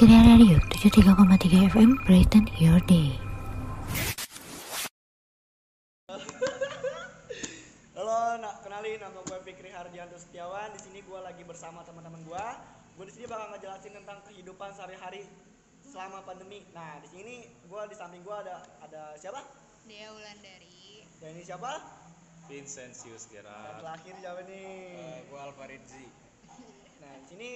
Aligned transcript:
Ceria 0.00 0.24
Radio 0.24 0.56
73,3 0.80 1.76
FM 1.76 1.92
Brighten 2.08 2.48
Your 2.56 2.80
Day. 2.88 3.20
Halo, 7.92 8.40
nak 8.40 8.64
kenalin 8.64 8.96
nama 8.96 9.20
gue 9.20 9.38
Fikri 9.44 9.68
Hardianto 9.68 10.16
Setiawan. 10.16 10.72
Di 10.72 10.80
sini 10.80 11.04
gue 11.04 11.20
lagi 11.20 11.44
bersama 11.44 11.84
teman-teman 11.84 12.16
gue. 12.24 12.46
Gue 12.96 13.04
di 13.04 13.12
sini 13.12 13.28
bakal 13.28 13.52
ngejelasin 13.52 13.92
tentang 14.00 14.24
kehidupan 14.24 14.72
sehari-hari 14.72 15.28
selama 15.84 16.24
pandemi. 16.24 16.64
Nah, 16.72 16.96
di 17.04 17.08
sini 17.12 17.44
gue 17.44 17.82
di 17.84 17.92
samping 17.92 18.24
gue 18.24 18.36
ada 18.40 18.64
ada 18.80 19.12
siapa? 19.20 19.44
Dea 19.84 20.08
Wulandari. 20.16 21.04
Dan 21.20 21.36
ini 21.36 21.44
siapa? 21.44 21.76
Vincentius 22.48 23.28
Dan 23.28 23.44
Gerard. 23.44 23.84
terakhir 23.84 24.14
siapa 24.16 24.40
nih? 24.48 25.28
gue 25.28 25.40
Alvaridzi. 25.44 26.08
Nah, 27.04 27.12
di 27.20 27.26
sini 27.28 27.48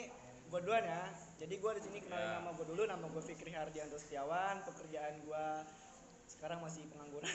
gue 0.53 0.61
duluan 0.61 0.85
ya. 0.85 1.24
Jadi 1.35 1.55
gue 1.57 1.71
di 1.75 1.83
sini 1.83 1.99
kenalin 2.01 2.25
Ya. 2.25 2.39
nama 2.39 2.51
gue 2.53 2.67
dulu. 2.67 2.83
Nama 2.85 3.05
gue 3.05 3.23
Fikri 3.23 3.51
Hardianto 3.51 3.97
Setiawan. 3.97 4.63
Pekerjaan 4.65 5.15
gue 5.21 5.45
sekarang 6.27 6.59
masih 6.61 6.87
pengangguran. 6.89 7.31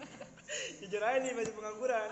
Jujur 0.80 1.00
aja 1.00 1.18
nih 1.18 1.32
masih 1.32 1.52
pengangguran. 1.52 2.08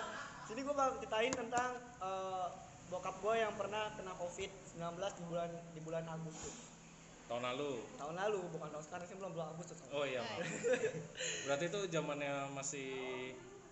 Sini 0.47 0.61
gue 0.63 0.73
bakal 0.73 0.97
ceritain 0.99 1.33
tentang 1.33 1.71
eh, 1.99 2.47
bokap 2.89 3.17
gue 3.19 3.35
yang 3.37 3.53
pernah 3.53 3.93
kena 3.95 4.13
COVID-19 4.17 4.81
di 4.97 5.25
bulan 5.27 5.51
di 5.73 5.81
bulan 5.83 6.05
Agustus 6.09 6.57
Tahun 7.29 7.45
lalu. 7.45 7.85
tahun 8.01 8.17
lalu, 8.17 8.41
bukan 8.57 8.69
tahun 8.73 8.85
sekarang 8.89 9.05
sih 9.05 9.17
belum 9.21 9.37
bulan 9.37 9.49
Agustus. 9.53 9.77
Oh 9.93 10.01
iya. 10.03 10.25
Berarti 11.45 11.65
itu 11.69 11.81
zamannya 11.93 12.49
masih 12.57 12.89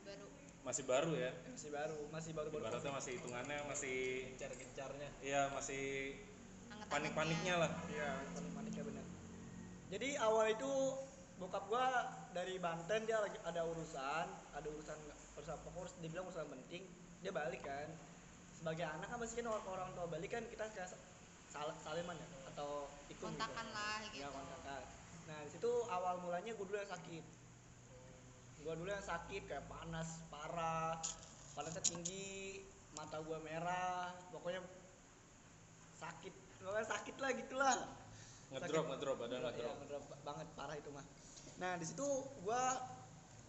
Baru. 0.05 0.27
masih 0.61 0.83
baru 0.85 1.13
ya. 1.17 1.33
Masih 1.49 1.71
baru, 1.73 1.99
masih 2.13 2.31
baru-baru. 2.37 2.61
Ibaratnya 2.69 2.93
masih 2.93 3.13
hitungannya 3.17 3.59
masih 3.65 3.97
gencar-gencarnya 4.29 5.09
Iya 5.25 5.43
masih. 5.57 5.85
Panik-paniknya 6.91 7.55
lah. 7.61 7.71
Iya, 7.91 8.11
panik-paniknya 8.35 8.83
benar. 8.87 9.05
Jadi 9.93 10.09
awal 10.19 10.47
itu 10.51 10.73
bokap 11.37 11.65
gua 11.69 11.85
dari 12.33 12.57
Banten 12.59 13.05
dia 13.05 13.19
lagi 13.21 13.39
ada 13.45 13.63
urusan, 13.67 14.27
ada 14.57 14.67
urusan 14.67 14.99
urusan 15.37 15.55
apa 15.55 15.69
urus 15.77 15.93
dibilang 16.01 16.27
urusan 16.31 16.49
penting, 16.49 16.83
dia 17.23 17.33
balik 17.35 17.63
kan. 17.63 17.89
Sebagai 18.57 18.89
anak 18.89 19.07
kan 19.13 19.19
pasti 19.21 19.35
kan 19.39 19.47
orang, 19.53 19.67
orang 19.69 19.91
tua 19.95 20.07
balik 20.09 20.31
kan 20.33 20.43
kita 20.49 20.65
kayak 20.73 20.91
sal 21.47 21.71
saliman 21.85 22.17
ya 22.19 22.27
atau 22.55 22.91
ikut 23.13 23.23
Kontakan 23.23 23.67
lah 23.71 24.01
Ya, 24.11 24.27
gitu. 24.27 24.29
kontakan. 24.33 24.83
Nah, 25.27 25.39
di 25.45 25.51
situ 25.53 25.73
awal 25.93 26.15
mulanya 26.25 26.53
gua 26.57 26.67
dulu 26.67 26.79
yang 26.81 26.91
sakit. 26.91 27.25
Gua 28.67 28.75
dulu 28.75 28.91
yang 28.91 29.07
sakit 29.07 29.43
kayak 29.47 29.65
panas 29.71 30.19
parah, 30.27 30.99
panasnya 31.55 31.83
tinggi, 31.87 32.67
mata 32.99 33.23
gua 33.23 33.39
merah, 33.45 34.11
pokoknya 34.35 34.65
sakit, 35.97 36.35
pokoknya 36.67 36.89
sakit 36.89 37.17
lah 37.17 37.31
gitulah 37.33 37.77
Ngedrop 38.47 38.67
Sakit. 38.79 38.91
ngedrop 38.91 39.19
ada 39.21 39.27
Iya, 39.33 39.41
ngedrop. 39.45 39.75
ngedrop 39.81 40.03
ba- 40.07 40.21
banget 40.25 40.47
parah 40.55 40.77
itu 40.77 40.91
mah. 40.91 41.03
Nah 41.57 41.73
di 41.75 41.85
situ 41.85 42.07
gua 42.41 42.79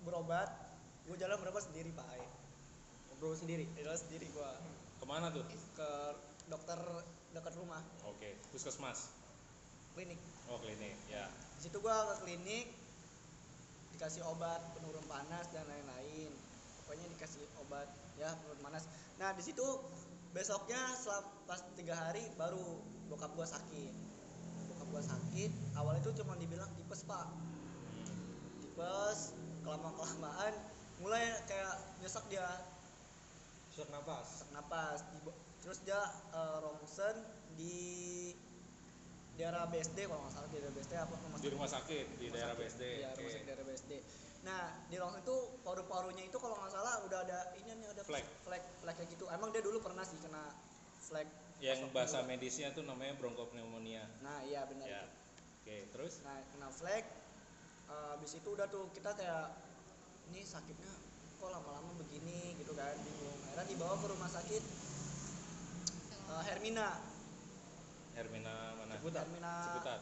berobat, 0.01 0.49
gua 1.05 1.15
jalan 1.15 1.37
berobat 1.37 1.63
sendiri 1.63 1.93
pak 1.93 2.05
Ai. 2.07 2.25
Berobat 3.13 3.37
sendiri, 3.37 3.65
jalan 3.77 3.93
sendiri 3.95 4.25
gua 4.31 4.57
Ke 4.97 5.05
mana 5.05 5.29
tuh? 5.29 5.45
ke 5.73 5.89
dokter 6.47 6.79
dekat 7.29 7.53
rumah, 7.55 7.81
Oke. 8.05 8.41
Puskesmas. 8.49 9.13
klinik. 9.93 10.17
Oh 10.47 10.57
klinik. 10.57 10.97
Ya. 11.07 11.29
Di 11.57 11.69
situ 11.69 11.77
gua 11.77 12.13
ke 12.13 12.25
klinik, 12.25 12.65
dikasih 13.93 14.25
obat 14.25 14.61
penurun 14.73 15.05
panas 15.05 15.45
dan 15.49 15.65
lain-lain. 15.65 16.33
Pokoknya 16.81 17.05
dikasih 17.13 17.41
obat 17.59 17.85
ya 18.15 18.33
penurun 18.35 18.61
panas. 18.63 18.89
Nah 19.17 19.29
di 19.33 19.41
situ 19.41 19.65
besoknya 20.33 20.77
setelah 20.95 21.21
pas 21.45 21.61
tiga 21.73 21.93
hari 21.93 22.25
baru 22.33 22.81
bokap 23.07 23.31
gua 23.33 23.45
sakit. 23.45 23.93
Bokap 24.67 24.87
gua 24.89 25.01
sakit. 25.01 25.51
Awalnya 25.73 26.01
itu 26.01 26.11
cuma 26.17 26.33
dibilang 26.35 26.69
tipes 26.73 27.01
pak. 27.03 27.27
tipes 28.57 29.19
kelama 29.61 29.89
kelamaan 29.91 30.53
mulai 30.97 31.19
kayak 31.45 31.73
nyesek 31.97 32.25
dia 32.27 32.45
sesak 33.69 33.89
napas 33.89 34.25
sesak 34.27 34.49
napas 34.51 34.99
Di- 35.11 35.37
terus 35.59 35.79
dia 35.81 35.97
eh, 36.31 36.57
rongsen 36.57 37.15
di 37.53 37.77
daerah 39.33 39.65
BSD 39.67 40.05
kalau 40.05 40.23
nggak 40.23 40.33
salah 40.33 40.47
di 40.47 40.57
daerah 40.57 40.73
BSD 40.73 40.93
apa 40.95 41.13
rumah 41.19 41.37
Di 41.37 41.49
rumah 41.51 41.69
sakit 41.69 42.05
di 42.17 42.25
Rumah 42.25 42.33
daerah 42.33 42.53
sakit. 42.53 42.65
BSD. 42.65 42.81
Iya, 42.81 43.07
Oke. 43.07 43.17
rumah 43.19 43.31
sakit 43.31 43.45
daerah 43.45 43.65
BSD. 43.65 43.91
Nah, 44.39 44.63
di 44.87 44.95
rongsen 44.95 45.21
itu 45.21 45.35
paru-parunya 45.61 46.23
itu 46.23 46.37
kalau 46.37 46.55
nggak 46.55 46.71
salah 46.71 46.93
udah 47.03 47.19
ada 47.21 47.39
ini 47.55 47.71
nih 47.75 47.87
ada 47.91 48.01
Flek. 48.01 48.25
flek 48.41 48.63
flek 48.79 48.95
kayak 48.95 49.09
gitu. 49.11 49.25
Emang 49.29 49.49
dia 49.51 49.61
dulu 49.61 49.77
pernah 49.77 50.01
sih 50.01 50.17
kena 50.17 50.53
flek. 51.03 51.27
Yang 51.57 51.77
masuk 51.83 51.91
bahasa 51.91 52.17
dulu. 52.21 52.29
medisnya 52.29 52.67
tuh 52.69 52.83
namanya 52.83 53.17
bronkopneumonia. 53.17 54.05
Nah, 54.21 54.45
iya 54.45 54.61
benar. 54.65 54.85
Ya. 54.85 55.03
Oke, 55.59 55.89
terus 55.89 56.21
Nah, 56.21 56.37
kena 56.47 56.69
flek. 56.69 57.05
eh, 57.87 58.07
habis 58.11 58.35
itu 58.35 58.47
udah 58.47 58.67
tuh 58.67 58.91
kita 58.91 59.15
kayak 59.15 59.47
ini 60.27 60.43
sakitnya 60.43 60.91
kok 61.37 61.47
lama-lama 61.47 61.87
begini 61.97 62.51
gitu 62.57 62.75
kan 62.75 62.91
bingung. 62.99 63.39
Akhirnya 63.47 63.65
dibawa 63.65 63.95
ke 63.95 64.07
rumah 64.07 64.27
sakit 64.27 64.63
eh, 66.27 66.41
Hermina. 66.43 66.89
Hermina 68.13 68.55
mana? 68.75 68.93
Ciputat. 68.93 69.23
Hermina. 69.23 69.55
Ciputat. 69.63 70.01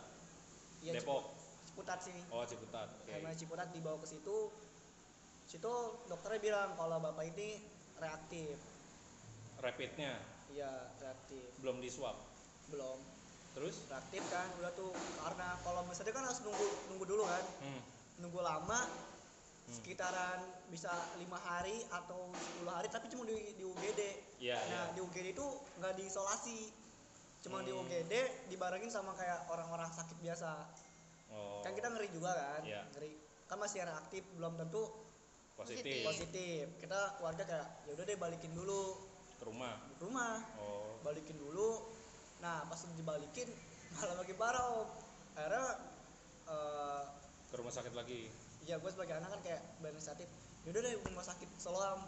Iya, 0.81 0.91
Depok. 0.97 1.23
Cipu- 1.23 1.33
Ciputat 1.65 1.99
sih. 2.01 2.19
Oh 2.29 2.43
Ciputat. 2.43 2.87
Oke. 2.97 3.11
Hermina 3.11 3.33
Ciputat 3.33 3.67
dibawa 3.69 3.97
ke 4.01 4.07
situ. 4.09 4.37
Situ 5.45 5.73
dokternya 6.09 6.41
bilang 6.41 6.69
kalau 6.73 6.97
bapak 6.97 7.29
ini 7.29 7.61
reaktif. 7.95 8.57
Rapidnya 9.55 10.17
Iya, 10.55 10.71
reaktif. 11.03 11.43
belum 11.59 11.83
di 11.83 11.91
swab. 11.91 12.15
Belum 12.71 12.97
Terus? 13.55 13.75
reaktif 13.91 14.23
kan 14.31 14.47
udah 14.59 14.71
tuh 14.75 14.91
karena 15.19 15.55
kalau 15.63 15.83
misalnya 15.87 16.11
kan 16.15 16.23
harus 16.27 16.39
nunggu 16.43 16.67
nunggu 16.91 17.05
dulu 17.07 17.23
kan. 17.27 17.43
Hmm. 17.59 17.81
Nunggu 18.23 18.39
lama 18.39 18.79
sekitaran 19.65 20.39
bisa 20.69 20.93
lima 21.17 21.41
hari 21.41 21.81
atau 21.89 22.29
10 22.61 22.69
hari 22.69 22.87
tapi 22.87 23.09
cuma 23.11 23.27
di, 23.27 23.57
di 23.57 23.63
UGD. 23.65 24.01
Iya, 24.39 24.55
nah, 24.55 24.83
iya. 24.87 24.93
di 24.95 24.99
UGD 25.03 25.27
itu 25.35 25.45
nggak 25.81 25.93
diisolasi. 25.99 26.71
Cuma 27.43 27.59
di 27.63 27.75
Hmm. 27.75 27.83
UGD 27.83 28.13
dibarengin 28.47 28.91
sama 28.91 29.11
kayak 29.19 29.47
orang-orang 29.51 29.91
sakit 29.91 30.17
biasa. 30.23 30.51
Oh. 31.35 31.59
Kan 31.65 31.75
kita 31.75 31.91
ngeri 31.91 32.09
juga 32.15 32.31
kan? 32.31 32.61
Iya. 32.63 32.81
Ngeri. 32.95 33.11
Kan 33.45 33.57
masih 33.59 33.83
reaktif, 33.83 34.23
belum 34.39 34.55
tentu 34.55 34.83
positif 35.55 36.03
positif. 36.03 36.63
Kita 36.79 37.19
keluarga 37.19 37.43
kayak 37.43 37.67
ya 37.87 37.91
udah 37.95 38.05
deh 38.05 38.17
balikin 38.19 38.51
dulu 38.51 39.14
ke 39.45 39.53
rumah. 39.53 39.77
ke 39.93 40.01
rumah. 40.01 40.41
Oh. 40.57 40.97
balikin 40.99 41.37
dulu 41.37 41.85
nah 42.37 42.65
pas 42.65 42.81
dibalikin 42.89 43.45
malah 43.93 44.17
makin 44.17 44.35
parah 44.35 44.65
om 44.75 44.89
akhirnya 45.33 45.65
eh 46.45 47.03
Ke 47.45 47.55
rumah 47.55 47.69
sakit 47.71 47.93
lagi. 47.93 48.25
ya 48.61 48.75
gue 48.75 48.89
sebagai 48.89 49.15
anak 49.15 49.29
kan 49.29 49.41
kayak 49.41 49.61
berinisiatif 49.79 50.25
yaudah 50.63 50.81
deh 50.81 50.93
rumah 51.03 51.21
sakit 51.21 51.45
Seloam 51.55 52.01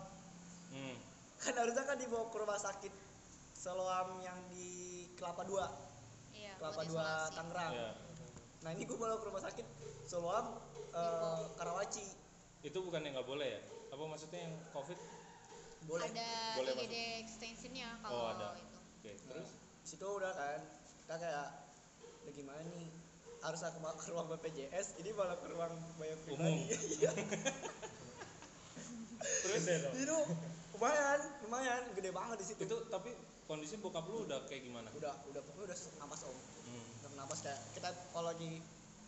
Hmm. 0.68 0.98
kan 1.46 1.54
harusnya 1.56 1.86
kan 1.86 1.96
dibawa 1.96 2.28
ke 2.28 2.38
rumah 2.38 2.58
sakit 2.58 2.92
Seloam 3.54 4.20
yang 4.20 4.36
di 4.50 4.68
Kelapa 5.14 5.46
Dua 5.46 5.70
Iya. 6.30 6.58
Kelapa 6.58 6.82
Dua. 6.84 7.08
Tangerang 7.32 7.72
Ya. 7.72 7.90
nah 8.60 8.74
ini 8.74 8.84
gue 8.84 8.98
bawa 8.98 9.16
ke 9.16 9.26
rumah 9.26 9.40
sakit 9.40 9.66
Seloam 10.04 10.58
eh, 10.92 11.42
Karawaci 11.54 12.04
Itu 12.60 12.82
bukan 12.82 13.00
yang 13.00 13.14
nggak 13.14 13.30
boleh 13.30 13.48
ya? 13.48 13.62
Apa 13.88 14.04
maksudnya 14.04 14.42
yang 14.42 14.56
COVID? 14.72 14.98
Boleh 15.88 16.06
Ada 16.06 16.30
Boleh 16.56 16.74
IGD 16.78 16.96
extensionnya 17.22 17.88
Oh, 17.98 18.04
kalau 18.04 18.24
ada. 18.30 18.48
itu. 18.56 18.78
Oke, 19.00 19.12
Nah, 19.16 19.24
terus? 19.32 19.50
situ 19.82 20.04
udah 20.04 20.32
kan 20.32 20.60
kita 21.00 21.16
kayak 21.18 21.48
"Udah 22.22 22.34
gimana 22.34 22.60
nih 22.62 22.92
harus 23.40 23.62
aku 23.62 23.78
ke 23.80 24.10
ruang 24.10 24.28
BPJS 24.30 24.88
ini 24.98 25.10
malah 25.12 25.38
ke 25.38 25.48
ruang 25.48 25.72
bayar 25.96 26.18
pribadi 26.20 26.68
Iya. 26.98 27.12
Terus 29.18 29.64
itu 29.96 30.18
lumayan 30.74 31.20
lumayan 31.42 31.82
gede 31.94 32.12
banget 32.12 32.38
di 32.38 32.46
situ 32.46 32.62
itu 32.62 32.78
tapi 32.88 33.10
kondisi 33.46 33.80
bokap 33.80 34.06
lu 34.06 34.28
udah 34.28 34.44
kayak 34.46 34.62
gimana? 34.62 34.92
udah 34.94 35.16
udah 35.26 35.42
pokoknya 35.42 35.72
udah 35.72 35.78
sesak 35.78 35.96
napas 35.98 36.22
om 36.22 36.36
Hmm. 36.68 36.84
udah 37.00 37.12
napas 37.16 37.40
kayak 37.42 37.58
kita 37.74 37.88
kalau 38.12 38.28
lagi 38.28 38.60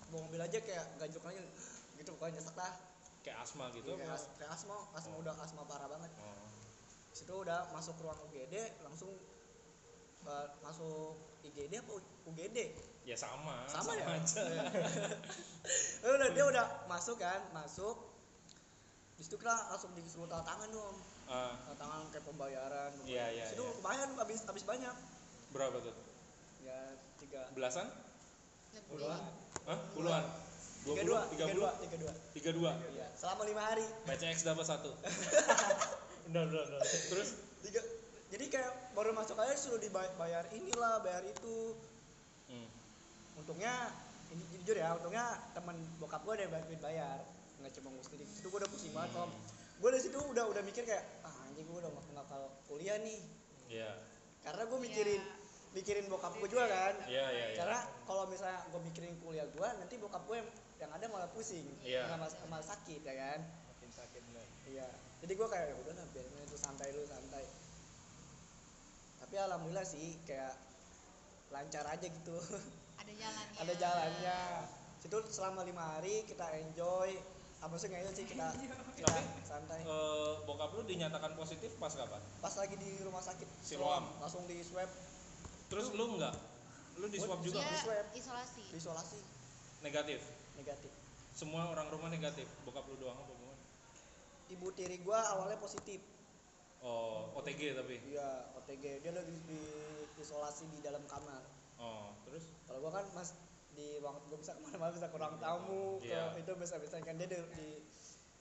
bawa 0.07 0.25
mobil 0.25 0.39
aja 0.39 0.57
kayak 0.57 0.85
gajok 0.97 1.23
aja 1.27 1.41
gitu 1.93 2.09
pokoknya 2.15 2.39
nyesek 2.39 2.55
dah 2.55 2.71
Kayak 3.19 3.37
asma 3.43 3.67
gitu 3.69 3.91
kayak, 3.91 4.07
apa? 4.07 4.15
as- 4.15 4.31
kayak 4.39 4.51
asma 4.55 4.75
asma 4.89 5.11
Oh. 5.11 5.19
udah 5.19 5.33
asma 5.37 5.61
parah 5.67 5.87
banget 5.87 6.11
Oh. 6.17 6.48
Situ 7.19 7.33
udah 7.35 7.67
masuk 7.69 7.99
ruang 7.99 8.15
UGD 8.25 8.55
langsung 8.79 9.11
eh, 10.23 10.47
masuk 10.63 11.19
IGD 11.43 11.79
apa 11.79 11.93
UGD 12.25 12.57
Ya 13.07 13.17
sama, 13.17 13.65
sama, 13.65 13.97
ya 13.97 14.05
aja. 14.05 14.43
Udah 16.13 16.29
dia 16.29 16.45
udah 16.45 16.85
masuk 16.85 17.17
kan 17.17 17.41
masuk 17.49 17.95
di 19.17 19.25
situ 19.25 19.33
kita 19.33 19.49
langsung 19.49 19.91
disuruh 19.97 20.29
tanda 20.29 20.45
tangan 20.45 20.69
dong 20.69 20.93
Ah, 21.25 21.57
tanda 21.65 21.75
tangan 21.79 22.05
kayak 22.13 22.25
pembayaran 22.27 22.91
Iya, 23.03 23.25
iya, 23.33 23.45
situ 23.49 23.65
iya. 23.65 23.71
lumayan 23.81 24.13
habis 24.13 24.45
habis 24.45 24.61
banyak 24.61 24.93
berapa 25.49 25.81
tuh? 25.81 25.95
ya 26.61 26.77
tiga 27.17 27.49
Belasan? 27.51 27.87
Puluhan 28.85 29.21
Hah? 29.65 29.79
Puluhan? 29.97 30.23
tiga 30.85 31.01
20? 31.01 31.09
dua 31.09 31.21
tiga 31.33 31.45
dua 31.49 31.69
30? 31.81 32.35
tiga 32.37 32.51
dua 32.53 32.71
32? 32.77 32.93
iya 32.93 33.07
selama 33.17 33.41
lima 33.43 33.63
hari 33.65 33.85
PCX 34.05 34.45
dapat 34.45 34.65
satu. 34.69 34.91
udah 36.29 36.43
udah 36.45 36.81
Terus? 36.85 37.29
tiga 37.65 37.81
jadi 38.29 38.45
kayak 38.45 38.93
baru 38.93 39.11
masuk 39.17 39.41
aja 39.41 39.57
suruh 39.57 39.81
dibayar 39.81 40.45
inilah 40.53 41.01
bayar 41.01 41.25
itu. 41.25 41.73
Hmm. 42.49 42.69
untungnya 43.37 43.93
ini 44.33 44.41
jujur 44.57 44.77
ya 44.77 44.93
untungnya 44.97 45.37
temen 45.53 45.77
bokap 46.01 46.21
gue 46.25 46.33
ada 46.37 46.43
yang 46.45 46.53
bantuin 46.53 46.81
bayar. 46.81 47.17
Nggak 47.61 47.71
cuma 47.77 47.89
gue 47.93 48.03
sendiri. 48.05 48.25
Itu 48.29 48.47
gue 48.53 48.59
udah 48.61 48.69
pusing 48.69 48.93
banget 48.93 49.11
om. 49.17 49.31
Gue 49.81 49.89
dari 49.89 50.03
situ 50.05 50.17
udah 50.17 50.45
udah 50.49 50.61
mikir 50.65 50.85
kayak 50.85 51.05
ah 51.25 51.33
anjing 51.49 51.65
gue 51.65 51.77
udah 51.77 51.89
nggak 51.89 52.05
bakal 52.25 52.41
kuliah 52.69 52.97
nih. 53.01 53.21
Iya. 53.69 53.91
karena 54.39 54.65
gue 54.65 54.79
mikirin 54.81 55.21
mikirin 55.77 56.05
bokap 56.09 56.33
gue 56.33 56.49
juga 56.49 56.65
kan. 56.65 56.95
Iya, 57.05 57.25
iya, 57.29 57.45
iya. 57.53 57.57
karena 57.61 57.79
kalau 58.09 58.25
misalnya 58.25 58.65
gue 58.65 58.81
mikirin 58.81 59.13
kuliah 59.21 59.45
gue 59.45 59.67
nanti 59.77 59.93
bokap 60.01 60.25
gue 60.25 60.41
yang, 60.41 60.49
yang 60.81 60.91
ada 60.97 61.05
malah 61.05 61.29
pusing. 61.29 61.69
Iya. 61.85 62.09
malah, 62.17 62.33
malah 62.49 62.65
sakit 62.65 63.05
ya 63.05 63.13
kan? 63.13 63.45
Makin 63.45 63.89
sakit 63.93 64.21
bener 64.25 64.48
iya 64.69 64.87
jadi 65.19 65.33
gue 65.33 65.47
kayak 65.47 65.65
"Ya 65.67 65.75
udah 65.77 65.93
lah 65.93 66.05
biarin 66.09 66.33
aja 66.33 66.45
tuh 66.47 66.59
santai 66.59 66.87
lu 66.91 67.03
santai 67.03 67.43
tapi 69.19 69.35
alhamdulillah 69.35 69.83
sih 69.83 70.15
kayak 70.23 70.55
lancar 71.49 71.83
aja 71.83 72.05
gitu 72.05 72.37
ada 72.95 73.11
jalannya 73.11 73.57
ada 73.61 73.73
jalannya 73.75 74.39
situ 74.99 75.17
selama 75.29 75.63
lima 75.63 75.97
hari 75.97 76.23
kita 76.23 76.45
enjoy 76.55 77.17
apa 77.59 77.75
sih 77.75 77.91
nggak 77.91 78.15
sih 78.15 78.23
kita 78.23 78.47
kita 78.95 79.03
Tapi, 79.03 79.23
santai 79.43 79.79
Eh, 79.81 80.33
bokap 80.43 80.71
lu 80.71 80.83
dinyatakan 80.83 81.35
positif 81.35 81.75
pas 81.75 81.91
kapan? 81.91 82.19
pas 82.39 82.51
lagi 82.51 82.75
di 82.75 83.03
rumah 83.03 83.19
sakit 83.19 83.47
Siloam. 83.59 84.07
langsung 84.19 84.43
di 84.45 84.59
swab 84.59 84.87
Terus 85.69 85.93
lu 85.93 86.17
enggak? 86.17 86.33
Lu 86.97 87.05
di 87.05 87.19
swab 87.19 87.39
juga 87.39 87.61
di 87.61 87.77
swab. 87.77 88.07
isolasi 88.11 88.63
isolasi 88.73 89.19
negatif. 89.79 90.19
negatif 90.55 90.91
Semua 91.29 91.67
orang 91.67 91.87
rumah 91.87 92.09
negatif. 92.09 92.43
Bokap 92.63 92.83
lu 92.87 92.97
doang 92.97 93.15
apa? 93.15 93.31
Ibu 94.49 94.67
tiri 94.71 94.97
gua 94.99 95.21
awalnya 95.29 95.57
positif 95.57 96.01
Oh, 96.79 97.27
OTG 97.35 97.75
tapi. 97.75 97.99
iya 98.07 98.47
OTG 98.55 99.03
dia 99.03 99.11
lagi 99.11 99.35
di 99.43 99.59
isolasi 100.15 100.63
di 100.69 100.79
dalam 100.79 101.03
kamar 101.05 101.43
Oh, 101.75 102.15
terus? 102.23 102.47
kalau 102.63 102.79
gua 102.81 102.91
kan 102.93 103.05
mas 103.13 103.35
di 103.71 103.99
ruang 103.99 104.15
gua 104.25 104.37
bisa 104.37 104.51
ke 104.51 104.61
mana-mana 104.61 104.91
bisa 104.91 105.07
ke 105.07 105.15
ruang 105.15 105.35
tamu 105.37 105.99
ke 105.99 106.07
Iya. 106.07 106.35
itu 106.35 106.51
bisa 106.55 106.75
bisa 106.75 106.95
kan 106.99 107.15
dia 107.15 107.27
di, 107.27 107.35
di 107.53 107.67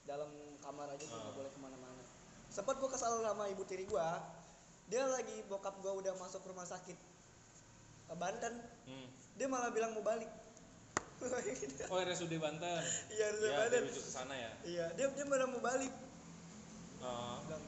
dalam 0.04 0.30
kamar 0.58 0.86
aja 0.88 1.02
tuh 1.02 1.12
nggak 1.12 1.28
Ah. 1.28 1.36
boleh 1.36 1.50
ke 1.50 1.60
mana-mana 1.60 2.02
sempat 2.48 2.74
gua 2.76 2.88
kesal 2.88 3.18
sama 3.18 3.44
ibu 3.46 3.62
tiri 3.62 3.84
gua 3.84 4.22
dia 4.86 5.02
lagi 5.04 5.42
bokap 5.44 5.74
gua 5.78 5.92
udah 5.94 6.14
masuk 6.16 6.40
rumah 6.44 6.64
sakit 6.64 6.96
ke 8.06 8.14
Banten 8.14 8.54
Hmm. 8.86 9.08
dia 9.34 9.46
malah 9.46 9.68
bilang 9.68 9.92
mau 9.92 10.02
balik 10.02 10.30
Oh, 11.88 11.98
RSUD 11.98 12.30
Banten. 12.38 12.82
iya 13.10 13.24
harus 13.26 13.40
Iya, 13.42 13.56
Banten. 13.58 13.80
dirujuk 13.82 14.04
ke 14.06 14.12
sana 14.12 14.34
ya. 14.34 14.50
iya 14.62 14.86
dia 14.94 15.06
dia 15.10 15.24
malah 15.26 15.48
mau 15.50 15.58
balik. 15.58 15.90
Oh, 16.98 17.42
bilang 17.46 17.64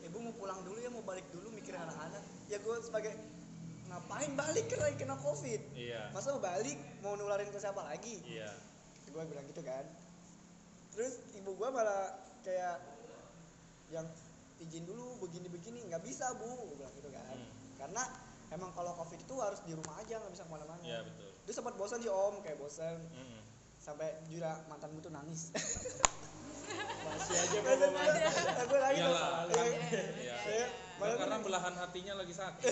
ibu 0.00 0.16
mau 0.16 0.34
pulang 0.34 0.60
dulu 0.64 0.78
ya 0.80 0.88
mau 0.88 1.04
balik 1.04 1.26
dulu 1.28 1.52
mikirin 1.52 1.80
anak-anak. 1.80 2.24
Ya 2.48 2.56
gue 2.56 2.74
sebagai 2.80 3.12
ngapain 3.90 4.32
balik 4.32 4.64
kan 4.70 4.78
lagi 4.80 4.96
kena 4.96 5.16
covid? 5.18 5.60
Iya. 5.76 6.08
masa 6.10 6.32
mau 6.32 6.40
balik? 6.40 6.78
Mau 7.04 7.14
nularin 7.16 7.48
ke 7.48 7.58
siapa 7.58 7.84
lagi? 7.84 8.22
Iya. 8.24 8.48
gue 9.10 9.22
bilang 9.26 9.44
gitu 9.50 9.60
kan. 9.60 9.84
Terus 10.94 11.18
ibu 11.36 11.50
gue 11.52 11.68
malah 11.68 12.14
kayak 12.40 12.78
yang 13.90 14.06
izin 14.58 14.86
dulu 14.86 15.18
begini-begini. 15.20 15.84
Nggak 15.90 16.06
bisa 16.06 16.30
bu. 16.38 16.48
Gue 16.48 16.76
bilang 16.80 16.94
gitu 16.96 17.10
kan. 17.12 17.36
Hmm. 17.36 17.48
karena 17.80 18.04
emang 18.52 18.68
kalau 18.76 18.92
covid 18.92 19.16
itu 19.16 19.34
harus 19.40 19.56
di 19.64 19.72
rumah 19.72 19.96
aja 19.96 20.20
nggak 20.20 20.32
bisa 20.32 20.44
ke 20.44 20.52
mana-mana. 20.52 20.84
Iya, 20.84 21.00
betul. 21.00 21.29
Dia 21.50 21.58
sempat 21.58 21.74
bosan 21.74 21.98
sih 21.98 22.06
om 22.06 22.38
kayak 22.40 22.54
bosan 22.56 22.94
Mm-mm. 23.10 23.42
sampai 23.76 24.06
jura 24.30 24.54
mantan 24.64 24.94
gue 24.94 25.02
tuh 25.02 25.10
nangis 25.10 25.50
masih 27.02 27.34
aja 27.34 27.58
gue 27.58 27.74
ngomong 27.74 27.90
nangis 27.90 29.02
Iyalah, 29.02 29.50
kan. 29.50 29.66
Iya. 29.66 29.74
Iya. 30.14 30.36
Iya. 30.46 30.66
Malah 31.02 31.16
karena 31.16 31.36
belahan 31.40 31.74
hatinya 31.74 32.12
lagi 32.14 32.30
sakit. 32.30 32.70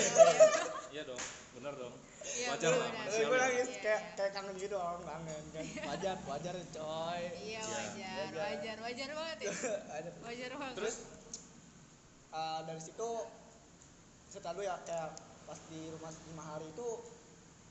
Iya 0.93 1.03
dong, 1.03 1.19
bener 1.57 1.75
dong. 1.75 1.95
Iya, 2.23 2.47
Wajar 2.53 2.71
lah, 2.71 2.87
benar. 2.87 3.07
Terus 3.09 3.25
gue 3.25 3.39
nangis 3.41 3.67
Iya, 3.67 3.81
kayak 3.83 4.01
iya. 4.05 4.15
kayak 4.15 4.31
kangen 4.31 4.55
gitu 4.55 4.77
om 4.79 5.01
kangen 5.03 5.43
kan 5.51 5.65
wajar 5.91 6.17
wajar 6.23 6.55
coy 6.71 7.23
iya 7.41 7.59
Iya. 7.59 7.67
wajar 7.67 8.27
Wajar. 8.39 8.77
wajar 8.79 9.09
banget 9.11 9.39
ya 9.43 9.51
wajar 10.31 10.51
banget 10.55 10.77
Terus 10.79 10.97
Uh, 12.29 12.61
dari 12.63 12.77
situ 12.77 13.11
lu 14.29 14.63
ya 14.63 14.77
kayak 14.85 15.11
pas 15.49 15.57
di 15.73 15.81
rumah 15.89 16.13
lima 16.29 16.45
hari 16.45 16.69
itu 16.69 16.89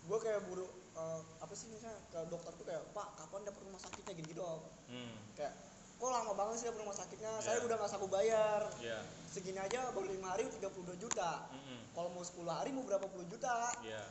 gue 0.03 0.17
kayak 0.17 0.41
buru 0.49 0.65
uh, 0.97 1.21
apa 1.39 1.53
sih 1.53 1.69
misalnya 1.69 2.01
ke 2.09 2.19
dokter 2.27 2.51
tuh 2.57 2.65
kayak 2.65 2.83
pak 2.91 3.07
kapan 3.15 3.41
dapet 3.45 3.61
rumah 3.63 3.81
sakitnya 3.81 4.13
gitu 4.17 4.27
gitu 4.33 4.51
hmm, 4.89 5.15
kayak 5.37 5.53
kok 5.97 6.09
lama 6.09 6.31
banget 6.33 6.55
sih 6.61 6.65
dapet 6.69 6.81
rumah 6.81 6.97
sakitnya 6.97 7.31
saya 7.41 7.57
Iya. 7.57 7.65
udah 7.69 7.75
nggak 7.77 7.89
sanggup 7.89 8.11
bayar 8.11 8.61
iya. 8.81 8.99
segini 9.29 9.57
aja 9.61 9.93
baru 9.93 10.09
lima 10.09 10.33
hari 10.33 10.49
32 10.49 10.97
juta 10.97 11.47
Mm-mm. 11.53 11.79
kalau 11.93 12.09
mau 12.13 12.21
10 12.21 12.37
hari 12.49 12.69
mau 12.73 12.83
berapa 12.85 13.05
puluh 13.05 13.25
juta 13.29 13.71
Iya. 13.81 14.03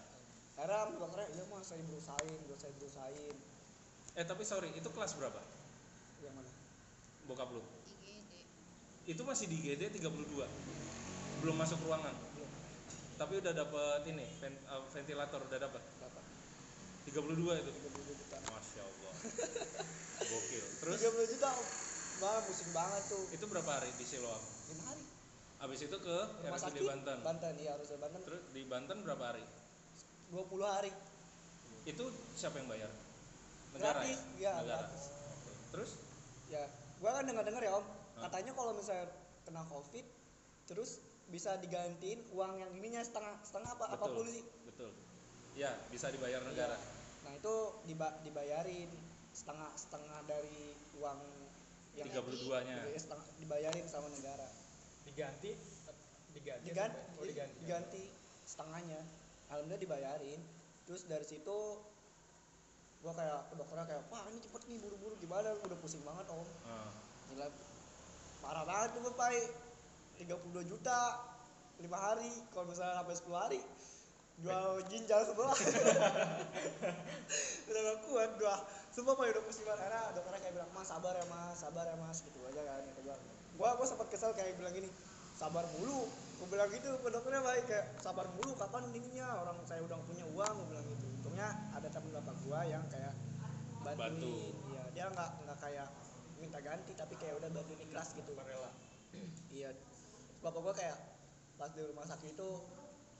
akhirnya 0.56 0.96
dokternya 0.96 1.28
iya 1.36 1.44
mas 1.50 1.66
saya 1.68 1.82
berusahain 1.84 2.38
udah 2.46 2.58
saya 2.58 2.72
berusahain 2.78 3.36
Eh 4.16 4.24
tapi 4.24 4.48
sorry, 4.48 4.72
itu 4.72 4.88
kelas 4.96 5.12
berapa? 5.20 5.36
yang 6.24 6.32
mana 6.32 6.48
Bokap 7.28 7.52
lu? 7.52 7.60
IGD 7.84 8.32
Itu 9.04 9.22
masih 9.28 9.44
di 9.52 9.60
GD 9.60 9.92
32. 9.92 10.08
Belum 11.44 11.52
masuk 11.52 11.76
ruangan. 11.84 12.16
belum 12.32 12.48
Tapi 13.20 13.44
udah 13.44 13.52
dapet 13.52 14.00
ini, 14.08 14.24
uh, 14.72 14.80
ventilator 14.88 15.44
udah 15.44 15.60
dapet. 15.60 15.82
Berapa 17.06 17.34
32 17.34 17.62
itu. 17.62 17.70
32 17.70 18.20
juta 18.20 18.36
Masya 18.50 18.82
Allah. 18.82 19.12
Gokil. 20.30 20.64
Terus 20.82 20.96
30 21.02 21.32
juta. 21.36 21.48
Wah, 22.16 22.40
pusing 22.48 22.72
banget 22.72 23.02
tuh 23.12 23.22
itu 23.28 23.44
berapa 23.44 23.70
hari 23.76 23.92
di 24.00 24.04
Siloam? 24.08 24.40
lima 24.72 24.84
hari 24.88 25.04
Abis 25.60 25.84
itu 25.84 25.96
ke 26.00 26.16
rumah 26.40 26.56
RSUD 26.56 26.80
Banten. 26.80 27.18
Banten 27.20 27.52
iya 27.60 27.76
harus 27.76 27.92
di 27.92 27.96
Banten 28.00 28.20
Terus 28.24 28.42
di 28.56 28.62
Banten 28.64 28.96
berapa 29.04 29.24
hari? 29.36 29.44
20 30.32 30.48
hari 30.64 30.90
Itu 31.84 32.08
siapa 32.32 32.56
yang 32.56 32.72
bayar? 32.72 32.88
Negara 33.76 34.00
gratis 34.00 34.16
ya? 34.40 34.48
ya 34.48 34.52
Negara. 34.64 34.80
gratis 34.88 35.02
Terus? 35.76 35.90
ya 36.48 36.62
gua 36.96 37.10
kan 37.20 37.24
dengar 37.28 37.44
dengar 37.44 37.60
ya 37.60 37.72
om 37.76 37.84
Hah? 37.84 38.30
katanya 38.30 38.52
kalau 38.56 38.72
misalnya 38.72 39.06
kena 39.44 39.62
covid 39.68 40.06
terus 40.64 41.02
bisa 41.28 41.58
digantiin 41.60 42.22
uang 42.32 42.52
yang 42.56 42.70
ininya 42.72 43.04
setengah 43.04 43.34
setengah 43.44 43.76
apa 43.76 43.84
Betul. 43.92 43.96
apa 44.00 44.06
pun 44.08 44.26
sih 44.30 44.44
Betul. 44.64 44.90
Ya, 45.56 45.72
bisa 45.88 46.08
dibayar 46.08 46.40
negara. 46.44 46.76
Iya. 46.76 46.95
Nah 47.26 47.32
itu 47.34 47.54
diba- 47.90 48.18
dibayarin 48.22 48.86
setengah 49.34 49.70
setengah 49.74 50.18
dari 50.30 50.78
uang 51.02 51.20
yang 51.98 52.08
32-nya. 52.12 52.76
Iya, 52.92 53.00
setengah 53.00 53.26
dibayarin 53.42 53.86
sama 53.90 54.08
negara. 54.12 54.46
Diganti? 55.02 55.50
Diganti 56.36 56.68
diganti 56.68 57.00
oh, 57.16 57.24
diganti. 57.24 57.56
diganti 57.64 58.02
setengahnya. 58.44 59.00
Alhamdulillah 59.50 59.82
dibayarin. 59.82 60.40
Terus 60.86 61.08
dari 61.10 61.26
situ 61.26 61.58
gua 63.02 63.12
kayak 63.12 63.50
ke 63.50 63.54
dokternya 63.58 63.86
kayak 63.88 64.02
wah 64.08 64.22
ini 64.30 64.38
cepet 64.44 64.62
nih 64.70 64.78
buru-buru 64.84 65.14
gimana? 65.18 65.50
Udah 65.64 65.78
pusing 65.82 66.04
banget 66.06 66.28
om. 66.30 66.46
Ah. 66.68 66.92
gila. 67.32 67.48
Parah 68.44 68.64
banget 68.68 68.88
tuh 68.94 69.14
pai 69.16 69.40
32 70.20 70.70
juta 70.70 71.00
lima 71.76 71.98
hari 72.00 72.32
kalau 72.56 72.72
misalnya 72.72 73.04
sampai 73.04 73.16
10 73.20 73.36
hari 73.36 73.60
jual 74.36 74.84
ginjal 74.92 75.24
sebelah 75.24 75.56
udah 77.66 77.80
gak 77.80 77.98
kuat 78.04 78.30
gua. 78.36 78.56
Semua 78.92 79.16
pai 79.16 79.32
udah 79.32 79.42
pusing 79.44 79.64
banget. 79.64 79.88
Karena 79.88 80.12
dokternya 80.12 80.40
kayak 80.44 80.54
bilang 80.60 80.70
mas 80.76 80.88
sabar 80.88 81.14
ya 81.16 81.24
mas 81.28 81.56
sabar 81.56 81.84
ya 81.88 81.96
mas 81.96 82.18
gitu 82.20 82.38
aja 82.44 82.60
kan 82.60 82.84
kata 82.84 83.00
gua 83.00 83.16
gua 83.56 83.70
gua 83.80 83.86
sempat 83.88 84.08
kesel 84.12 84.36
kayak 84.36 84.60
bilang 84.60 84.76
gini 84.76 84.88
sabar 85.36 85.64
mulu. 85.76 86.04
Gua 86.36 86.48
bilang 86.52 86.68
gitu 86.68 86.90
ke 87.00 87.08
dokternya 87.08 87.40
baik 87.40 87.64
kayak 87.64 87.86
sabar 88.04 88.28
mulu 88.36 88.52
kapan 88.60 88.84
ininya? 88.92 89.40
Orang 89.40 89.56
saya 89.64 89.80
udah 89.80 89.96
punya 90.04 90.24
uang 90.28 90.52
gua 90.52 90.66
bilang 90.68 90.84
gitu. 90.84 91.06
Untungnya 91.20 91.48
ada 91.72 91.88
temen 91.88 92.12
bapak 92.12 92.36
gua 92.44 92.60
yang 92.68 92.84
kayak 92.92 93.16
bantuin. 93.80 93.96
Bantu. 93.96 94.36
iya 94.68 94.82
dia 94.92 95.04
nggak 95.08 95.30
nggak 95.48 95.58
kayak 95.64 95.88
minta 96.36 96.60
ganti 96.60 96.92
tapi 96.92 97.16
kayak 97.16 97.40
udah 97.40 97.48
bantuin 97.48 97.80
ikhlas 97.80 98.12
gitu. 98.12 98.36
Rela. 98.36 98.68
Iya. 99.48 99.72
Bapak 100.44 100.60
gua 100.60 100.76
kayak 100.76 101.00
pas 101.56 101.72
di 101.72 101.80
rumah 101.80 102.04
sakit 102.04 102.36
itu 102.36 102.48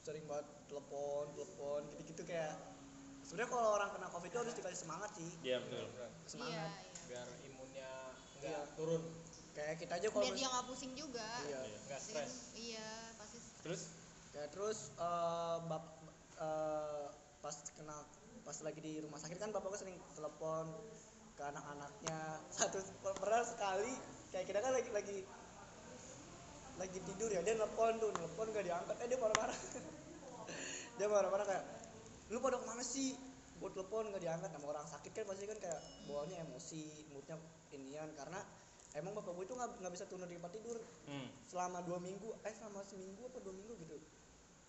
sering 0.07 0.23
banget 0.31 0.47
telepon 0.71 1.27
telepon 1.35 1.81
gitu 1.91 2.03
gitu 2.15 2.23
kayak 2.31 2.55
sebenarnya 3.27 3.51
kalau 3.51 3.69
orang 3.75 3.91
kena 3.91 4.07
covid 4.15 4.31
itu 4.31 4.39
harus 4.39 4.55
dikasih 4.55 4.81
semangat 4.87 5.11
sih. 5.19 5.31
Iya, 5.43 5.59
betul. 5.67 5.87
iya 5.91 6.07
semangat. 6.31 6.55
Iya 6.55 6.95
biar 7.11 7.29
imunnya 7.43 7.91
Iya. 8.39 8.47
nggak 8.47 8.65
turun. 8.79 9.03
Kayak 9.59 9.75
kita 9.83 9.93
aja 9.99 10.07
kalau 10.15 10.25
biar 10.31 10.37
dia 10.39 10.47
nggak 10.47 10.67
pusing 10.71 10.93
juga. 10.95 11.31
Iya. 11.43 11.61
Iya. 11.67 11.79
nggak 11.91 12.01
stres. 12.07 12.33
iya 12.55 12.91
pasti 13.19 13.39
stres. 13.43 13.63
Terus? 13.67 13.83
Kayak 14.31 14.49
terus 14.55 14.79
eh, 14.95 15.57
bap 15.67 15.85
eh, 16.39 17.07
pas 17.43 17.57
kena 17.75 17.97
pas 18.47 18.59
lagi 18.63 18.79
di 18.79 18.93
rumah 19.03 19.19
sakit 19.19 19.43
kan 19.43 19.51
bapak 19.51 19.75
gua 19.75 19.81
sering 19.83 19.99
telepon 20.15 20.71
ke 21.35 21.43
anak-anaknya. 21.43 22.21
Satu 22.55 22.79
pernah 23.03 23.43
sekali 23.43 23.91
kayak 24.31 24.47
kita 24.55 24.59
kan 24.63 24.71
lagi 24.71 24.91
lagi 24.95 25.19
lagi 26.77 26.99
tidur 27.09 27.31
ya 27.33 27.41
dia 27.41 27.57
nelpon 27.57 27.97
tuh 27.97 28.13
nelpon 28.13 28.53
gak 28.53 28.69
diangkat 28.69 28.97
eh 29.01 29.07
dia 29.09 29.19
marah-marah 29.19 29.57
dia 30.97 31.07
marah-marah 31.09 31.47
kayak 31.47 31.65
lu 32.33 32.39
pada 32.43 32.59
ke 32.59 32.67
mana 32.67 32.83
sih? 32.83 33.15
Buat 33.57 33.73
telepon 33.73 34.13
gak 34.13 34.21
diangkat. 34.21 34.51
Sama 34.53 34.67
orang 34.69 34.85
sakit 34.85 35.13
kan 35.13 35.25
pasti 35.29 35.45
kan 35.49 35.59
kayak 35.61 35.81
bawaannya 36.09 36.37
emosi 36.45 37.09
moodnya 37.13 37.37
inian. 37.73 38.09
Karena 38.17 38.41
emang 38.97 39.13
bapak 39.17 39.33
gue 39.37 39.45
itu 39.45 39.55
nggak 39.57 39.71
nggak 39.81 39.93
bisa 39.93 40.05
turun 40.09 40.25
dari 40.25 40.37
tempat 40.41 40.53
tidur. 40.57 40.77
Hmm. 41.07 41.29
selama 41.47 41.79
dua 41.87 42.03
minggu 42.03 42.35
eh 42.43 42.53
selama 42.57 42.83
seminggu 42.83 43.29
apa 43.31 43.39
dua 43.41 43.55
minggu 43.55 43.73
gitu. 43.81 43.97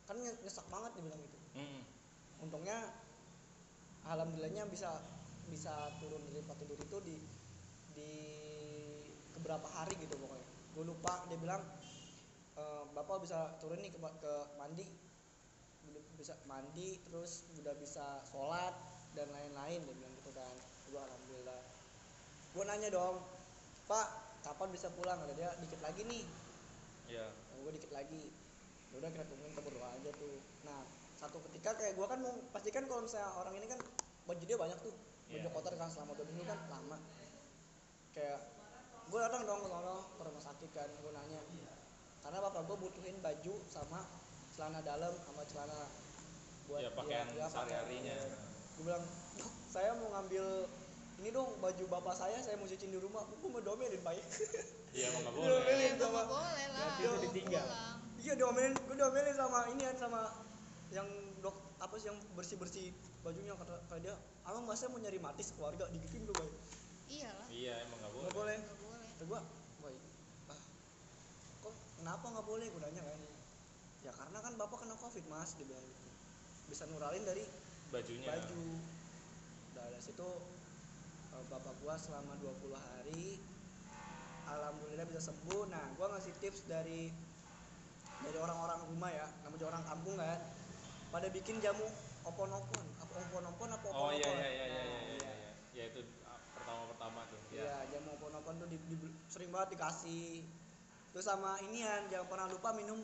Kan 0.08 0.16
nye- 0.22 0.40
nyesek 0.46 0.68
banget 0.72 0.92
dia 0.96 1.04
bilang 1.04 1.20
gitu. 1.24 1.38
Hmm. 1.58 1.82
untungnya 2.38 2.78
alhamdulillahnya 4.06 4.70
bisa 4.70 4.94
bisa 5.50 5.90
turun 5.98 6.22
dari 6.28 6.38
tempat 6.46 6.58
tidur 6.62 6.78
itu 6.78 6.98
di 7.02 7.18
di 7.98 8.12
beberapa 9.34 9.66
hari 9.74 9.98
gitu 9.98 10.16
pokoknya. 10.22 10.48
Gue 10.78 10.86
lupa 10.86 11.26
dia 11.28 11.38
bilang 11.42 11.64
"E, 12.54 12.64
bapak 12.94 13.26
bisa 13.26 13.58
turun 13.58 13.82
nih 13.82 13.90
ke, 13.90 13.98
ke 13.98 14.34
mandi 14.62 14.86
udah 15.92 16.04
bisa 16.18 16.34
mandi 16.50 17.00
terus 17.08 17.46
udah 17.62 17.74
bisa 17.78 18.22
sholat 18.28 18.74
dan 19.14 19.28
lain-lain 19.32 19.80
dia 19.82 19.96
bilang 19.96 20.14
gitu 20.22 20.32
kan. 20.36 20.56
Gue 20.92 21.00
alhamdulillah. 21.02 21.62
Gue 22.54 22.64
nanya 22.66 22.90
dong 22.94 23.16
pak 23.88 24.08
kapan 24.44 24.70
bisa 24.72 24.88
pulang? 24.94 25.18
Kata 25.20 25.34
dia 25.34 25.50
dikit 25.64 25.80
lagi 25.82 26.02
nih. 26.06 26.24
Ya 27.08 27.26
gue 27.58 27.72
dikit 27.76 27.92
lagi. 27.92 28.32
Ya 28.94 28.96
udah 29.04 29.10
kita 29.12 29.26
tungguin 29.28 29.52
kita 29.52 29.64
berdoa 29.64 29.90
aja 29.96 30.10
tuh. 30.16 30.38
Nah 30.64 30.82
satu 31.18 31.42
ketika 31.50 31.74
kayak 31.76 31.98
gue 31.98 32.06
kan 32.08 32.20
mau 32.22 32.34
pastikan 32.54 32.86
kalau 32.86 33.02
misalnya 33.04 33.30
orang 33.36 33.54
ini 33.58 33.68
kan 33.68 33.80
baju 34.30 34.44
dia 34.44 34.58
banyak 34.58 34.80
tuh. 34.84 34.96
Baju 35.28 35.44
Iya. 35.44 35.52
kotor 35.52 35.74
kan 35.76 35.90
selama 35.92 36.16
dua 36.16 36.26
minggu 36.32 36.46
kan 36.48 36.60
lama. 36.72 36.98
Kayak 38.16 38.40
gue 39.08 39.20
datang 39.24 39.44
dong 39.48 39.62
ke 39.64 40.22
rumah 40.24 40.44
sakit 40.44 40.70
kan 40.72 40.88
gue 40.88 41.12
nanya. 41.12 41.42
Karena 42.24 42.38
bapak 42.44 42.64
gue 42.68 42.78
butuhin 42.80 43.18
baju 43.24 43.54
sama 43.72 44.04
celana 44.58 44.82
dalam 44.82 45.14
sama 45.22 45.46
celana 45.46 45.78
buat 46.66 46.82
Ya, 46.82 46.90
pakaian 46.92 47.30
dia- 47.30 47.46
pakai. 47.46 47.54
sehari-harinya. 47.54 48.16
Gue 48.74 48.84
bilang 48.84 49.04
dok 49.38 49.52
saya 49.68 49.94
mau 49.96 50.10
ngambil 50.12 50.46
ini 51.18 51.30
dong 51.30 51.50
baju 51.58 51.84
bapak 51.88 52.14
saya 52.16 52.38
saya 52.40 52.56
mau 52.56 52.66
cuciin 52.66 52.90
di 52.90 52.98
rumah 52.98 53.22
gue 53.24 53.38
mau 53.44 53.58
domelin 53.60 54.02
baik 54.02 54.22
iya 54.92 55.10
emang 55.10 55.22
nggak 55.24 55.34
Iya, 55.36 55.50
boleh. 55.50 55.78
Ya, 55.80 55.94
sama- 55.96 56.26
boleh 56.28 56.66
lah. 56.68 56.90
Mau 57.00 57.22
ditinggal. 57.24 57.66
Iya 58.18 58.34
diomelin, 58.36 58.74
gue 58.76 58.96
diomelin 58.96 59.36
sama 59.36 59.60
ini 59.72 59.82
kan 59.84 59.98
sama 60.00 60.22
yang 60.90 61.08
dok 61.40 61.54
apa 61.78 61.94
sih 61.96 62.10
yang 62.10 62.18
bersih 62.34 62.58
bersih 62.58 62.90
bajunya 63.22 63.54
kata 63.54 63.78
kata 63.84 63.96
dia, 64.00 64.16
abang 64.42 64.64
masa 64.64 64.88
mau 64.88 64.98
nyari 64.98 65.18
mati 65.18 65.46
keluarga 65.48 65.86
digituin 65.88 66.24
gue 66.24 66.34
baik, 66.34 66.54
Iyalah. 67.08 67.48
iya 67.50 67.74
emang 67.84 67.98
nggak 68.00 68.12
boleh 68.12 68.26
nggak 68.26 68.38
boleh. 68.38 68.58
Nggak 68.58 68.80
boleh. 68.80 69.08
Kata 69.10 69.24
gue, 69.24 69.40
baik, 69.80 70.02
ah, 70.48 70.60
kok 71.60 71.74
kenapa 71.96 72.26
nggak 72.28 72.46
boleh? 72.46 72.68
Gue 72.68 72.82
nanya 72.82 73.02
kan, 73.02 73.20
ya 74.08 74.16
karena 74.16 74.40
kan 74.40 74.56
bapak 74.56 74.88
kena 74.88 74.96
covid 74.96 75.20
mas, 75.28 75.52
dia 75.60 75.68
bilang 75.68 75.84
gitu, 75.84 76.08
bisa 76.72 76.88
nuralin 76.88 77.28
dari 77.28 77.44
bajunya 77.92 78.32
baju. 78.32 78.64
Dari 79.76 80.00
situ 80.00 80.30
eh, 81.36 81.44
bapak 81.52 81.76
gua 81.84 82.00
selama 82.00 82.40
20 82.40 82.72
hari 82.72 83.44
alhamdulillah 84.48 85.04
bisa 85.12 85.28
sembuh. 85.28 85.68
Nah, 85.68 85.84
gua 86.00 86.16
ngasih 86.16 86.32
tips 86.40 86.72
dari 86.72 87.12
dari 88.24 88.38
orang-orang 88.40 88.80
rumah 88.88 89.12
ya, 89.12 89.28
namanya 89.44 89.76
orang 89.76 89.84
kampung 89.84 90.16
kan. 90.16 90.40
Pada 91.12 91.28
bikin 91.28 91.60
jamu 91.60 91.84
opon-opon, 92.24 92.84
apa 93.04 93.12
opon-opon 93.28 93.70
apa 93.76 93.86
oh 93.92 93.92
opon-opon? 93.92 94.20
iya 94.20 94.32
iya 94.32 94.48
iya 94.48 94.66
iya 94.66 94.84
Nah, 94.88 95.04
iya 95.04 95.16
iya 95.20 95.32
iya. 95.36 95.52
ya 95.76 95.84
itu 95.92 96.00
ah, 96.24 96.40
pertama-pertama 96.56 97.28
tuh 97.28 97.40
Iya, 97.52 97.64
ya 97.64 97.76
jamu 97.92 98.16
opon-opon 98.16 98.56
tuh 98.56 98.68
di, 98.72 98.80
di- 98.88 99.16
sering 99.28 99.52
banget 99.52 99.76
dikasih. 99.76 100.48
Terus 101.12 101.26
sama 101.28 101.60
inian, 101.64 102.08
jangan 102.08 102.28
pernah 102.28 102.48
lupa 102.52 102.72
minum 102.76 103.00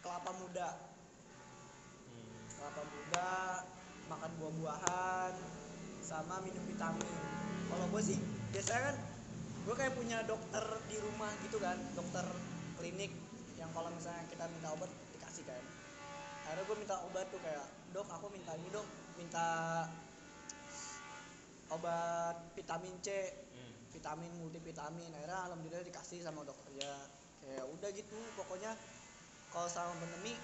kelapa 0.00 0.30
muda. 0.36 0.68
Hmm. 2.10 2.32
kelapa 2.56 2.82
muda 2.84 3.30
makan 4.10 4.30
buah-buahan 4.42 5.34
sama 6.02 6.42
minum 6.42 6.64
vitamin 6.66 7.06
kalau 7.70 7.86
gue 7.94 8.02
sih 8.02 8.18
biasanya 8.50 8.90
kan 8.90 8.96
gue 9.60 9.74
kayak 9.78 9.94
punya 9.94 10.18
dokter 10.26 10.64
di 10.90 10.98
rumah 10.98 11.30
gitu 11.46 11.62
kan 11.62 11.78
dokter 11.94 12.26
klinik 12.80 13.14
yang 13.54 13.70
kalau 13.70 13.86
misalnya 13.94 14.26
kita 14.26 14.50
minta 14.50 14.74
obat 14.74 14.90
dikasih 15.14 15.46
kan 15.46 15.62
akhirnya 16.48 16.64
gue 16.66 16.76
minta 16.82 16.96
obat 17.06 17.26
tuh 17.30 17.38
kayak 17.38 17.66
dok 17.94 18.08
aku 18.10 18.26
minta 18.34 18.50
ini 18.58 18.68
dok 18.74 18.86
minta 19.14 19.46
obat 21.70 22.36
vitamin 22.58 22.98
C 23.04 23.08
Hmm. 23.50 23.74
vitamin 23.90 24.30
multivitamin 24.38 25.10
akhirnya 25.10 25.38
alhamdulillah 25.50 25.82
dikasih 25.86 26.22
sama 26.22 26.46
dokternya 26.46 26.90
kayak 27.42 27.66
udah 27.66 27.90
gitu 27.90 28.18
pokoknya 28.38 28.74
kalau 29.50 29.68
sama 29.70 29.92
pandemi 29.98 30.34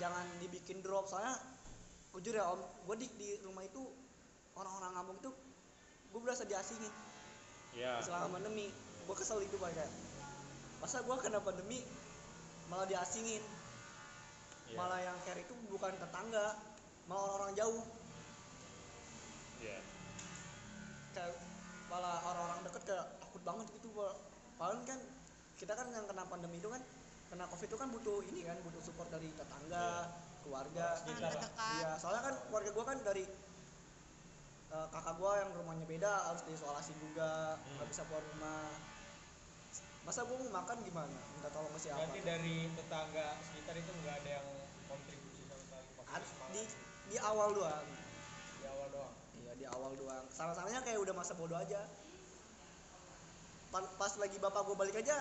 jangan 0.00 0.24
dibikin 0.40 0.80
drop 0.80 1.04
soalnya 1.04 1.36
jujur 2.16 2.34
ya 2.34 2.44
om 2.50 2.58
gue 2.88 2.96
di, 3.00 3.06
di 3.20 3.28
rumah 3.46 3.62
itu 3.62 3.80
orang-orang 4.58 4.92
kampung 4.96 5.16
itu 5.22 5.30
gue 6.10 6.20
berasa 6.20 6.42
diasingin 6.48 6.90
ya 7.76 8.02
selama 8.02 8.40
pandemi 8.40 8.72
gue 9.06 9.14
kesel 9.14 9.38
itu 9.44 9.54
pak 9.60 9.70
kayak 9.76 9.92
masa 10.82 11.04
gue 11.04 11.16
kena 11.20 11.38
pandemi 11.44 11.84
malah 12.72 12.86
diasingin 12.88 13.42
Iya. 14.70 14.78
malah 14.78 15.02
yang 15.02 15.18
care 15.26 15.42
itu 15.42 15.50
bukan 15.66 15.90
tetangga 15.98 16.54
malah 17.10 17.22
orang-orang 17.26 17.58
jauh 17.58 17.82
Iya. 19.58 19.78
kayak 21.10 21.34
malah 21.90 22.22
orang-orang 22.22 22.70
deket 22.70 22.82
kayak 22.86 23.06
takut 23.18 23.42
banget 23.42 23.66
gitu 23.74 23.90
Pak. 23.90 24.14
padahal 24.62 24.78
kan 24.86 25.00
kita 25.58 25.72
kan 25.74 25.90
yang 25.90 26.06
kena 26.06 26.22
pandemi 26.30 26.62
itu 26.62 26.70
kan 26.70 26.78
kena 27.30 27.46
covid 27.46 27.64
itu 27.64 27.78
kan 27.78 27.88
butuh 27.88 28.18
ini 28.26 28.40
kan 28.42 28.58
butuh 28.60 28.80
support 28.80 29.06
dari 29.08 29.30
tetangga 29.30 30.10
keluarga 30.42 30.98
Sekitar 30.98 31.22
lah. 31.22 31.32
Terdekat. 31.32 31.74
iya 31.76 31.90
soalnya 31.96 32.22
kan 32.24 32.34
keluarga 32.44 32.70
gua 32.72 32.84
kan 32.84 32.98
dari 33.00 33.24
eh, 34.68 34.86
kakak 34.88 35.14
gua 35.16 35.32
yang 35.38 35.50
rumahnya 35.52 35.86
beda 35.86 36.10
harus 36.26 36.42
diisolasi 36.44 36.92
juga 36.98 37.54
Hmm. 37.56 37.74
nggak 37.76 37.88
bisa 37.88 38.02
keluar 38.04 38.24
rumah 38.26 38.66
masa 40.00 40.24
gua 40.24 40.36
mau 40.40 40.50
makan 40.56 40.76
gimana 40.82 41.18
minta 41.30 41.48
tolong 41.48 41.70
ke 41.70 41.80
siapa 41.80 42.00
Berarti 42.00 42.20
dari 42.24 42.56
tetangga 42.68 43.26
sekitar 43.44 43.74
itu 43.76 43.90
nggak 43.96 44.14
ada 44.16 44.30
yang 44.32 44.46
kontribusi 44.86 45.42
sama 45.46 45.62
sekali 45.62 45.86
di 46.50 46.62
di 47.06 47.18
awal 47.20 47.48
doang 47.52 47.86
di 48.56 48.66
awal 48.66 48.86
doang. 48.88 49.14
Iya 49.36 49.52
di 49.54 49.64
awal 49.66 49.92
doang. 49.94 50.24
Sama-samanya 50.30 50.80
kayak 50.80 50.98
udah 50.98 51.14
masa 51.14 51.32
bodoh 51.32 51.54
aja. 51.54 51.80
Pa- 53.70 53.92
Pas 53.94 54.12
lagi 54.16 54.36
bapak 54.36 54.62
gue 54.64 54.76
balik 54.76 54.96
aja, 54.96 55.16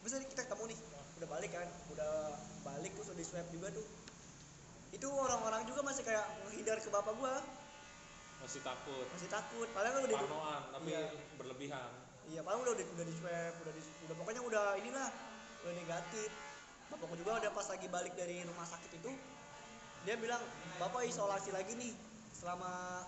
bisa 0.00 0.16
kita 0.18 0.44
ketemu 0.44 0.70
nih. 0.70 0.78
Udah 1.16 1.28
balik 1.32 1.50
kan, 1.52 1.68
udah 1.92 2.12
balik 2.64 2.92
terus 2.92 3.08
udah 3.08 3.18
di 3.18 3.26
swab 3.26 3.46
juga 3.48 3.72
tuh. 3.72 3.86
Itu 4.92 5.08
orang-orang 5.08 5.64
juga 5.68 5.80
masih 5.84 6.02
kayak 6.04 6.24
menghindar 6.44 6.76
ke 6.80 6.88
bapak 6.92 7.14
gua, 7.16 7.40
masih 8.40 8.60
takut 8.62 9.06
masih 9.16 9.28
takut. 9.32 9.68
Padahal 9.72 9.98
kan 9.98 10.02
udah 10.06 10.18
parnoan 10.20 10.62
tapi 10.70 10.90
Iya. 10.92 11.08
berlebihan 11.40 11.90
Iya, 12.26 12.40
padahal 12.42 12.66
udah 12.66 12.74
udah, 12.74 12.86
udah 12.90 13.06
di 13.06 13.14
swab, 13.14 13.54
udah 13.62 13.72
di, 13.72 13.82
udah 14.02 14.14
pokoknya 14.18 14.42
udah 14.42 14.64
inilah, 14.82 15.08
udah 15.62 15.72
negatif. 15.78 16.30
Bapakku 16.90 17.14
juga 17.14 17.38
udah 17.38 17.50
pas 17.54 17.66
lagi 17.70 17.86
balik 17.86 18.18
dari 18.18 18.42
rumah 18.42 18.66
sakit 18.66 18.98
itu, 18.98 19.14
dia 20.02 20.18
bilang, 20.18 20.42
"Bapak 20.82 21.06
isolasi 21.06 21.54
lagi 21.54 21.78
nih 21.78 21.94
selama 22.34 23.02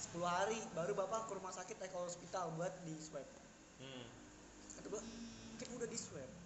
10 0.00 0.24
hari, 0.24 0.56
baru 0.72 0.96
Bapak 0.96 1.28
ke 1.28 1.32
rumah 1.36 1.52
sakit 1.52 1.76
Eko 1.84 2.08
Hospital 2.08 2.48
buat 2.56 2.72
di 2.88 2.96
swab." 2.96 3.28
hmm. 3.76 4.04
Kata 4.80 4.88
gua, 4.88 5.04
"Kan 5.60 5.68
udah 5.76 5.88
di 5.92 5.98
swab." 6.00 6.41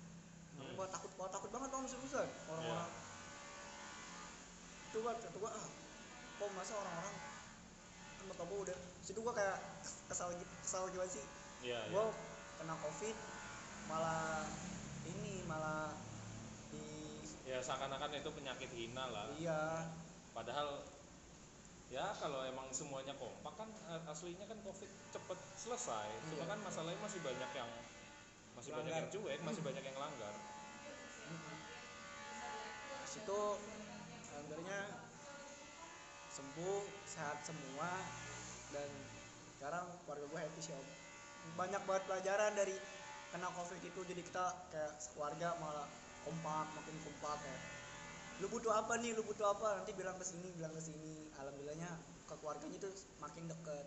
Gua 0.76 0.86
takut, 0.92 1.10
gua 1.16 1.28
takut 1.32 1.48
banget 1.48 1.72
om 1.72 1.88
seriusan 1.88 2.28
orang-orang. 2.52 2.90
Itu 4.92 4.96
gua 5.00 5.12
kata 5.16 5.38
gua, 5.40 5.50
"Ah, 5.50 5.66
kok 6.36 6.50
masa 6.52 6.72
orang-orang 6.76 7.16
bapak 8.26 8.44
gua 8.50 8.58
udah 8.66 8.78
situ 9.06 9.22
gua 9.22 9.30
kayak 9.30 9.58
kesal 10.10 10.34
kesal 10.66 10.82
gimana 10.90 11.06
sih 11.06 11.22
iya 11.62 11.78
gue 11.86 11.94
iya. 11.94 12.10
kena 12.58 12.74
covid 12.82 13.14
malah 13.86 14.42
ini 15.06 15.46
malah 15.46 15.94
di 16.74 16.82
ya 17.46 17.62
seakan-akan 17.62 18.18
itu 18.18 18.30
penyakit 18.34 18.66
hina 18.74 19.06
lah 19.14 19.30
iya 19.38 19.86
padahal 20.34 20.82
ya 21.86 22.02
kalau 22.18 22.42
emang 22.42 22.66
semuanya 22.74 23.14
kompak 23.14 23.54
kan 23.54 23.70
eh, 23.94 24.10
aslinya 24.10 24.42
kan 24.50 24.58
covid 24.66 24.90
cepet 25.14 25.38
selesai 25.54 26.08
cuma 26.26 26.42
Iya. 26.42 26.50
kan 26.50 26.58
masalahnya 26.66 26.98
masih 26.98 27.22
banyak 27.22 27.50
yang 27.54 27.70
masih 28.58 28.70
banyak 28.74 28.90
Langgar. 28.90 29.06
yang 29.06 29.14
cuek 29.14 29.38
masih 29.46 29.62
banyak 29.62 29.84
yang 29.86 29.98
langgar 30.02 30.34
situ 33.16 33.42
alhamdulillahnya 34.28 34.80
sembuh 36.36 36.84
sehat 37.08 37.40
semua 37.48 37.88
dan 38.76 38.88
sekarang 39.56 39.88
keluarga 40.04 40.26
gue 40.28 40.40
happy 40.44 40.60
sih 40.60 40.76
om. 40.76 40.88
Banyak 41.56 41.80
banget 41.88 42.04
pelajaran 42.04 42.52
dari 42.52 42.76
kena 43.32 43.48
covid 43.56 43.80
itu 43.80 44.00
jadi 44.04 44.20
kita 44.20 44.44
kayak 44.68 44.92
keluarga 45.16 45.56
malah 45.64 45.88
kompak 46.28 46.66
makin 46.76 46.96
kompak 47.08 47.40
kayak 47.40 47.62
lu 48.44 48.52
butuh 48.52 48.72
apa 48.76 49.00
nih? 49.00 49.16
Lu 49.16 49.24
butuh 49.24 49.48
apa? 49.48 49.80
Nanti 49.80 49.96
bilang 49.96 50.20
ke 50.20 50.24
sini 50.28 50.52
bilang 50.52 50.76
ke 50.76 50.82
sini. 50.84 51.32
Alhamdulillahnya 51.40 51.88
ke 52.28 52.34
keluarganya 52.36 52.76
itu 52.76 52.90
makin 53.16 53.48
deket. 53.48 53.86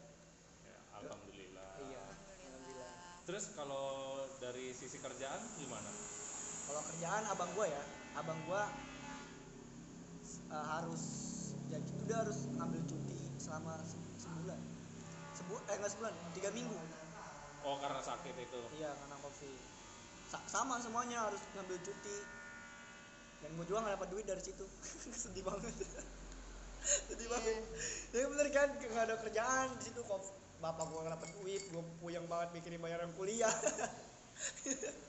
Ya, 0.65 0.77
alhamdulillah. 0.97 1.71
Iya 1.85 2.01
alhamdulillah. 2.49 2.91
Terus 3.29 3.45
kalau 3.53 4.25
dari 4.41 4.73
sisi 4.73 4.97
kerjaan 4.97 5.41
gimana? 5.61 5.91
Kalau 6.65 6.81
kerjaan 6.81 7.23
abang 7.29 7.53
gua 7.53 7.69
ya. 7.69 7.83
Abang 8.17 8.41
gua 8.49 8.65
eh, 10.49 10.65
harus 10.65 11.03
ya 11.69 11.77
gitu 11.77 12.01
dia 12.09 12.17
harus 12.25 12.37
ngambil 12.57 12.81
cuti 12.89 13.17
selama 13.37 13.73
se- 13.85 14.01
sebulan. 14.25 14.59
Sebu 15.37 15.53
eh 15.69 15.75
nggak 15.77 15.91
sebulan 15.93 16.13
tiga 16.35 16.49
minggu. 16.51 16.77
Oh 17.63 17.75
karena 17.77 18.01
sakit 18.01 18.35
itu. 18.35 18.59
Iya 18.79 18.91
karena 18.97 19.15
covid. 19.21 19.59
Sa- 20.29 20.45
sama 20.49 20.81
semuanya 20.81 21.29
harus 21.29 21.41
ngambil 21.53 21.77
cuti. 21.81 22.17
Dan 23.39 23.55
gue 23.55 23.65
juga 23.65 23.79
nggak 23.85 23.95
dapat 23.95 24.09
duit 24.11 24.25
dari 24.27 24.41
situ. 24.43 24.65
Sedih 25.23 25.43
banget. 25.45 25.73
Jadi 27.13 27.23
Iya. 27.23 27.31
banget. 27.31 27.63
Ya 28.15 28.25
bener 28.25 28.47
kan 28.49 28.67
nggak 28.73 29.05
ada 29.05 29.15
kerjaan 29.21 29.67
di 29.77 29.83
situ. 29.85 30.01
Kok 30.01 30.21
bapak 30.59 30.85
gua 30.91 30.99
nggak 31.07 31.13
dapet 31.15 31.29
duit, 31.39 31.61
gua 31.71 31.83
puyeng 32.03 32.25
banget 32.27 32.49
mikirin 32.57 32.81
bayaran 32.83 33.11
kuliah. 33.15 33.51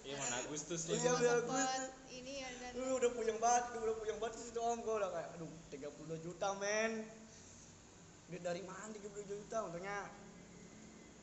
iya 0.03 0.15
mana 0.17 0.37
Agustus 0.43 0.81
Iya, 0.85 0.95
lagi 1.13 1.23
biar 1.23 1.39
Sempet 1.41 1.49
gue- 1.49 1.93
ini 2.11 2.33
ya 2.39 2.49
dan 2.57 2.73
Lu 2.75 2.87
udah 2.97 3.11
puyeng 3.13 3.39
banget, 3.39 3.65
gua 3.71 3.81
udah 3.83 3.97
puyeng 3.97 4.19
banget 4.19 4.35
situ 4.41 4.59
om 4.59 4.79
gua 4.81 4.95
udah 4.99 5.11
kayak 5.11 5.29
aduh 5.35 5.51
32 5.71 6.19
juta 6.21 6.49
men. 6.57 6.93
Duit 8.27 8.43
dari 8.43 8.63
mana 8.63 8.91
32 8.91 9.07
juta? 9.29 9.57
Untungnya 9.65 10.07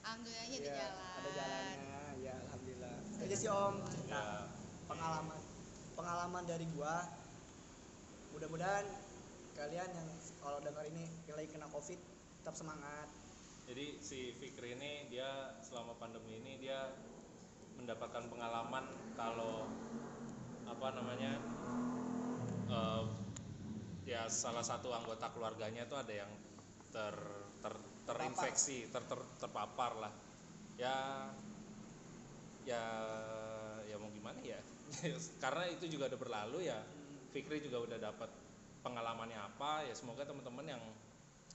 alhamdulillahnya 0.02 0.58
ada 0.58 0.64
ya, 0.64 0.76
jalan 0.78 1.12
ada 1.18 1.30
jalannya. 1.32 2.02
Ya 2.18 2.34
alhamdulillah. 2.42 2.96
Itu 3.06 3.24
aja 3.24 3.36
sih 3.36 3.50
om 3.50 3.76
cerita 3.86 4.08
ya 4.10 4.24
pengalaman 4.86 5.40
pengalaman 5.94 6.44
dari 6.44 6.66
gua. 6.72 6.96
Mudah-mudahan 8.32 8.86
kalian 9.54 9.90
yang 9.90 10.08
kalau 10.38 10.62
dengar 10.62 10.86
ini 10.86 11.04
yang 11.26 11.36
lagi 11.36 11.50
kena 11.50 11.68
covid 11.68 11.98
tetap 12.40 12.56
semangat. 12.56 13.10
jadi 13.68 14.00
si 14.00 14.32
Fikri 14.32 14.80
ini 14.80 15.12
dia 15.12 15.28
selama 15.60 15.92
pandemi 15.94 16.40
ini 16.40 16.56
dia 16.58 16.88
mendapatkan 17.88 18.28
pengalaman 18.28 18.84
kalau 19.16 19.64
apa 20.68 20.88
namanya 20.92 21.40
eh, 22.68 23.04
ya 24.04 24.28
salah 24.28 24.60
satu 24.60 24.92
anggota 24.92 25.32
keluarganya 25.32 25.88
itu 25.88 25.96
ada 25.96 26.12
yang 26.12 26.28
ter, 26.92 27.16
ter 27.64 27.72
terinfeksi 28.04 28.92
ter, 28.92 29.00
ter- 29.08 29.32
terpapar 29.40 30.04
lah. 30.04 30.12
Ya 30.76 31.32
ya 32.68 32.84
ya 33.88 33.96
mau 33.96 34.12
gimana 34.12 34.36
ya? 34.44 34.60
Karena 35.44 35.72
itu 35.72 35.88
juga 35.88 36.12
udah 36.12 36.20
berlalu 36.20 36.68
ya. 36.68 36.84
Fikri 37.32 37.64
juga 37.64 37.88
udah 37.88 38.04
dapat 38.04 38.28
pengalamannya 38.84 39.40
apa 39.40 39.88
ya 39.88 39.96
semoga 39.96 40.28
teman-teman 40.28 40.76
yang 40.76 40.84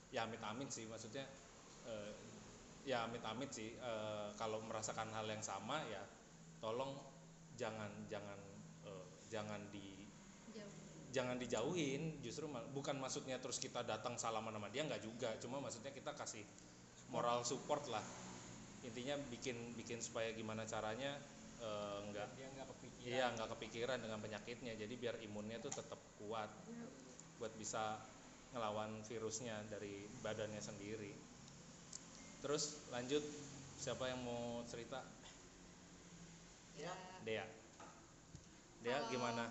ya 0.09 0.25
amit-amit 0.25 0.73
sih 0.73 0.89
maksudnya 0.89 1.29
eh, 1.85 2.13
ya 2.89 3.05
amit-amit 3.05 3.53
sih 3.53 3.77
eh, 3.77 4.27
kalau 4.33 4.65
merasakan 4.65 5.13
hal 5.13 5.29
yang 5.29 5.45
sama 5.45 5.77
ya 5.93 6.01
tolong 6.63 6.95
jangan 7.59 7.91
jangan 8.07 8.39
eh, 8.87 9.07
jangan 9.27 9.59
di 9.67 10.07
jauh 10.55 10.71
jangan 11.11 11.35
dijauhin. 11.35 12.23
Justru 12.23 12.47
bukan 12.71 12.95
maksudnya 13.03 13.37
terus 13.43 13.59
kita 13.59 13.83
datang 13.83 14.15
salaman 14.15 14.55
sama 14.55 14.71
dia 14.71 14.87
nggak 14.87 15.03
juga. 15.03 15.35
Cuma 15.43 15.59
maksudnya 15.59 15.91
kita 15.91 16.15
kasih 16.15 16.47
moral 17.11 17.43
support 17.43 17.83
lah. 17.91 18.01
Intinya 18.87 19.19
bikin 19.27 19.75
bikin 19.75 19.99
supaya 19.99 20.31
gimana 20.31 20.63
caranya 20.63 21.19
eh, 21.59 21.99
nggak 22.07 22.27
dia 22.39 22.47
nggak 22.55 22.67
kepikiran. 22.71 23.11
iya 23.11 23.25
nggak 23.35 23.49
kepikiran 23.59 23.97
dengan 23.99 24.19
penyakitnya. 24.23 24.73
Jadi 24.79 24.93
biar 24.95 25.19
imunnya 25.19 25.59
tuh 25.59 25.75
tetap 25.75 25.99
kuat 26.17 26.49
buat 27.43 27.51
bisa 27.59 27.99
ngelawan 28.55 29.03
virusnya 29.03 29.65
dari 29.67 30.07
badannya 30.23 30.61
sendiri. 30.61 31.11
Terus 32.39 32.87
lanjut 32.93 33.23
siapa 33.81 34.07
yang 34.07 34.21
mau 34.21 34.61
cerita 34.69 35.01
Ya. 36.77 36.93
Dea. 37.23 37.45
Dea 38.83 38.97
Kalau- 38.99 39.11
gimana? 39.11 39.45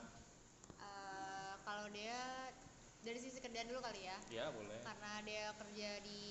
Eh, 0.77 1.55
kalau 1.65 1.87
dia 1.95 2.19
dari 3.03 3.19
sisi 3.19 3.39
kerjaan 3.41 3.71
dulu 3.71 3.81
kali 3.81 4.07
ya? 4.07 4.19
Ya 4.29 4.47
boleh. 4.53 4.79
Karena 4.83 5.13
dia 5.25 5.45
kerja 5.57 5.91
di 6.05 6.23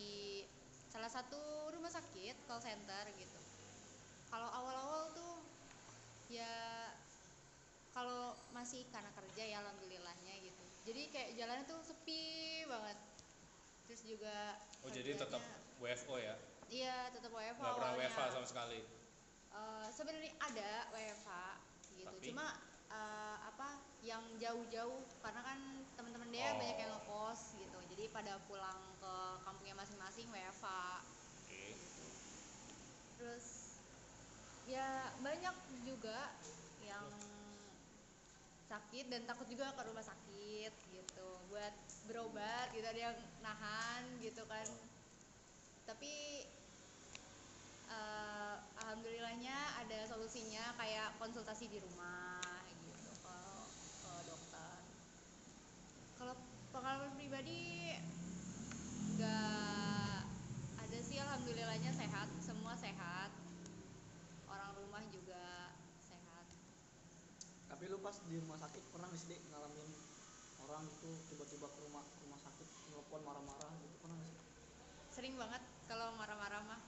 salah 0.91 1.09
satu 1.09 1.71
rumah 1.71 1.89
sakit 1.89 2.35
call 2.45 2.61
center 2.61 3.03
gitu. 3.15 3.39
Kalau 4.31 4.47
awal-awal 4.47 5.11
tuh 5.11 5.43
ya 6.31 6.47
kalau 7.91 8.31
masih 8.55 8.87
karena 8.87 9.11
kerja 9.11 9.43
ya 9.43 9.57
alhamdulillahnya 9.59 10.35
gitu. 10.39 10.63
Jadi 10.87 11.01
kayak 11.11 11.29
jalannya 11.35 11.65
tuh 11.67 11.79
sepi 11.83 12.23
banget. 12.67 12.97
Terus 13.87 14.01
juga 14.07 14.55
oh 14.87 14.89
jadi 14.91 15.19
tetap 15.19 15.43
WFO 15.83 16.15
ya? 16.15 16.35
Iya 16.71 17.11
tetap 17.11 17.31
WFH 17.35 17.59
nggak 17.59 17.75
pernah. 17.75 17.95
WFA 17.99 18.25
sama 18.31 18.47
sekali 18.47 18.79
Eh, 19.51 19.87
sebenarnya 19.91 20.31
ada 20.39 20.71
WFH 20.89 21.29
gitu. 21.93 22.07
Tapi? 22.07 22.25
cuma 22.31 22.47
eh, 22.87 23.37
apa 23.43 23.67
yang 24.01 24.23
jauh-jauh 24.35 25.03
karena 25.19 25.41
kan 25.43 25.59
teman-teman 25.93 26.31
dia 26.31 26.51
Oh. 26.51 26.59
banyak 26.59 26.77
yang 26.77 26.91
ngekos 26.91 27.41
gitu. 27.55 27.77
Jadi 27.91 28.03
pada 28.09 28.39
pulang 28.47 28.79
ke 28.97 29.13
kampungnya 29.43 29.75
masing-masing 29.77 30.27
WFH 30.27 30.67
oke. 31.03 31.63
terus 33.19 33.47
ya 34.65 34.87
banyak 35.19 35.53
juga 35.83 36.31
yang 36.81 37.05
sakit 38.65 39.11
dan 39.11 39.27
takut 39.27 39.45
juga 39.45 39.75
ke 39.75 39.81
rumah 39.83 40.01
sakit 40.01 40.73
gitu. 40.89 41.29
Buat 41.51 41.75
berobat 42.07 42.71
gitu 42.71 42.87
ada 42.87 43.01
yang 43.11 43.17
nahan 43.39 44.03
gitu 44.19 44.41
kan. 44.47 44.65
Tapi 45.85 46.47
eh, 47.91 48.50
alhamdulillahnya 48.91 49.55
ada 49.79 50.03
solusinya 50.03 50.75
kayak 50.75 51.15
konsultasi 51.15 51.71
di 51.71 51.79
rumah 51.79 52.43
gitu 52.75 52.91
ke, 53.23 53.37
ke 54.03 54.13
dokter. 54.27 54.83
Kalau 56.19 56.35
pengalaman 56.75 57.15
pribadi 57.15 57.95
nggak 59.15 60.27
ada 60.75 60.97
sih 61.07 61.23
alhamdulillahnya 61.23 61.95
sehat 61.95 62.27
semua 62.43 62.75
sehat. 62.75 63.31
Orang 64.51 64.75
rumah 64.75 65.07
juga 65.07 65.71
sehat. 66.03 66.51
Tapi 67.71 67.87
lu 67.87 67.95
pas 68.03 68.19
di 68.27 68.43
rumah 68.43 68.59
sakit 68.59 68.83
pernah 68.91 69.07
nggak 69.07 69.23
sih 69.23 69.39
ngalamin 69.55 69.87
orang 70.67 70.83
itu 70.83 71.15
tiba-tiba 71.31 71.71
ke 71.71 71.79
rumah 71.87 72.03
ke 72.11 72.27
rumah 72.27 72.43
sakit 72.43 72.67
telepon 72.91 73.23
marah-marah 73.23 73.71
gitu 73.87 73.95
pernah 74.03 74.19
nggak 74.19 74.35
sih? 74.35 74.39
sering 75.15 75.39
banget 75.39 75.63
kalau 75.87 76.11
marah-marah 76.19 76.59
mah. 76.67 76.83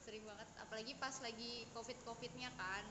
Sering 0.00 0.22
banget 0.22 0.46
apalagi 0.66 0.92
pas 0.96 1.14
lagi 1.20 1.52
covid 1.70 1.94
covidnya 2.02 2.50
kan. 2.54 2.82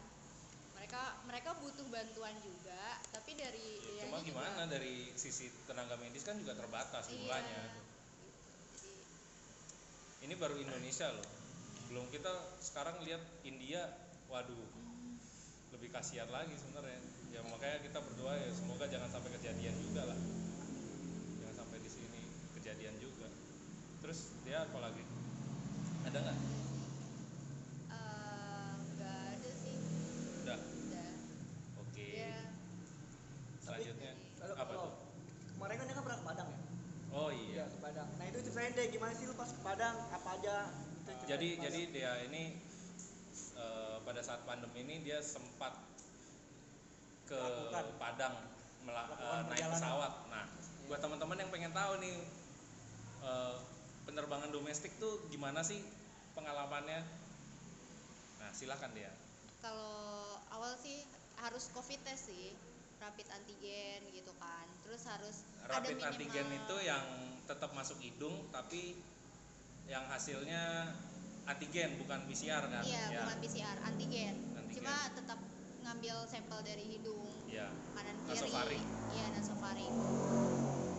Mereka 0.76 1.02
mereka 1.26 1.50
butuh 1.56 1.88
bantuan 1.88 2.36
juga 2.40 2.84
tapi 3.10 3.32
dari 3.34 3.80
Ya, 3.96 4.06
cuma 4.06 4.20
juga- 4.20 4.28
gimana 4.44 4.62
dari 4.66 5.12
sisi 5.14 5.48
tenaga 5.64 5.96
medis 5.96 6.22
kan 6.22 6.36
juga 6.36 6.52
terbatas 6.54 7.08
Iya, 7.08 7.12
jumlahnya. 7.16 7.62
jadi 7.64 7.82
ini 10.22 10.34
baru 10.36 10.56
Indonesia 10.58 11.08
loh. 11.12 11.28
Belum 11.88 12.06
kita 12.10 12.32
sekarang 12.60 13.00
lihat 13.02 13.22
India 13.44 13.88
waduh 14.26 14.58
lebih 15.72 15.92
kasihan 15.92 16.28
lagi 16.28 16.56
sebenarnya. 16.56 17.00
Ya 17.30 17.40
makanya 17.44 17.80
kita 17.82 18.00
berdoa 18.00 18.34
ya 18.34 18.50
semoga 18.52 18.86
jangan 18.86 19.10
sampai 19.10 19.32
kejadian 19.34 19.76
juga 19.82 20.02
lah. 20.06 20.20
Jangan 21.40 21.56
sampai 21.58 21.78
di 21.80 21.90
sini 21.90 22.22
kejadian 22.54 22.96
juga. 22.98 23.28
Terus 24.02 24.20
dia 24.44 24.62
apa 24.62 24.78
lagi? 24.82 25.04
Ada 26.06 26.18
nggak 26.22 26.38
eh, 27.88 28.72
nggak 28.94 29.20
ada 29.32 29.52
sih 29.56 29.76
udah 30.42 30.58
udah 30.58 31.10
oke 31.76 32.06
dia 32.06 32.38
selanjutnya 33.60 34.12
Lalu 34.38 34.54
apa 34.54 34.64
kalau 34.64 34.86
tuh 34.86 34.92
kemarin 35.52 35.76
kan 35.76 35.86
dia 35.86 35.96
kan 35.96 36.04
pernah 36.06 36.20
ke 36.20 36.26
Padang 36.26 36.48
ya? 36.48 36.58
oh 37.10 37.30
iya 37.32 37.50
Iya 37.52 37.64
ke 37.68 37.78
Padang. 37.80 38.08
Nah 38.16 38.26
itu 38.28 38.38
ceritain 38.44 38.74
deh 38.86 38.94
gimana 38.94 39.12
sih 39.12 39.26
lu 39.26 39.34
pas 39.34 39.50
ke 39.50 39.58
Padang 39.60 39.98
apa 40.14 40.30
aja? 40.38 40.70
Itu 40.70 41.10
ceritain 41.10 41.26
jadi 41.26 41.48
Padang. 41.50 41.64
jadi 41.66 41.82
dia 41.90 42.12
ini 42.24 42.44
eh, 43.56 43.96
pada 44.00 44.22
saat 44.22 44.46
pandemi 44.46 44.86
ini 44.86 45.02
dia 45.02 45.18
sempat 45.20 45.74
ke 47.26 47.34
Melakukan. 47.34 47.86
Padang 47.98 48.34
mela- 48.86 49.10
Melakukan 49.10 49.26
eh, 49.26 49.42
naik 49.42 49.50
perjalanan. 49.50 49.74
pesawat. 49.74 50.12
Nah, 50.30 50.46
buat 50.86 51.00
teman-teman 51.02 51.38
yang 51.42 51.50
pengen 51.50 51.74
tahu 51.74 51.94
nih 51.98 52.18
eh, 53.24 53.56
penerbangan 54.06 54.54
domestik 54.54 54.94
tuh 55.02 55.18
gimana 55.28 55.66
sih 55.66 55.82
pengalamannya? 56.38 57.02
Nah, 58.38 58.50
silahkan 58.54 58.94
dia. 58.94 59.10
kalau 59.58 60.22
awal 60.54 60.78
sih 60.78 61.02
harus 61.42 61.74
covid 61.74 61.98
test 62.06 62.30
sih 62.30 62.54
rapid 63.06 63.28
antigen 63.30 64.02
gitu 64.10 64.34
kan 64.42 64.66
terus 64.82 65.06
harus 65.06 65.36
ada 65.62 65.78
Rapid 65.78 65.94
minimal 65.94 66.10
antigen 66.10 66.48
itu 66.52 66.76
yang 66.82 67.06
tetap 67.46 67.70
masuk 67.78 67.98
hidung 68.02 68.50
tapi 68.50 68.98
yang 69.86 70.02
hasilnya 70.10 70.90
antigen 71.46 72.02
bukan 72.02 72.26
PCR 72.26 72.66
kan? 72.66 72.82
iya 72.82 73.14
ya. 73.14 73.22
bukan 73.22 73.38
PCR 73.38 73.78
antigen. 73.86 74.34
Antigen. 74.58 74.82
cuma 74.82 74.96
tetap 75.14 75.38
ngambil 75.86 76.16
sampel 76.26 76.60
dari 76.66 76.86
hidung 76.90 77.30
Ya. 77.46 77.70
kanan 77.94 78.18
kiri 78.26 78.42
Nasofaring. 78.42 78.84
iya 79.14 79.26
nasofaring 79.38 79.94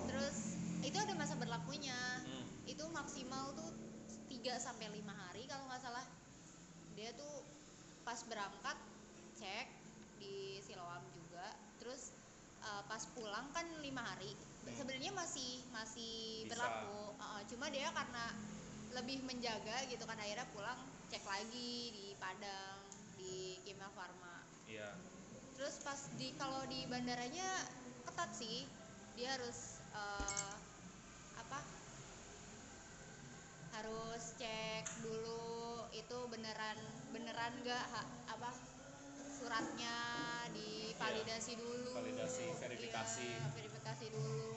terus 0.06 0.36
itu 0.80 0.94
ada 0.94 1.14
masa 1.18 1.34
berlakunya 1.34 1.98
Hmm. 2.22 2.46
itu 2.64 2.84
maksimal 2.86 3.50
tuh 3.58 3.74
3 4.30 4.54
sampai 4.62 4.94
5 4.94 5.02
hari 5.10 5.50
kalau 5.50 5.66
nggak 5.66 5.82
salah 5.82 6.06
dia 6.94 7.10
tuh 7.12 7.42
pas 8.02 8.22
berangkat 8.22 8.78
pas 12.96 13.12
pulang 13.12 13.44
kan 13.52 13.68
lima 13.84 14.00
hari. 14.00 14.32
Hmm. 14.64 14.72
sebenarnya 14.72 15.12
masih 15.12 15.60
masih 15.68 16.48
Bisa. 16.48 16.56
berlaku. 16.56 17.12
Uh, 17.20 17.44
cuma 17.44 17.68
dia 17.68 17.92
karena 17.92 18.32
lebih 18.96 19.20
menjaga 19.28 19.84
gitu 19.92 20.00
kan 20.08 20.16
akhirnya 20.16 20.48
pulang 20.56 20.80
cek 21.12 21.20
lagi 21.28 21.92
di 21.92 22.16
Padang 22.16 22.88
di 23.20 23.60
Kimia 23.68 23.92
Farma. 23.92 24.48
Iya. 24.64 24.96
Terus 25.60 25.76
pas 25.84 26.08
di 26.16 26.32
kalau 26.40 26.64
di 26.72 26.88
bandaranya 26.88 27.68
ketat 28.08 28.32
sih. 28.32 28.64
Dia 29.12 29.36
harus 29.36 29.76
uh, 29.92 30.56
apa? 31.36 31.60
Harus 33.76 34.24
cek 34.40 34.88
dulu 35.04 35.84
itu 35.92 36.16
beneran 36.32 36.80
beneran 37.12 37.52
gak 37.60 37.84
apa? 38.32 38.65
Suratnya 39.46 39.94
divalidasi 40.50 41.54
dulu. 41.54 41.94
Iya, 41.94 42.02
validasi, 42.02 42.46
verifikasi. 42.58 43.30
Iya, 43.30 43.48
verifikasi. 43.54 44.04
dulu. 44.10 44.50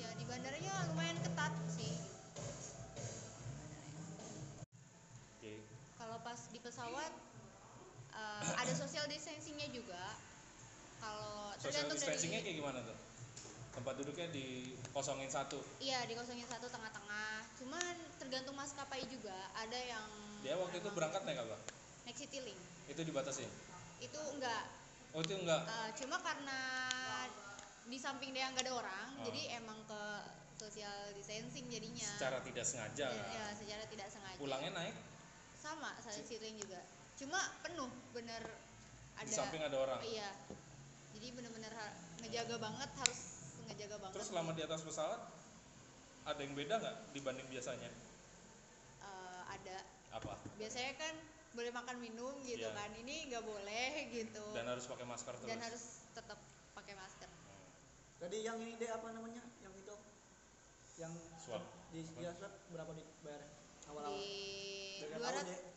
Ya 0.00 0.08
di 0.16 0.24
bandaranya 0.24 0.72
lumayan 0.88 1.20
ketat 1.20 1.52
sih. 1.68 1.92
Oke. 5.36 5.52
Kalau 6.00 6.16
pas 6.24 6.40
di 6.48 6.58
pesawat 6.64 7.12
eh, 8.16 8.42
ada 8.56 8.72
social 8.72 9.04
distancingnya 9.04 9.68
juga. 9.68 10.16
Kalau 11.04 11.52
social 11.60 11.84
distancingnya 11.92 12.40
dari 12.40 12.56
kayak 12.56 12.56
gimana 12.64 12.80
tuh? 12.88 12.96
Tempat 13.76 14.00
duduknya 14.00 14.32
dikosongin 14.32 15.28
satu? 15.28 15.60
Iya 15.76 16.08
dikosongin 16.08 16.48
satu 16.48 16.72
tengah-tengah. 16.72 17.52
Cuman 17.60 17.94
tergantung 18.16 18.56
maskapai 18.56 19.04
juga. 19.12 19.36
Ada 19.60 19.76
yang 19.76 20.08
dia 20.40 20.56
waktu 20.56 20.80
itu 20.80 20.88
berangkat 20.88 21.20
naik 21.28 21.44
apa? 21.44 21.60
Naik 22.08 22.16
Citylink 22.16 22.73
itu 22.88 23.00
dibatasi? 23.00 23.44
Itu 24.02 24.20
enggak. 24.36 24.64
Oh 25.14 25.20
itu 25.22 25.34
enggak? 25.38 25.62
Eh, 25.64 25.88
cuma 26.02 26.16
karena 26.20 26.60
di 27.84 27.98
samping 28.00 28.32
dia 28.32 28.48
nggak 28.48 28.64
ada 28.64 28.74
orang 28.80 29.08
Oh. 29.20 29.24
jadi 29.28 29.60
emang 29.60 29.76
ke 29.84 30.02
social 30.56 31.12
distancing 31.14 31.68
jadinya. 31.68 32.08
Secara 32.16 32.40
tidak 32.40 32.64
sengaja? 32.64 33.06
Ya, 33.12 33.24
ya, 33.28 33.44
secara 33.52 33.84
tidak 33.86 34.08
sengaja. 34.08 34.38
Pulangnya 34.40 34.72
naik? 34.72 34.96
Sama 35.60 35.92
saya 36.00 36.20
Citylink 36.24 36.64
juga. 36.64 36.80
Cuma 37.20 37.40
penuh 37.62 37.88
bener 38.12 38.42
ada 39.14 39.28
di 39.28 39.32
samping 39.32 39.62
ada 39.62 39.76
orang? 39.78 40.00
Iya. 40.02 40.30
Jadi 41.14 41.26
bener-bener 41.30 41.72
ngejaga 42.24 42.56
banget 42.58 42.90
harus 42.98 43.20
ngejaga 43.70 43.96
banget 43.96 44.14
terus 44.18 44.28
selama 44.28 44.50
di 44.52 44.62
atas 44.66 44.84
pesawat 44.84 45.20
ada 46.24 46.40
yang 46.40 46.52
beda 46.56 46.74
nggak 46.80 46.96
dibanding 47.16 47.46
biasanya? 47.48 47.90
Eh, 49.04 49.42
ada. 49.46 49.76
Apa? 50.16 50.34
Biasanya 50.58 50.92
kan 50.98 51.14
boleh 51.54 51.70
makan 51.70 51.96
minum 51.98 52.34
gitu 52.42 52.60
Iya. 52.60 52.74
kan. 52.74 52.90
Ini 52.92 53.14
nggak 53.30 53.44
boleh 53.44 53.90
gitu. 54.10 54.44
Dan 54.52 54.66
harus 54.66 54.84
pakai 54.84 55.06
masker 55.06 55.34
terus. 55.34 55.48
dan 55.48 55.58
harus 55.60 55.84
tetap 56.10 56.38
pakai 56.74 56.94
masker. 56.94 57.30
Tadi 58.14 58.36
yang 58.40 58.58
ini 58.58 58.74
deh 58.74 58.90
apa 58.90 59.08
namanya? 59.10 59.42
Yang 59.60 59.74
itu. 59.78 59.96
Yang 60.96 61.12
Swab. 61.38 61.62
di 61.90 62.00
dia 62.12 62.30
swab. 62.32 62.52
berapa 62.68 62.90
di 62.92 63.02
bayar 63.20 63.42
awal-awal? 63.86 64.14
di 64.14 64.34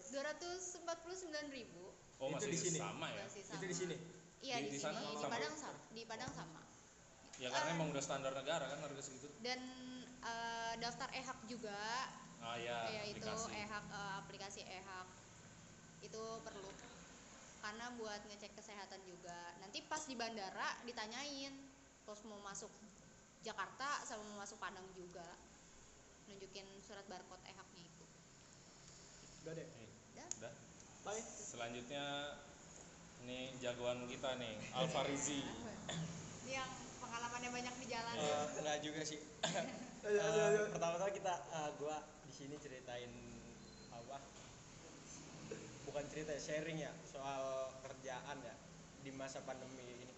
dua 0.08 0.24
ratus 0.26 0.62
empat 0.78 0.98
puluh 1.02 1.14
sembilan 1.14 1.46
ribu. 1.50 1.94
Oh 2.18 2.28
Itu 2.28 2.42
masih 2.42 2.50
di 2.50 2.60
sini? 2.60 2.78
sama 2.78 3.08
ya? 3.08 3.24
Masih 3.24 3.42
sama 3.44 3.56
Itu 3.56 3.66
di 3.66 3.76
sini. 3.76 3.96
iya 4.42 4.56
Di- 4.58 4.66
di, 4.66 4.70
di 4.74 4.80
sini. 4.80 4.86
sana? 4.90 5.00
Di? 5.04 5.26
Padang 5.28 5.56
sama 5.56 5.80
di 5.92 6.02
Padang 6.04 6.32
sama. 6.34 6.62
Ya 7.38 7.50
karena 7.54 7.70
Eh. 7.70 7.76
emang 7.76 7.88
udah 7.94 8.02
standar 8.02 8.34
negara 8.34 8.66
kan 8.66 8.80
harga 8.82 9.02
segitu. 9.04 9.30
dan 9.40 9.62
eh, 10.20 10.74
daftar 10.78 11.10
ehak 11.14 11.38
juga. 11.46 11.78
Ah 12.40 12.58
ya 12.58 12.90
kayak 12.90 13.06
itu 13.14 13.30
ehak 13.52 13.86
eh, 13.88 14.14
aplikasi 14.18 14.62
ehak 14.64 15.08
itu 16.06 16.24
perlu 16.46 16.72
karena 17.62 17.86
buat 18.00 18.22
ngecek 18.30 18.54
kesehatan 18.56 19.02
juga 19.04 19.36
nanti 19.60 19.84
pas 19.84 20.00
di 20.06 20.16
bandara 20.16 20.78
ditanyain 20.88 21.52
terus 22.06 22.22
mau 22.24 22.40
masuk 22.46 22.72
Jakarta 23.44 24.04
sama 24.08 24.24
mau 24.34 24.44
masuk 24.44 24.60
Padang 24.62 24.86
juga 24.96 25.26
nunjukin 26.28 26.68
surat 26.84 27.04
barcode 27.08 27.44
ehaknya 27.48 27.84
itu 27.84 28.06
Udah 29.44 29.54
deh. 29.56 29.68
Udah. 29.68 30.28
udah. 30.44 30.54
Bye. 31.08 31.24
selanjutnya 31.24 32.36
ini 33.24 33.52
jagoan 33.64 34.04
kita 34.12 34.36
nih 34.40 34.56
Alfarizi 34.76 35.40
ini 36.48 36.52
yang 36.56 36.72
pengalamannya 37.04 37.50
banyak 37.52 37.76
di 37.84 37.88
jalan 37.92 38.16
Eh, 38.16 38.46
enggak 38.64 38.78
juga 38.84 39.02
sih. 39.04 39.20
Eh, 40.08 40.72
pertama-tama 40.72 41.12
kita 41.12 41.36
eh, 41.52 41.70
gua 41.84 42.00
di 42.24 42.32
sini 42.32 42.56
ceritain 42.64 43.12
bukan 45.98 46.14
cerita 46.14 46.30
ya, 46.30 46.42
sharing 46.46 46.78
ya 46.78 46.94
soal 47.10 47.74
kerjaan 47.82 48.38
ya 48.46 48.54
di 49.02 49.10
masa 49.18 49.42
pandemi 49.42 49.82
ini. 49.82 50.14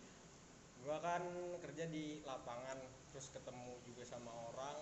Gua 0.83 0.99
kan 0.99 1.23
kerja 1.63 1.87
di 1.87 2.19
lapangan 2.27 2.83
terus 3.15 3.31
ketemu 3.31 3.79
juga 3.87 4.03
sama 4.03 4.27
orang. 4.51 4.75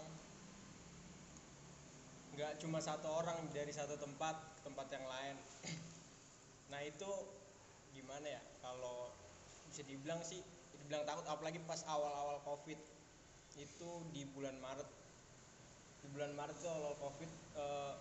Nggak 2.34 2.58
cuma 2.66 2.82
satu 2.82 3.14
orang 3.14 3.46
dari 3.54 3.70
satu 3.70 3.94
tempat 3.94 4.42
ke 4.58 4.60
tempat 4.66 4.90
yang 4.90 5.06
lain. 5.06 5.38
Nah 6.74 6.82
itu 6.82 7.12
gimana 7.94 8.34
ya 8.34 8.42
kalau 8.66 9.14
bisa 9.70 9.86
dibilang 9.86 10.26
sih 10.26 10.42
dibilang 10.82 11.06
takut 11.06 11.30
apalagi 11.30 11.62
pas 11.70 11.86
awal-awal 11.86 12.42
covid. 12.42 12.82
Itu 13.54 14.02
di 14.18 14.26
bulan 14.34 14.58
Maret. 14.58 14.90
Di 16.02 16.10
bulan 16.10 16.34
Maret 16.34 16.58
tuh 16.58 16.74
awal 16.74 16.98
covid 16.98 17.30
eh, 17.54 17.94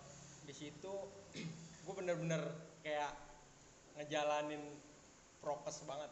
di 0.49 0.55
situ 0.57 0.95
gue 1.85 1.93
bener-bener 1.93 2.66
kayak 2.87 3.11
ngejalanin 3.99 4.63
prokes 5.43 5.83
banget. 5.91 6.07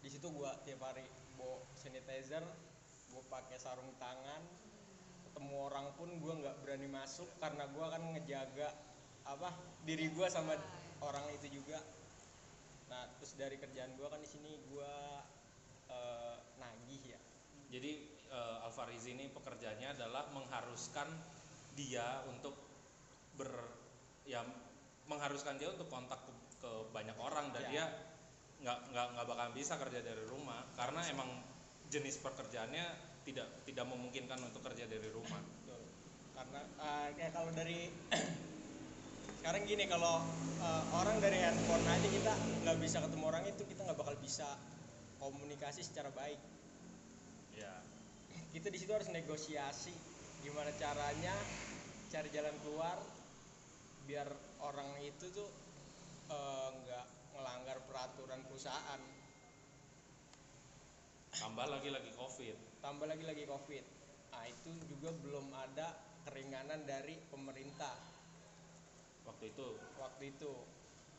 Di 0.00 0.08
situ 0.08 0.32
gue 0.32 0.48
tiap 0.64 0.80
hari 0.88 1.04
bawa 1.36 1.60
sanitizer 1.76 2.40
gue 3.12 3.22
pakai 3.28 3.60
sarung 3.60 3.92
tangan 4.00 4.40
ketemu 5.28 5.68
orang 5.68 5.92
pun 6.00 6.08
gue 6.16 6.32
nggak 6.32 6.64
berani 6.64 6.88
masuk 6.88 7.28
karena 7.44 7.68
gue 7.68 7.84
kan 7.84 8.02
ngejaga 8.16 8.68
apa 9.28 9.52
diri 9.84 10.08
gue 10.08 10.26
sama 10.32 10.56
orang 11.04 11.28
itu 11.36 11.60
juga. 11.60 11.76
Nah 12.88 13.12
terus 13.20 13.36
dari 13.36 13.60
kerjaan 13.60 13.92
gue 13.92 14.08
kan 14.08 14.16
di 14.16 14.30
sini 14.32 14.48
gue 14.72 14.94
eh, 15.92 16.36
nagih 16.56 17.04
ya. 17.04 17.20
Jadi 17.68 17.92
eh, 18.32 18.64
Alfarizi 18.64 19.12
ini 19.12 19.28
pekerjaannya 19.28 19.92
adalah 20.00 20.24
mengharuskan 20.32 21.12
dia 21.76 22.24
untuk 22.32 22.56
ber 23.36 23.52
ya 24.24 24.40
mengharuskan 25.12 25.60
dia 25.60 25.68
untuk 25.68 25.86
kontak 25.86 26.24
ke, 26.24 26.32
ke 26.58 26.70
banyak 26.90 27.14
orang 27.20 27.52
dan 27.52 27.62
Ya. 27.62 27.70
dia 27.70 27.84
nggak 28.62 28.78
nggak 28.94 29.06
nggak 29.18 29.26
bakal 29.26 29.48
bisa 29.52 29.74
kerja 29.74 30.00
dari 30.00 30.22
rumah 30.24 30.62
karena 30.78 31.02
emang 31.10 31.28
jenis 31.90 32.22
pekerjaannya 32.22 32.86
tidak 33.22 33.66
tidak 33.66 33.86
memungkinkan 33.90 34.38
untuk 34.38 34.62
kerja 34.64 34.86
dari 34.86 35.10
rumah 35.10 35.42
Betul. 35.42 35.82
Karena 36.32 36.60
eh, 36.62 37.08
kayak 37.18 37.32
kalau 37.34 37.50
dari 37.52 37.90
sekarang 39.42 39.62
gini 39.66 39.84
kalau 39.90 40.22
eh, 40.62 40.82
orang 40.94 41.18
dari 41.18 41.42
handphone 41.42 41.82
aja 41.84 42.06
kita 42.06 42.32
nggak 42.62 42.78
bisa 42.78 43.02
ketemu 43.02 43.24
orang 43.26 43.44
itu 43.50 43.62
kita 43.66 43.80
nggak 43.82 43.98
bakal 43.98 44.14
bisa 44.22 44.46
komunikasi 45.18 45.82
secara 45.82 46.10
baik. 46.14 46.38
ya 47.54 47.74
Kita 48.54 48.70
di 48.70 48.78
situ 48.78 48.90
harus 48.94 49.10
negosiasi 49.10 49.94
gimana 50.42 50.70
caranya 50.74 51.34
cari 52.10 52.28
jalan 52.30 52.54
keluar 52.62 52.98
biar 54.04 54.26
orang 54.62 54.98
itu 55.02 55.26
tuh 55.34 55.48
eh, 56.30 56.68
nggak 56.70 57.06
melanggar 57.34 57.78
peraturan 57.84 58.40
perusahaan. 58.46 59.00
tambah 61.32 61.64
lagi 61.64 61.88
lagi 61.88 62.12
covid. 62.12 62.56
Tambah 62.84 63.06
lagi 63.08 63.24
lagi 63.24 63.44
covid. 63.48 63.84
Nah 64.30 64.44
itu 64.46 64.70
juga 64.86 65.10
belum 65.16 65.48
ada 65.50 65.96
keringanan 66.28 66.86
dari 66.86 67.18
pemerintah. 67.32 67.96
waktu 69.26 69.54
itu? 69.54 69.68
Waktu 69.96 70.22
itu. 70.34 70.52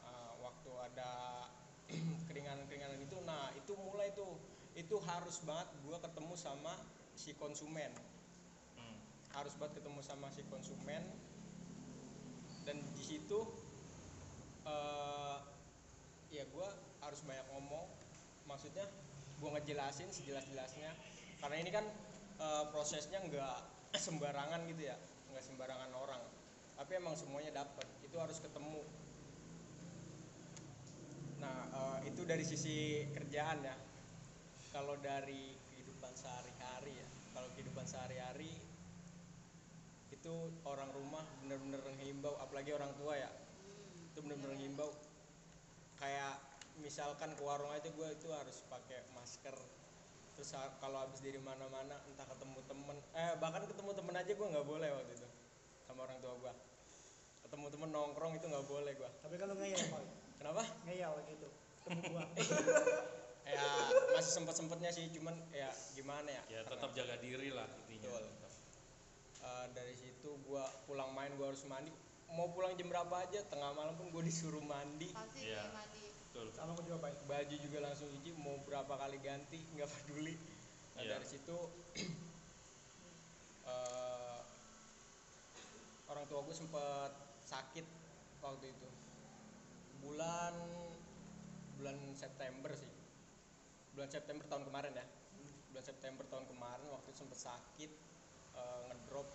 Uh, 0.03 0.33
waktu 0.43 0.71
ada 0.91 1.11
keringanan-keringanan 2.29 3.01
itu. 3.01 3.17
Nah 3.25 3.51
itu 3.57 3.73
mulai 3.73 4.13
tuh. 4.13 4.37
Itu 4.77 5.01
harus 5.01 5.41
banget 5.43 5.69
gua 5.81 5.97
ketemu 5.97 6.37
sama 6.37 6.77
si 7.17 7.33
konsumen. 7.33 7.91
Hmm, 8.77 8.97
harus 9.33 9.57
banget 9.57 9.81
ketemu 9.81 10.01
sama 10.05 10.29
si 10.29 10.45
konsumen 10.45 11.03
dan 12.63 12.79
di 12.95 13.03
situ 13.03 13.39
uh, 14.67 15.37
ya 16.31 16.43
gua 16.51 16.71
harus 17.03 17.21
banyak 17.27 17.47
ngomong. 17.55 17.87
Maksudnya 18.47 18.87
gua 19.39 19.59
ngejelasin 19.59 20.09
sejelas-jelasnya. 20.11 20.91
Karena 21.43 21.57
ini 21.59 21.71
kan 21.71 21.85
uh, 22.39 22.71
prosesnya 22.71 23.19
nggak 23.23 23.57
sembarangan 24.05 24.63
gitu 24.71 24.87
ya. 24.87 24.97
Nggak 25.31 25.43
sembarangan 25.43 25.91
orang. 25.95 26.23
Tapi 26.73 26.91
emang 26.97 27.13
semuanya 27.13 27.63
dapat 27.63 27.85
itu 28.01 28.15
harus 28.17 28.41
ketemu. 28.41 28.81
Nah 31.37 31.57
eh, 31.69 32.09
itu 32.09 32.25
dari 32.25 32.41
sisi 32.41 33.05
kerjaan 33.13 33.61
ya. 33.61 33.77
Kalau 34.73 34.97
dari 34.97 35.53
kehidupan 35.69 36.13
sehari-hari 36.17 36.97
ya. 36.97 37.07
Kalau 37.37 37.49
kehidupan 37.53 37.85
sehari-hari 37.85 38.49
itu 40.23 40.55
orang 40.63 40.87
rumah 40.95 41.19
bener-bener 41.43 41.83
ngimbau 41.99 42.39
apalagi 42.39 42.71
orang 42.71 42.95
tua 42.95 43.19
ya 43.19 43.27
itu 44.15 44.23
bener-bener 44.23 44.55
ngimbau 44.55 44.87
kayak 45.99 46.39
misalkan 46.79 47.35
ke 47.35 47.43
warung 47.43 47.67
aja 47.75 47.91
gue 47.91 48.07
itu 48.07 48.31
harus 48.31 48.63
pakai 48.71 49.03
masker 49.11 49.51
terus 50.39 50.55
kalau 50.79 51.03
habis 51.03 51.19
dari 51.19 51.43
mana-mana 51.43 51.99
entah 52.07 52.23
ketemu 52.23 52.63
temen 52.71 52.95
eh 53.19 53.35
bahkan 53.35 53.67
ketemu 53.67 53.91
temen 53.99 54.15
aja 54.15 54.31
gue 54.31 54.47
nggak 54.47 54.63
boleh 54.63 54.89
waktu 54.95 55.11
itu 55.11 55.27
sama 55.83 56.07
orang 56.07 56.15
tua 56.23 56.39
gue 56.39 56.53
ketemu 57.43 57.65
temen 57.67 57.89
nongkrong 57.91 58.33
itu 58.39 58.45
nggak 58.47 58.65
boleh 58.71 58.93
gue 58.95 59.09
Tapi 59.27 59.35
kalau 59.35 59.53
ngeyel, 59.59 59.75
Pak. 59.91 60.01
kenapa 60.39 60.63
Ngeyel 60.87 61.13
gitu. 61.27 61.47
Ketemu 61.83 62.01
gua. 62.15 62.23
ya 63.53 63.59
masih 64.15 64.31
sempet 64.39 64.55
sempetnya 64.55 64.87
sih 64.87 65.11
cuman 65.11 65.35
ya 65.51 65.67
gimana 65.99 66.31
ya 66.31 66.43
ya 66.47 66.61
tetap 66.63 66.95
jaga 66.95 67.19
diri 67.19 67.51
lah 67.51 67.67
intinya 67.67 68.07
Betul. 68.07 68.42
Dari 69.71 69.95
situ 69.95 70.35
gua 70.43 70.67
pulang 70.83 71.15
main 71.15 71.31
gua 71.39 71.55
harus 71.55 71.63
mandi. 71.63 71.93
Mau 72.33 72.49
pulang 72.49 72.73
jam 72.73 72.89
berapa 72.89 73.13
aja? 73.23 73.45
Tengah 73.45 73.71
malam 73.77 73.93
pun 73.93 74.09
gue 74.09 74.25
disuruh 74.25 74.63
mandi. 74.65 75.05
Pasti 75.13 75.53
Iya. 75.53 75.69
mandi. 75.69 76.01
betul. 76.33 76.49
Sama 76.57 76.73
juga 76.81 76.97
baju 77.29 77.55
juga 77.61 77.77
langsung 77.77 78.09
cuci. 78.09 78.33
Mau 78.41 78.57
berapa 78.65 78.89
kali 78.89 79.21
ganti 79.21 79.61
nggak 79.77 79.85
peduli. 79.85 80.33
Nah, 80.97 81.05
Iya. 81.05 81.09
dari 81.13 81.27
situ 81.29 81.57
eh, 83.69 84.39
orang 86.09 86.25
tua 86.25 86.41
gue 86.41 86.55
sempet 86.57 87.11
sakit 87.45 87.85
waktu 88.41 88.65
itu. 88.73 88.89
Bulan 90.01 90.57
bulan 91.77 91.97
September 92.17 92.73
sih. 92.73 92.89
Bulan 93.93 94.09
September 94.09 94.41
tahun 94.49 94.65
kemarin 94.65 94.93
ya. 94.97 95.05
Bulan 95.69 95.85
September 95.85 96.25
tahun 96.33 96.49
kemarin 96.49 96.87
waktu 96.89 97.13
itu 97.13 97.19
sempet 97.21 97.37
sakit 97.37 97.91
eh, 98.57 98.79
ngedrop 98.89 99.29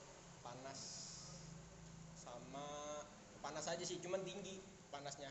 panas 0.48 0.80
sama 2.16 2.64
panas 3.44 3.68
aja 3.68 3.84
sih 3.84 4.00
cuman 4.00 4.24
tinggi 4.24 4.56
panasnya. 4.88 5.28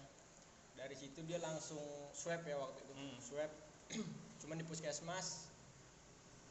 Dari 0.78 0.94
situ 0.94 1.26
dia 1.26 1.42
langsung 1.42 1.82
swab 2.14 2.46
ya 2.46 2.58
waktu 2.62 2.80
itu. 2.86 2.94
Hmm. 2.94 3.18
swab 3.18 3.52
cuman 4.46 4.62
di 4.62 4.66
puskesmas 4.70 5.50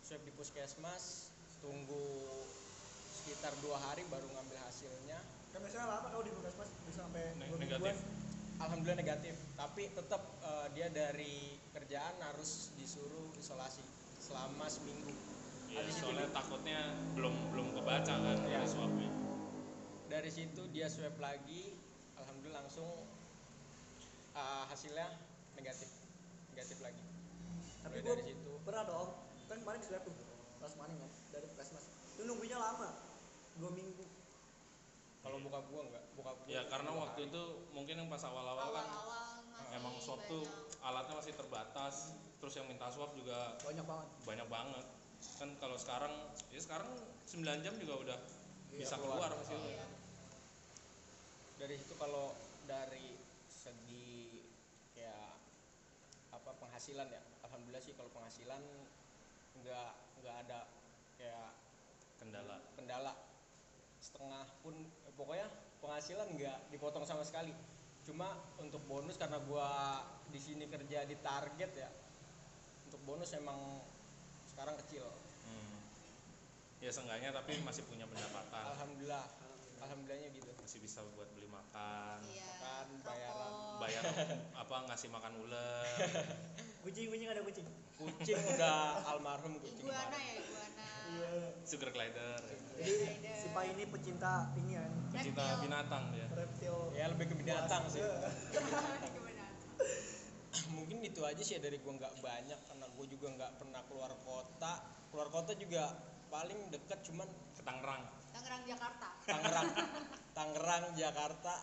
swab 0.02 0.22
di 0.26 0.32
puskesmas 0.34 1.30
tunggu 1.62 2.06
sekitar 3.22 3.54
dua 3.62 3.78
hari 3.78 4.02
baru 4.10 4.26
ngambil 4.34 4.58
hasilnya. 4.66 5.18
Kan 5.54 5.62
biasanya 5.62 5.86
lama 5.86 6.08
kalau 6.10 6.24
di 6.26 6.32
puskesmas 6.34 6.68
bisa 6.90 7.06
sampai 7.06 7.22
Ne- 7.38 7.46
dua 7.50 7.58
negatif. 7.62 7.94
mingguan 7.94 7.96
alhamdulillah 8.56 8.98
negatif 8.98 9.36
tapi 9.54 9.84
tetap 9.92 10.22
eh, 10.42 10.68
dia 10.72 10.88
dari 10.88 11.60
kerjaan 11.76 12.16
harus 12.24 12.72
disuruh 12.80 13.28
isolasi 13.36 13.84
selama 14.16 14.64
seminggu 14.72 15.12
Iya, 15.76 15.92
soalnya 15.92 16.28
takutnya 16.32 16.80
belum 17.12 17.34
belum 17.52 17.66
kebaca 17.76 18.14
kan 18.16 18.36
Iya. 18.48 18.64
dari 18.64 18.68
swabnya 18.68 19.10
dari 20.08 20.30
situ 20.32 20.62
dia 20.72 20.88
swab 20.88 21.20
lagi 21.20 21.76
alhamdulillah 22.16 22.64
langsung 22.64 22.88
eh, 24.36 24.64
hasilnya 24.68 25.08
negatif 25.56 25.88
negatif 26.52 26.78
lagi. 26.80 27.04
Tapi 27.84 28.00
gue 28.00 28.14
dari 28.16 28.24
situ. 28.32 28.52
pernah 28.64 28.88
dong 28.88 29.08
kan 29.46 29.56
kemarin 29.60 29.78
di 29.78 29.86
swab 29.86 30.02
tuh 30.02 30.16
pas 30.56 30.72
kemarin 30.72 30.96
kan 30.96 31.10
dari 31.30 31.46
puskesmas 31.52 31.84
itu 32.16 32.22
nunggunya 32.24 32.56
lama 32.56 32.88
dua 33.60 33.70
minggu. 33.76 34.04
Kalau 35.20 35.42
buka 35.42 35.58
gua 35.68 35.80
enggak 35.90 36.04
buka 36.16 36.30
gua 36.32 36.46
ya 36.48 36.62
karena 36.72 36.90
waktu 36.96 37.20
hari. 37.26 37.30
itu 37.30 37.42
mungkin 37.76 37.94
yang 38.00 38.08
pas 38.08 38.22
awal-awal 38.24 38.68
kan 38.72 38.88
emang 39.76 39.94
swab 40.00 40.22
tuh 40.24 40.48
alatnya 40.80 41.14
masih 41.20 41.34
terbatas 41.36 42.16
terus 42.40 42.54
yang 42.56 42.64
minta 42.64 42.88
swab 42.88 43.12
juga 43.12 43.58
banyak 43.60 43.84
banget. 43.84 44.08
banyak 44.24 44.48
banget 44.48 44.84
kan 45.36 45.50
kalau 45.58 45.76
sekarang 45.76 46.14
ya 46.48 46.60
sekarang 46.62 46.88
9 47.26 47.64
jam 47.64 47.74
juga 47.76 47.94
udah 48.00 48.18
Iya, 48.72 48.84
bisa 48.84 48.96
keluar. 48.96 49.30
keluar. 49.30 49.32
hasilnya 49.40 49.72
Iya. 49.72 49.86
dari 51.56 51.74
situ 51.80 51.94
kalau 51.96 52.36
dari 52.68 53.16
segi 53.48 54.42
kayak 54.92 55.32
apa 56.30 56.50
penghasilan 56.60 57.08
ya? 57.08 57.22
Alhamdulillah 57.42 57.80
sih 57.80 57.96
kalau 57.96 58.12
penghasilan 58.12 58.60
nggak 59.56 59.90
nggak 60.20 60.36
ada 60.46 60.60
kayak 61.16 61.50
kendala. 62.20 62.56
kendala. 62.76 63.12
Setengah 64.02 64.44
pun 64.60 64.74
eh, 64.76 65.14
pokoknya 65.16 65.48
penghasilan 65.80 66.28
nggak 66.36 66.58
dipotong 66.68 67.08
sama 67.08 67.24
sekali. 67.24 67.56
Cuma 68.04 68.36
untuk 68.60 68.84
bonus 68.84 69.16
karena 69.16 69.40
gua 69.42 70.02
di 70.28 70.38
sini 70.38 70.68
kerja 70.68 71.08
di 71.08 71.16
target 71.24 71.70
ya. 71.72 71.88
Untuk 72.86 73.00
bonus 73.08 73.32
emang 73.32 73.80
sekarang 74.56 74.72
kecil. 74.88 75.04
Hmm. 75.44 75.76
ya 76.80 76.88
seenggaknya 76.88 77.28
tapi 77.28 77.60
masih 77.60 77.84
punya 77.84 78.08
pendapatan. 78.08 78.64
Alhamdulillah. 78.72 79.28
Alhamdulillahnya 79.84 80.32
gitu. 80.32 80.48
Masih 80.56 80.80
bisa 80.80 81.04
buat 81.12 81.28
beli 81.36 81.44
makan. 81.44 82.24
Iya, 82.24 82.48
Makan, 82.56 82.86
bayaran, 83.04 83.52
bayar 83.76 84.02
apa 84.64 84.76
ngasih 84.88 85.12
makan 85.12 85.32
ular. 85.44 85.84
Kucing 86.88 87.12
kucing 87.12 87.28
ada 87.28 87.44
kucing? 87.44 87.68
Kucing 88.00 88.40
udah 88.56 89.04
almarhum 89.12 89.60
kucing 89.60 89.84
iguana 89.84 90.16
ya 90.16 90.32
iguana. 90.40 90.88
Iya. 91.12 91.32
Sugar 91.68 91.92
glider. 91.92 92.40
Jadi 92.80 92.92
si 93.36 93.46
Pak 93.52 93.64
ini 93.76 93.84
pecinta 93.92 94.48
ini 94.56 94.80
kan 94.80 94.90
pecinta 95.12 95.42
Reptil. 95.44 95.60
binatang 95.68 96.04
dia. 96.16 96.26
Reptil. 96.32 96.76
Ya 96.96 97.04
lebih 97.12 97.28
ke 97.28 97.34
binatang 97.36 97.84
sih? 97.92 98.00
mungkin 100.72 101.04
itu 101.04 101.20
aja 101.22 101.42
sih 101.42 101.60
dari 101.60 101.76
gua 101.82 101.96
nggak 102.00 102.14
banyak 102.22 102.60
karena 102.68 102.86
gua 102.96 103.06
juga 103.06 103.26
nggak 103.36 103.52
pernah 103.60 103.80
keluar 103.88 104.12
kota. 104.24 104.74
Keluar 105.12 105.28
kota 105.28 105.52
juga 105.56 105.92
paling 106.32 106.72
deket 106.72 107.04
cuman 107.06 107.28
ke 107.54 107.62
Tangerang. 107.62 108.02
Tangerang 108.32 108.62
Jakarta. 108.64 109.08
Tangerang. 109.24 109.68
Tangerang 110.36 110.84
Jakarta. 110.96 111.54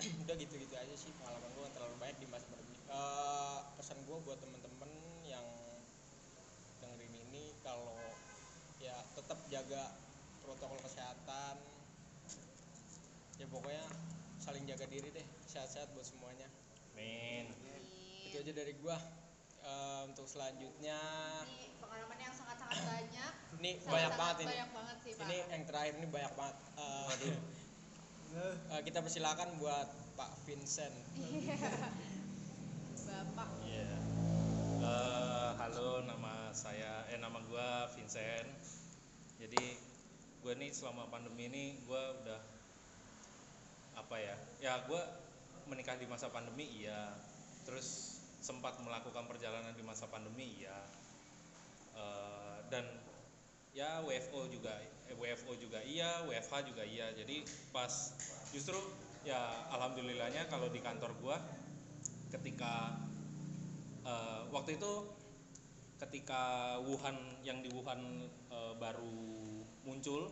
Udah 0.26 0.34
gitu-gitu 0.34 0.74
aja 0.74 0.94
sih. 0.98 1.10
Pengalaman 1.18 1.50
gua 1.54 1.62
nggak 1.66 1.74
terlalu 1.78 1.96
banyak 2.02 2.18
di 2.18 2.26
masa 2.28 2.46
pandemi 2.50 2.74
Eh, 2.94 3.58
pesan 3.74 3.98
gua 4.06 4.22
buat 4.22 4.38
temen-temen 4.38 4.90
yang 5.26 5.46
dengerin 6.78 7.14
ini 7.26 7.50
kalau 7.66 7.98
ya 8.78 8.94
tetap 9.18 9.38
jaga 9.50 9.90
protokol 10.46 10.78
kesehatan. 10.84 11.58
Ya 13.34 13.46
pokoknya 13.50 13.82
saling 14.38 14.62
jaga 14.68 14.86
diri 14.86 15.10
deh. 15.10 15.26
Sehat-sehat 15.50 15.90
buat 15.96 16.06
semuanya. 16.06 16.46
Min 16.94 17.63
itu 18.34 18.42
aja 18.42 18.66
dari 18.66 18.74
gua. 18.82 18.98
Eh, 19.62 20.00
untuk 20.10 20.26
selanjutnya. 20.26 20.98
Ini 21.46 21.78
pengalaman 21.78 22.18
yang 22.18 22.34
sangat-sangat 22.34 22.82
banyak. 22.82 23.32
Ini 23.62 23.70
Sangat-sangat 23.78 23.94
banyak 23.94 24.12
banget 24.18 24.36
ini. 24.42 24.50
banyak 24.50 24.70
banget 24.74 24.96
sih 24.98 25.12
pak. 25.14 25.22
ini 25.24 25.36
yang 25.46 25.62
terakhir 25.70 25.92
ini 25.94 26.06
banyak 26.10 26.32
banget. 26.34 26.56
Eh, 26.74 27.06
Nah, 28.34 28.50
eh, 28.74 28.82
kita 28.82 28.98
persilakan 28.98 29.48
buat 29.62 29.86
Pak 30.18 30.30
Vincent. 30.42 30.90
Bapak. 33.06 33.48
Iya. 33.62 33.94
Eh, 34.82 35.50
halo, 35.54 36.02
nama 36.02 36.50
saya 36.50 37.06
eh 37.06 37.18
nama 37.22 37.38
gua 37.46 37.86
Vincent. 37.94 38.50
Jadi 39.38 39.78
gue 40.42 40.52
nih 40.58 40.74
selama 40.74 41.06
pandemi 41.06 41.46
ini 41.46 41.78
gue 41.86 42.02
udah 42.26 42.40
apa 43.94 44.16
ya? 44.18 44.34
Ya 44.58 44.82
gue 44.84 45.02
menikah 45.70 45.94
di 45.94 46.10
masa 46.10 46.28
pandemi 46.28 46.66
iya. 46.74 47.14
Terus 47.64 48.13
sempat 48.44 48.76
melakukan 48.84 49.24
perjalanan 49.24 49.72
di 49.72 49.80
masa 49.80 50.04
pandemi 50.04 50.60
iya. 50.60 50.76
Eh, 51.96 52.58
dan 52.68 52.84
ya 53.72 54.04
WFO 54.04 54.52
juga 54.52 54.76
eh, 55.08 55.16
WFO 55.16 55.56
juga 55.56 55.80
iya, 55.80 56.20
WFH 56.28 56.68
juga 56.68 56.84
iya. 56.84 57.08
Jadi 57.16 57.40
pas 57.72 57.88
justru 58.52 58.76
ya 59.24 59.64
alhamdulillahnya 59.72 60.44
kalau 60.52 60.68
di 60.68 60.84
kantor 60.84 61.16
gua 61.24 61.40
ketika 62.28 63.00
eh, 64.04 64.42
waktu 64.52 64.76
itu 64.76 64.92
ketika 65.96 66.76
Wuhan 66.84 67.16
yang 67.40 67.64
di 67.64 67.72
Wuhan 67.72 68.28
eh, 68.52 68.74
baru 68.76 69.16
muncul 69.88 70.28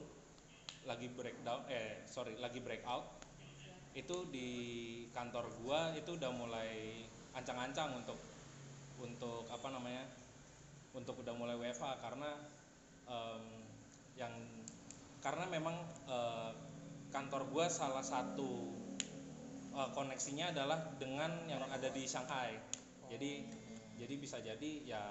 lagi 0.84 1.08
breakdown 1.08 1.64
eh 1.72 2.04
sorry 2.04 2.36
lagi 2.36 2.60
breakout 2.60 3.24
itu 3.96 4.28
di 4.28 4.50
kantor 5.16 5.48
gua 5.64 5.96
itu 5.96 6.18
udah 6.18 6.32
mulai 6.34 7.06
ancang-ancang 7.32 7.96
untuk 7.96 8.18
untuk 9.02 9.48
apa 9.48 9.68
namanya 9.72 10.04
untuk 10.92 11.24
udah 11.24 11.34
mulai 11.34 11.56
WFA 11.56 11.98
karena 12.04 12.30
em, 13.08 13.44
yang 14.16 14.32
karena 15.24 15.48
memang 15.48 15.76
eh, 16.06 16.50
kantor 17.10 17.48
gua 17.48 17.66
salah 17.72 18.04
satu 18.04 18.72
eh, 19.72 19.90
koneksinya 19.96 20.52
adalah 20.52 20.92
dengan 21.00 21.48
yang 21.48 21.64
ada 21.68 21.88
di 21.88 22.04
Shanghai. 22.04 22.56
Jadi 23.08 23.44
jadi 23.96 24.14
bisa 24.18 24.40
jadi 24.40 24.70
ya 24.84 25.02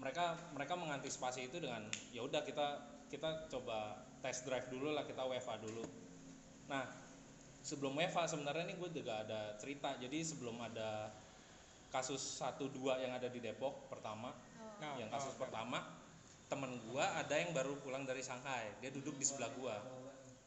mereka 0.00 0.32
mereka 0.56 0.74
mengantisipasi 0.80 1.52
itu 1.52 1.60
dengan 1.60 1.84
ya 2.10 2.24
udah 2.24 2.40
kita 2.42 2.66
kita 3.12 3.50
coba 3.52 4.00
test 4.24 4.48
drive 4.48 4.70
dulu 4.72 4.96
lah 4.96 5.04
kita 5.04 5.20
WFA 5.22 5.60
dulu. 5.60 5.84
Nah 6.70 6.88
sebelum 7.60 7.92
WFA 7.96 8.24
sebenarnya 8.24 8.64
ini 8.72 8.74
gue 8.80 8.90
juga 9.02 9.20
ada 9.24 9.54
cerita. 9.60 9.96
Jadi 10.00 10.18
sebelum 10.24 10.56
ada 10.60 11.12
kasus 11.90 12.22
1 12.38 12.56
2 12.70 13.02
yang 13.02 13.12
ada 13.12 13.26
di 13.26 13.42
Depok 13.42 13.90
pertama. 13.90 14.30
Nah, 14.80 14.96
yang 14.96 15.10
kasus 15.12 15.36
oke. 15.36 15.44
pertama 15.44 15.84
temen 16.50 16.82
gua 16.90 17.06
ada 17.14 17.38
yang 17.38 17.54
baru 17.54 17.78
pulang 17.78 18.02
dari 18.02 18.22
Shanghai. 18.26 18.74
Dia 18.82 18.90
duduk 18.90 19.14
di 19.18 19.26
sebelah 19.26 19.50
gua. 19.54 19.76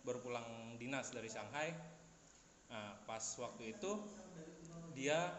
Baru 0.04 0.20
pulang 0.20 0.76
dinas 0.76 1.12
dari 1.16 1.32
Shanghai. 1.32 1.72
Nah 2.68 3.00
pas 3.08 3.24
waktu 3.40 3.78
itu 3.78 3.92
dia 4.98 5.32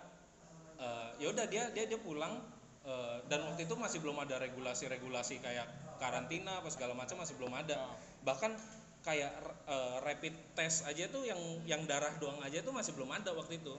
eh, 0.80 1.10
ya 1.20 1.26
udah 1.28 1.44
dia 1.48 1.68
dia 1.72 1.84
dia 1.84 2.00
pulang. 2.00 2.40
Eh, 2.84 3.16
dan 3.28 3.44
waktu 3.48 3.64
itu 3.64 3.76
masih 3.76 4.00
belum 4.00 4.20
ada 4.24 4.36
regulasi-regulasi 4.40 5.40
kayak 5.40 5.68
karantina 5.96 6.60
apa 6.60 6.68
segala 6.68 6.92
macam 6.96 7.20
masih 7.20 7.36
belum 7.36 7.52
ada. 7.56 7.76
Nah, 7.80 7.96
bahkan 8.24 8.56
kayak 9.04 9.36
eh, 9.68 9.96
rapid 10.00 10.32
test 10.56 10.88
aja 10.88 11.12
tuh 11.12 11.28
yang 11.28 11.40
yang 11.68 11.84
darah 11.84 12.16
doang 12.16 12.40
aja 12.40 12.64
tuh 12.64 12.72
masih 12.72 12.96
belum 12.96 13.12
ada 13.12 13.36
waktu 13.36 13.60
itu 13.60 13.76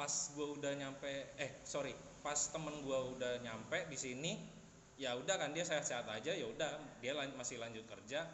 pas 0.00 0.32
gua 0.32 0.56
udah 0.56 0.72
nyampe 0.80 1.12
eh 1.36 1.60
sorry 1.60 1.92
pas 2.24 2.40
temen 2.48 2.72
gua 2.80 3.04
udah 3.12 3.36
nyampe 3.44 3.84
di 3.92 4.00
sini 4.00 4.32
ya 4.96 5.12
udah 5.12 5.36
kan 5.36 5.52
dia 5.52 5.60
sehat-sehat 5.60 6.08
aja 6.08 6.32
ya 6.32 6.48
udah 6.48 6.80
dia 7.04 7.12
lan- 7.12 7.36
masih 7.36 7.60
lanjut 7.60 7.84
kerja. 7.84 8.24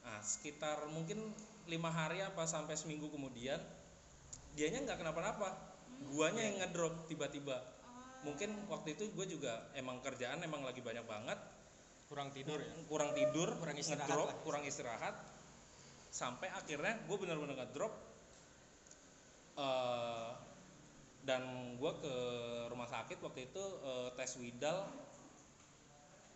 Nah 0.00 0.20
sekitar 0.24 0.88
mungkin 0.88 1.20
lima 1.68 1.92
hari 1.92 2.24
apa 2.24 2.48
sampai 2.48 2.72
seminggu 2.72 3.12
kemudian 3.12 3.60
dianya 4.56 4.88
nggak 4.88 5.00
kenapa-napa. 5.04 5.52
Guanya 6.08 6.40
yang 6.40 6.56
ngedrop 6.60 7.04
tiba-tiba. 7.08 7.60
Mungkin 8.24 8.68
waktu 8.72 8.96
itu 8.96 9.12
gue 9.12 9.26
juga 9.28 9.68
emang 9.76 10.00
kerjaan 10.00 10.40
emang 10.40 10.64
lagi 10.64 10.80
banyak 10.80 11.04
banget. 11.04 11.36
Kurang 12.08 12.32
tidur 12.32 12.60
ya? 12.60 12.72
Kurang 12.88 13.12
tidur 13.12 13.56
Kurang 13.56 13.76
istirahat 13.76 14.08
ngedrop 14.08 14.28
lah. 14.28 14.36
kurang 14.44 14.62
istirahat. 14.64 15.14
Sampai 16.12 16.48
akhirnya 16.52 16.96
gue 17.04 17.16
bener-bener 17.20 17.60
ngedrop 17.60 17.92
Eh, 19.52 20.30
dan 21.22 21.74
gue 21.78 21.92
ke 22.02 22.14
rumah 22.66 22.90
sakit 22.90 23.22
waktu 23.22 23.50
itu 23.50 23.64
eh, 23.86 24.08
tes 24.18 24.32
widal. 24.42 24.86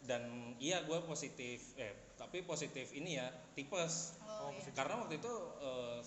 Dan 0.07 0.55
iya 0.63 0.87
gue 0.87 1.03
positif 1.03 1.75
eh 1.75 2.15
tapi 2.15 2.47
positif 2.47 2.95
ini 2.95 3.19
ya 3.19 3.27
tipes. 3.59 4.15
Oh, 4.23 4.55
iya. 4.55 4.71
karena 4.73 5.03
waktu 5.03 5.19
itu 5.19 5.33
eh, 5.63 6.01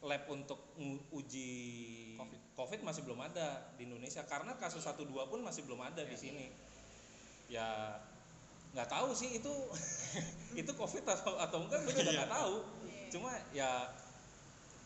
lab 0.00 0.22
untuk 0.32 0.58
uji 1.12 1.52
Covid. 2.16 2.40
COVID. 2.56 2.80
masih 2.82 3.02
belum 3.06 3.20
ada 3.22 3.70
di 3.78 3.86
Indonesia. 3.86 4.24
Karena 4.26 4.56
kasus 4.58 4.82
12 4.82 5.06
pun 5.06 5.40
masih 5.44 5.62
belum 5.68 5.80
ada 5.84 6.02
di 6.02 6.16
sini. 6.18 6.50
Ya 7.46 7.98
nggak 8.70 8.86
tahu 8.86 9.10
sih 9.14 9.38
itu 9.38 9.54
itu 10.60 10.70
COVID 10.70 11.02
atau 11.02 11.34
atau 11.38 11.58
enggak 11.62 11.86
gue 11.86 11.94
juga 11.94 12.12
nggak 12.24 12.32
tahu. 12.32 12.54
Cuma 13.14 13.30
ya 13.54 13.86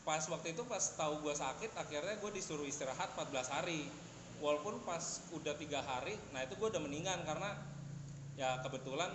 pas 0.05 0.21
waktu 0.29 0.53
itu 0.53 0.63
pas 0.69 0.85
tahu 1.01 1.25
gue 1.25 1.33
sakit 1.33 1.73
akhirnya 1.81 2.21
gue 2.21 2.31
disuruh 2.37 2.69
istirahat 2.69 3.17
14 3.17 3.57
hari. 3.57 3.89
Walaupun 4.45 4.85
pas 4.85 5.25
udah 5.33 5.57
tiga 5.57 5.81
hari 5.81 6.13
nah 6.37 6.45
itu 6.45 6.53
gue 6.61 6.69
udah 6.69 6.83
mendingan 6.83 7.25
karena 7.25 7.57
ya 8.37 8.61
kebetulan 8.61 9.09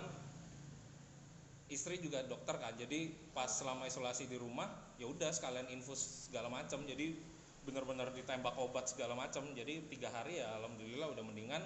istri 1.70 2.02
juga 2.02 2.26
dokter 2.26 2.58
kan. 2.58 2.74
Jadi 2.74 3.14
pas 3.30 3.46
selama 3.46 3.86
isolasi 3.86 4.26
di 4.26 4.34
rumah 4.34 4.66
ya 4.98 5.06
udah 5.06 5.30
sekalian 5.30 5.70
infus 5.70 6.26
segala 6.26 6.50
macam 6.50 6.82
jadi 6.82 7.14
bener-bener 7.62 8.10
ditembak 8.10 8.58
obat 8.58 8.90
segala 8.90 9.14
macam 9.14 9.46
jadi 9.54 9.86
tiga 9.86 10.10
hari 10.10 10.42
ya 10.42 10.58
alhamdulillah 10.58 11.14
udah 11.14 11.22
mendingan. 11.22 11.62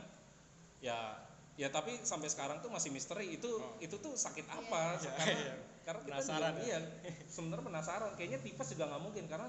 Ya 0.84 1.16
ya 1.56 1.72
tapi 1.72 1.96
sampai 2.04 2.28
sekarang 2.28 2.60
tuh 2.60 2.68
masih 2.68 2.92
misteri. 2.92 3.32
Itu 3.32 3.48
itu 3.80 3.96
tuh 3.96 4.12
sakit 4.12 4.44
apa? 4.52 5.00
Iya, 5.00 5.10
karena 5.16 5.40
iya. 5.40 5.54
Karena 5.84 6.00
kita 6.02 6.16
Penasaran. 6.16 6.52
juga, 6.56 6.60
ya? 6.60 6.66
iya 6.66 6.78
sebenarnya 7.28 7.64
penasaran. 7.64 8.10
Kayaknya 8.16 8.40
tipes 8.40 8.68
juga 8.72 8.84
nggak 8.88 9.02
mungkin 9.04 9.24
karena 9.28 9.48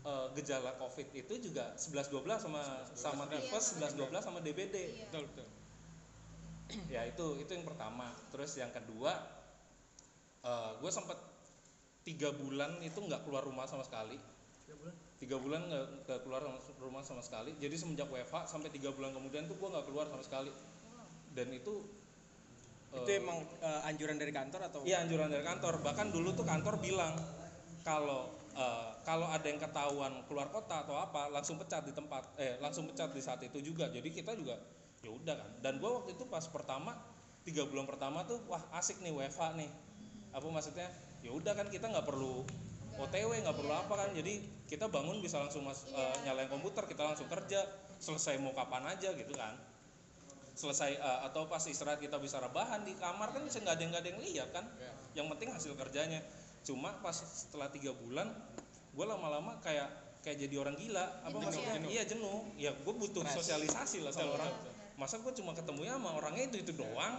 eh, 0.00 0.26
gejala 0.34 0.70
covid 0.76 1.08
itu 1.12 1.32
juga 1.40 1.64
11 1.78 2.10
12 2.10 2.44
sama 2.44 2.62
sama 2.92 3.24
Iya, 3.26 3.38
tipes 3.38 3.64
sama 3.78 3.86
11 3.88 4.10
12 4.10 4.26
sama 4.26 4.38
DBD 4.40 4.74
Iya. 4.76 5.06
betul 5.08 5.22
betul. 5.30 5.46
Ya 6.94 7.02
itu 7.04 7.26
itu 7.38 7.50
yang 7.50 7.66
pertama. 7.66 8.10
Terus 8.30 8.54
yang 8.54 8.70
kedua 8.70 9.14
gue 10.80 10.88
sempet 10.88 11.18
tiga 12.00 12.32
bulan 12.32 12.80
itu 12.80 12.96
nggak 12.96 13.28
keluar 13.28 13.44
rumah 13.44 13.68
sama 13.68 13.84
sekali. 13.84 14.16
Tiga 14.64 14.74
bulan. 14.78 14.94
tiga 15.20 15.36
bulan 15.36 15.60
nggak 15.68 15.84
nggak 16.08 16.20
keluar 16.24 16.40
rumah 16.80 17.02
sama 17.04 17.20
sekali. 17.20 17.52
Jadi 17.60 17.76
semenjak 17.76 18.08
WFH 18.08 18.48
sampai 18.48 18.72
tiga 18.72 18.88
bulan 18.90 19.12
kemudian 19.12 19.44
tuh 19.44 19.54
gue 19.54 19.68
nggak 19.68 19.84
keluar 19.84 20.08
sama 20.08 20.24
sekali. 20.24 20.48
Dan 21.36 21.52
itu 21.52 21.84
itu 22.90 23.10
eh, 23.14 23.22
emang 23.22 23.38
eh, 23.62 23.88
anjuran 23.88 24.18
dari 24.18 24.34
kantor 24.34 24.60
atau 24.66 24.80
Iya 24.82 25.06
anjuran 25.06 25.30
dari 25.30 25.46
kantor. 25.46 25.78
Bahkan 25.86 26.06
dulu 26.10 26.34
tuh 26.34 26.42
kantor 26.42 26.82
bilang 26.82 27.14
kalau 27.86 28.34
eh, 28.58 28.90
kalau 29.06 29.30
ada 29.30 29.46
yang 29.46 29.62
ketahuan 29.62 30.26
keluar 30.26 30.50
kota 30.50 30.82
atau 30.82 30.98
apa 30.98 31.30
langsung 31.30 31.54
pecat 31.62 31.86
di 31.86 31.94
tempat 31.94 32.34
eh 32.42 32.58
langsung 32.58 32.90
pecat 32.90 33.14
di 33.14 33.22
saat 33.22 33.38
itu 33.46 33.62
juga. 33.62 33.86
Jadi 33.94 34.10
kita 34.10 34.34
juga 34.34 34.58
ya 35.06 35.10
udah 35.14 35.34
kan. 35.38 35.50
Dan 35.62 35.78
gua 35.78 36.02
waktu 36.02 36.18
itu 36.18 36.26
pas 36.26 36.42
pertama 36.50 36.98
tiga 37.46 37.64
bulan 37.64 37.86
pertama 37.86 38.26
tuh 38.26 38.42
wah 38.50 38.60
asik 38.74 38.98
nih 39.06 39.14
WFH 39.14 39.54
nih. 39.54 39.70
Apa 40.34 40.46
maksudnya? 40.50 40.90
Ya 41.22 41.30
udah 41.30 41.54
kan 41.54 41.70
kita 41.70 41.86
nggak 41.86 42.06
perlu 42.06 42.42
OTW 42.98 43.30
nggak 43.38 43.54
perlu 43.54 43.70
apa 43.70 43.94
kan. 43.94 44.10
Jadi 44.18 44.66
kita 44.66 44.90
bangun 44.90 45.22
bisa 45.22 45.38
langsung 45.38 45.62
mas, 45.62 45.86
eh, 45.94 46.16
nyalain 46.26 46.50
komputer 46.50 46.90
kita 46.90 47.06
langsung 47.06 47.30
kerja 47.30 47.62
selesai 48.02 48.40
mau 48.40 48.50
kapan 48.56 48.96
aja 48.96 49.12
gitu 49.12 49.34
kan 49.36 49.69
selesai 50.60 51.00
eh, 51.00 51.18
atau 51.24 51.48
pas 51.48 51.64
istirahat 51.64 51.96
kita 51.96 52.20
bisa 52.20 52.36
rebahan 52.36 52.84
di 52.84 52.92
kamar 53.00 53.32
kan 53.32 53.40
bisa 53.40 53.64
nggak 53.64 53.74
ada 53.74 53.82
yang 53.82 53.90
nggak 53.96 54.02
ada 54.04 54.10
yang 54.12 54.20
lihat 54.20 54.48
kan? 54.52 54.64
Iya. 54.76 54.92
yang 55.10 55.26
penting 55.32 55.48
hasil 55.50 55.72
kerjanya. 55.74 56.20
Cuma 56.60 56.92
pas 57.00 57.16
setelah 57.16 57.72
tiga 57.72 57.96
bulan 57.96 58.28
gue 58.92 59.06
lama-lama 59.08 59.56
kayak 59.64 59.88
kayak 60.20 60.36
jadi 60.44 60.54
orang 60.60 60.76
gila. 60.76 61.00
Apa 61.24 61.32
Jenuh, 61.32 61.40
maksudnya? 61.48 61.74
jenuh. 61.80 61.88
iya 61.90 62.02
jenuh. 62.04 62.38
Ya 62.60 62.70
gue 62.76 62.94
butuh 62.94 63.24
Stres. 63.24 63.40
sosialisasi 63.40 64.04
lah 64.04 64.12
sama 64.12 64.36
orang. 64.36 64.52
masa 65.00 65.16
gue 65.16 65.32
cuma 65.32 65.56
ketemunya 65.56 65.96
sama 65.96 66.12
orangnya 66.12 66.52
itu 66.52 66.60
itu 66.60 66.72
doang? 66.76 67.16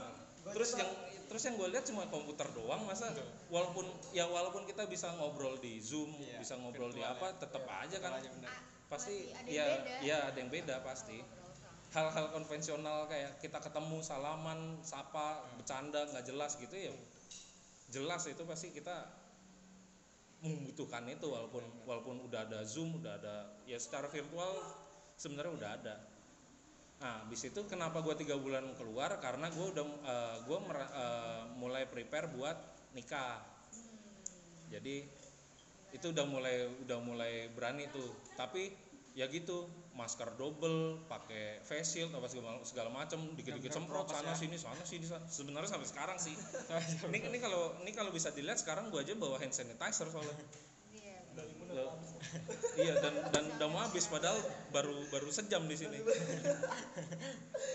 Terus 0.53 0.77
yang 0.77 0.89
terus 1.25 1.41
yang 1.49 1.57
gue 1.57 1.67
lihat 1.73 1.85
cuma 1.89 2.05
komputer 2.13 2.45
doang 2.53 2.85
masa? 2.85 3.09
Betul. 3.09 3.25
walaupun 3.49 3.85
ya 4.13 4.29
walaupun 4.29 4.69
kita 4.69 4.85
bisa 4.85 5.09
ngobrol 5.17 5.57
di 5.57 5.81
zoom 5.81 6.13
Iya, 6.21 6.37
bisa 6.37 6.61
ngobrol 6.61 6.93
di 6.93 7.01
apa 7.01 7.33
ya. 7.33 7.41
tetap 7.41 7.65
aja 7.65 7.97
kan? 7.97 8.11
pasti 8.91 9.31
ya 9.47 9.63
beda. 9.65 9.95
ya 10.03 10.17
ada 10.27 10.37
yang 10.37 10.51
beda 10.51 10.83
pasti 10.83 11.23
hal-hal 11.95 12.25
konvensional 12.35 12.99
kayak 13.11 13.31
kita 13.43 13.59
ketemu 13.59 13.97
salaman 14.09 14.79
sapa 14.91 15.27
bercanda 15.59 16.01
nggak 16.11 16.25
jelas 16.29 16.55
gitu 16.63 16.75
ya 16.87 16.93
jelas 17.91 18.23
itu 18.33 18.43
pasti 18.47 18.71
kita 18.71 18.95
membutuhkan 20.41 21.05
itu 21.15 21.27
walaupun 21.29 21.61
walaupun 21.85 22.15
udah 22.27 22.39
ada 22.49 22.59
zoom 22.65 22.97
udah 22.97 23.13
ada 23.21 23.35
ya 23.69 23.77
secara 23.77 24.09
virtual 24.09 24.51
sebenarnya 25.21 25.53
udah 25.53 25.69
ada. 25.77 25.95
Nah 27.01 27.25
habis 27.25 27.41
itu 27.49 27.61
kenapa 27.71 27.97
gua 28.05 28.15
tiga 28.21 28.35
bulan 28.37 28.65
keluar? 28.79 29.11
Karena 29.25 29.47
gua 29.55 29.67
udah 29.73 29.85
eh, 30.13 30.37
gua 30.47 30.59
mer- 30.67 30.93
eh, 31.03 31.41
mulai 31.61 31.83
prepare 31.93 32.27
buat 32.33 32.57
nikah. 32.97 33.37
Jadi 34.71 34.95
itu 35.91 36.05
udah 36.13 36.25
mulai 36.27 36.55
udah 36.83 36.99
mulai 37.03 37.33
berani 37.51 37.85
tuh. 37.91 38.09
Tapi 38.39 38.71
ya 39.17 39.27
gitu 39.27 39.67
masker 39.91 40.39
double 40.39 41.03
pakai 41.11 41.59
face 41.67 41.99
shield 41.99 42.11
apa 42.15 42.23
segala, 42.31 42.63
segala 42.63 42.89
macam 42.89 43.19
dikit-dikit 43.35 43.75
semprot 43.75 44.07
sana 44.07 44.31
ya. 44.31 44.39
sini 44.39 44.55
sana 44.55 44.79
sini 44.87 45.03
sana. 45.03 45.23
sebenarnya 45.27 45.67
sampai 45.67 45.87
sekarang 45.87 46.17
sih 46.17 46.31
ini 47.11 47.19
ini 47.27 47.37
kalau 47.43 47.75
ini 47.83 47.91
kalau 47.91 48.09
bisa 48.15 48.31
dilihat 48.31 48.57
sekarang 48.57 48.87
gua 48.87 49.03
aja 49.03 49.13
bawa 49.19 49.35
hand 49.39 49.51
sanitizer 49.51 50.07
soalnya 50.07 50.35
Iya. 50.91 51.17
Loh. 51.71 51.95
iya 52.83 52.93
dan 52.99 53.13
dan 53.31 53.43
udah 53.59 53.67
mau 53.71 53.83
habis 53.83 54.07
padahal 54.07 54.35
baru 54.75 54.95
baru 55.11 55.27
sejam 55.31 55.63
di 55.67 55.75
sini 55.75 55.99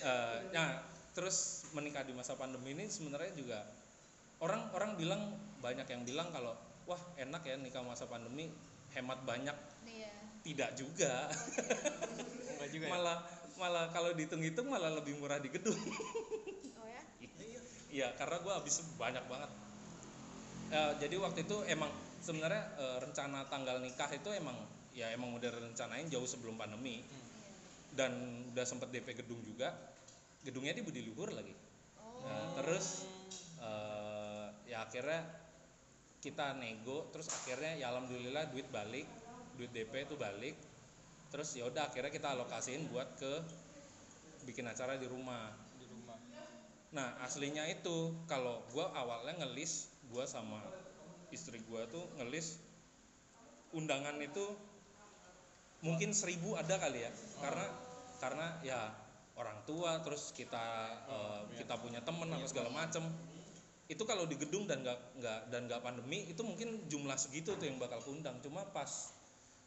Eh, 0.07 0.39
nah 0.55 0.83
terus 1.19 1.67
menikah 1.75 2.07
di 2.07 2.15
masa 2.15 2.39
pandemi 2.39 2.79
ini 2.79 2.87
sebenarnya 2.87 3.33
juga 3.35 3.59
orang 4.39 4.71
orang 4.71 4.95
bilang 4.95 5.35
banyak 5.59 5.89
yang 5.89 6.03
bilang 6.07 6.29
kalau 6.31 6.55
wah 6.87 7.01
enak 7.19 7.43
ya 7.43 7.59
nikah 7.59 7.83
masa 7.83 8.07
pandemi 8.07 8.53
hemat 8.95 9.19
banyak. 9.27 9.57
Tidak 10.47 10.71
juga 10.79 11.27
enggak 12.55 12.71
juga 12.71 12.87
ya 12.87 12.93
malah 12.95 13.19
malah 13.59 13.91
kalau 13.91 14.15
dihitung-hitung 14.15 14.71
malah 14.71 14.95
lebih 14.95 15.19
murah 15.19 15.43
di 15.43 15.51
gedung 15.51 15.81
Oh 16.77 16.87
ya? 16.87 17.03
Iya, 17.91 18.09
karena 18.21 18.37
gue 18.45 18.53
habis 18.53 18.85
banyak 19.01 19.25
banget. 19.25 19.51
Eh, 20.69 20.93
jadi 21.01 21.17
waktu 21.17 21.49
itu 21.49 21.57
emang 21.65 21.89
sebenarnya 22.21 22.63
eh, 22.77 22.99
rencana 23.01 23.49
tanggal 23.49 23.81
nikah 23.81 24.13
itu 24.13 24.29
emang 24.37 24.53
ya 24.93 25.09
emang 25.17 25.33
udah 25.33 25.49
rencanain 25.49 26.05
jauh 26.13 26.29
sebelum 26.29 26.61
pandemi 26.61 27.01
dan 27.97 28.13
udah 28.53 28.67
sempet 28.69 28.93
DP 28.93 29.25
gedung 29.25 29.41
juga. 29.41 29.73
Gedungnya 30.45 30.77
di 30.77 30.85
Budi 30.85 31.01
Luhur 31.09 31.33
lagi. 31.33 31.57
Nah, 32.27 32.61
terus 32.61 33.09
eh, 33.65 34.47
ya 34.69 34.85
akhirnya 34.85 35.25
kita 36.21 36.59
nego, 36.59 37.09
terus 37.15 37.31
akhirnya 37.33 37.81
ya 37.81 37.95
alhamdulillah 37.95 38.51
duit 38.51 38.67
balik, 38.69 39.07
duit 39.57 39.73
DP 39.73 40.07
itu 40.07 40.15
balik. 40.15 40.57
Terus 41.33 41.59
ya 41.59 41.67
udah 41.67 41.91
akhirnya 41.91 42.13
kita 42.13 42.37
alokasiin 42.37 42.87
buat 42.93 43.19
ke 43.19 43.33
bikin 44.47 44.69
acara 44.69 44.95
di 44.95 45.11
rumah. 45.11 45.51
di 45.81 45.85
rumah. 45.91 46.17
Nah 46.95 47.19
aslinya 47.27 47.67
itu 47.67 48.15
kalau 48.31 48.63
gua 48.71 48.95
awalnya 48.95 49.43
ngelis 49.43 49.91
gua 50.13 50.25
sama 50.25 50.63
istri 51.35 51.59
gua 51.67 51.85
tuh 51.91 52.07
ngelis 52.23 52.63
undangan 53.75 54.15
itu 54.23 54.55
mungkin 55.83 56.15
seribu 56.15 56.55
ada 56.55 56.79
kali 56.79 57.03
ya. 57.03 57.11
Karena 57.43 57.67
karena 58.23 58.47
ya 58.63 58.81
orang 59.37 59.61
tua 59.69 60.01
terus 60.01 60.33
kita 60.33 60.67
eh, 61.11 61.41
kita 61.61 61.77
punya 61.83 62.01
temen 62.07 62.31
apa 62.33 62.47
segala 62.49 62.71
macem. 62.71 63.03
Itu 63.87 64.03
kalau 64.03 64.27
di 64.27 64.35
gedung 64.35 64.67
dan 64.67 64.83
nggak 64.83 65.21
nggak 65.23 65.41
dan 65.51 65.61
nggak 65.71 65.81
pandemi 65.83 66.27
itu 66.27 66.43
mungkin 66.43 66.91
jumlah 66.91 67.15
segitu 67.15 67.55
tuh 67.55 67.67
yang 67.67 67.79
bakal 67.79 67.99
keundang. 68.03 68.39
Cuma 68.43 68.67
pas 68.71 69.16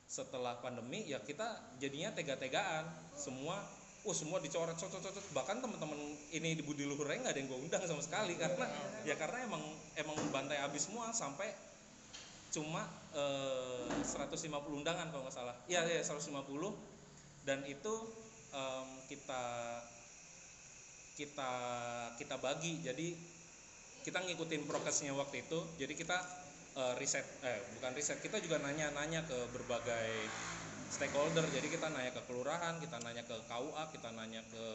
setelah 0.09 0.57
pandemi 0.57 1.05
ya 1.05 1.21
kita 1.21 1.77
jadinya 1.77 2.09
tega-tegaan. 2.17 2.89
Semua 3.13 3.61
oh 4.01 4.15
semua 4.17 4.41
dicoret 4.41 4.73
cocot 4.73 5.05
cocot 5.05 5.25
bahkan 5.37 5.61
teman-teman 5.61 5.99
ini 6.33 6.57
di 6.57 6.65
Budi 6.65 6.89
Luhurnya 6.89 7.29
nggak 7.29 7.33
ada 7.37 7.39
yang 7.39 7.47
gue 7.53 7.59
undang 7.69 7.83
sama 7.85 8.01
sekali. 8.01 8.33
Karena 8.33 8.65
ya 9.05 9.13
karena 9.13 9.45
emang 9.45 9.61
emang 9.93 10.17
bantai 10.33 10.57
habis 10.57 10.89
semua 10.89 11.13
sampai 11.13 11.53
cuma 12.49 12.89
eh, 13.13 13.85
150 14.01 14.49
undangan 14.73 15.13
kalau 15.13 15.29
nggak 15.29 15.37
salah. 15.37 15.53
Iya 15.69 15.85
iya 15.85 16.01
150 16.01 16.33
dan 17.45 17.61
itu 17.69 17.93
em, 18.49 18.89
kita 19.05 19.43
kita 21.13 21.51
kita 22.17 22.35
bagi. 22.41 22.81
Jadi 22.81 23.13
kita 24.01 24.25
ngikutin 24.25 24.65
prokesnya 24.65 25.13
waktu 25.13 25.45
itu. 25.45 25.59
Jadi 25.77 25.93
kita 25.93 26.17
eh, 26.77 26.93
riset 26.99 27.25
eh 27.41 27.59
bukan 27.79 27.91
riset 27.97 28.19
kita 28.21 28.37
juga 28.43 28.61
nanya-nanya 28.61 29.25
ke 29.25 29.37
berbagai 29.55 30.11
stakeholder. 30.89 31.45
Jadi 31.53 31.69
kita 31.69 31.87
nanya 31.93 32.11
ke 32.11 32.21
kelurahan 32.25 32.81
kita 32.81 32.97
nanya 33.05 33.23
ke 33.23 33.37
KUA 33.45 33.83
kita 33.93 34.09
nanya 34.17 34.41
ke 34.49 34.65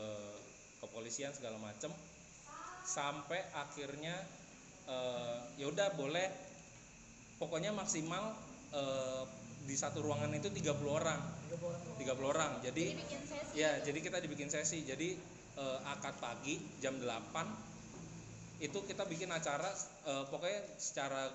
kepolisian 0.80 1.34
segala 1.34 1.59
macem. 1.59 1.90
Sampai 2.86 3.42
akhirnya 3.53 4.14
eh, 4.86 5.38
ya 5.59 5.66
udah 5.68 5.92
boleh. 5.99 6.30
Pokoknya 7.34 7.74
maksimal 7.74 8.30
eh, 8.72 9.24
di 9.64 9.74
satu 9.74 10.05
ruangan 10.05 10.30
itu 10.36 10.49
30 10.53 10.70
orang. 10.86 11.20
30 11.99 11.99
orang. 12.22 12.62
Jadi 12.62 12.95
Jadi 12.95 13.18
sesi? 13.18 13.59
ya 13.59 13.70
jadi 13.82 13.99
kita 13.99 14.22
dibikin 14.22 14.49
sesi. 14.49 14.86
Jadi 14.86 15.18
eh, 15.59 15.78
akad 15.90 16.14
pagi 16.22 16.62
jam 16.78 16.95
8 17.03 18.62
itu 18.62 18.78
kita 18.86 19.03
bikin 19.11 19.34
acara 19.34 19.66
eh, 20.07 20.24
pokoknya 20.30 20.78
secara 20.78 21.26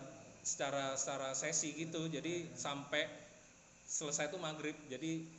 secara 0.50 0.98
secara 0.98 1.38
sesi 1.38 1.78
gitu. 1.78 2.10
Jadi 2.10 2.50
sampai 2.58 3.06
selesai 3.86 4.34
itu 4.34 4.38
maghrib. 4.42 4.74
Jadi 4.90 5.30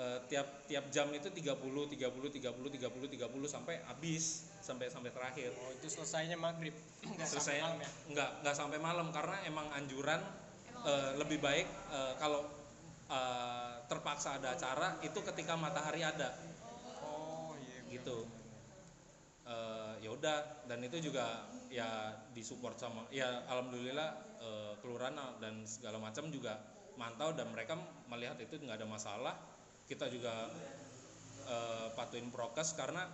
eh, 0.00 0.18
tiap 0.32 0.64
tiap 0.64 0.88
jam 0.88 1.12
itu 1.12 1.28
30 1.28 1.52
30 1.92 1.92
30 1.92 2.40
30 2.40 2.80
30 2.80 3.52
sampai 3.52 3.84
habis 3.84 4.48
sampai 4.64 4.88
sampai 4.88 5.12
terakhir. 5.12 5.52
Oh 5.60 5.70
itu 5.76 5.92
selesainya 5.92 6.40
maghrib. 6.40 6.72
Nggak 7.04 7.28
sampai 7.28 7.28
selesai 7.28 7.56
malam 7.60 7.78
ya? 7.84 7.90
nggak 8.16 8.30
nggak 8.40 8.56
sampai 8.56 8.78
malam. 8.80 9.06
Karena 9.12 9.36
emang 9.44 9.68
anjuran 9.76 10.20
Emang 10.76 10.88
eh, 10.88 11.12
lebih 11.18 11.38
baik 11.42 11.66
eh, 11.92 12.12
kalau 12.16 12.42
eh, 13.10 13.74
terpaksa 13.86 14.38
ada 14.38 14.54
acara 14.54 14.98
itu 15.02 15.18
ketika 15.32 15.54
matahari 15.58 16.02
ada. 16.02 16.34
Oh 17.02 17.54
iya 17.58 17.80
gitu. 17.90 18.26
Eh, 19.46 19.85
udah 20.16 20.64
dan 20.64 20.80
itu 20.80 21.12
juga 21.12 21.44
ya 21.68 22.16
disupport 22.32 22.76
sama 22.80 23.04
ya 23.12 23.44
alhamdulillah 23.46 24.08
eh, 24.40 24.72
kelurahan 24.80 25.14
dan 25.38 25.68
segala 25.68 26.00
macam 26.00 26.32
juga 26.32 26.56
mantau 26.96 27.36
dan 27.36 27.52
mereka 27.52 27.76
melihat 28.08 28.40
itu 28.40 28.56
nggak 28.60 28.82
ada 28.82 28.88
masalah. 28.88 29.34
Kita 29.86 30.10
juga 30.10 30.50
eh, 31.46 31.86
patuhin 31.94 32.32
prokes 32.32 32.74
karena 32.74 33.06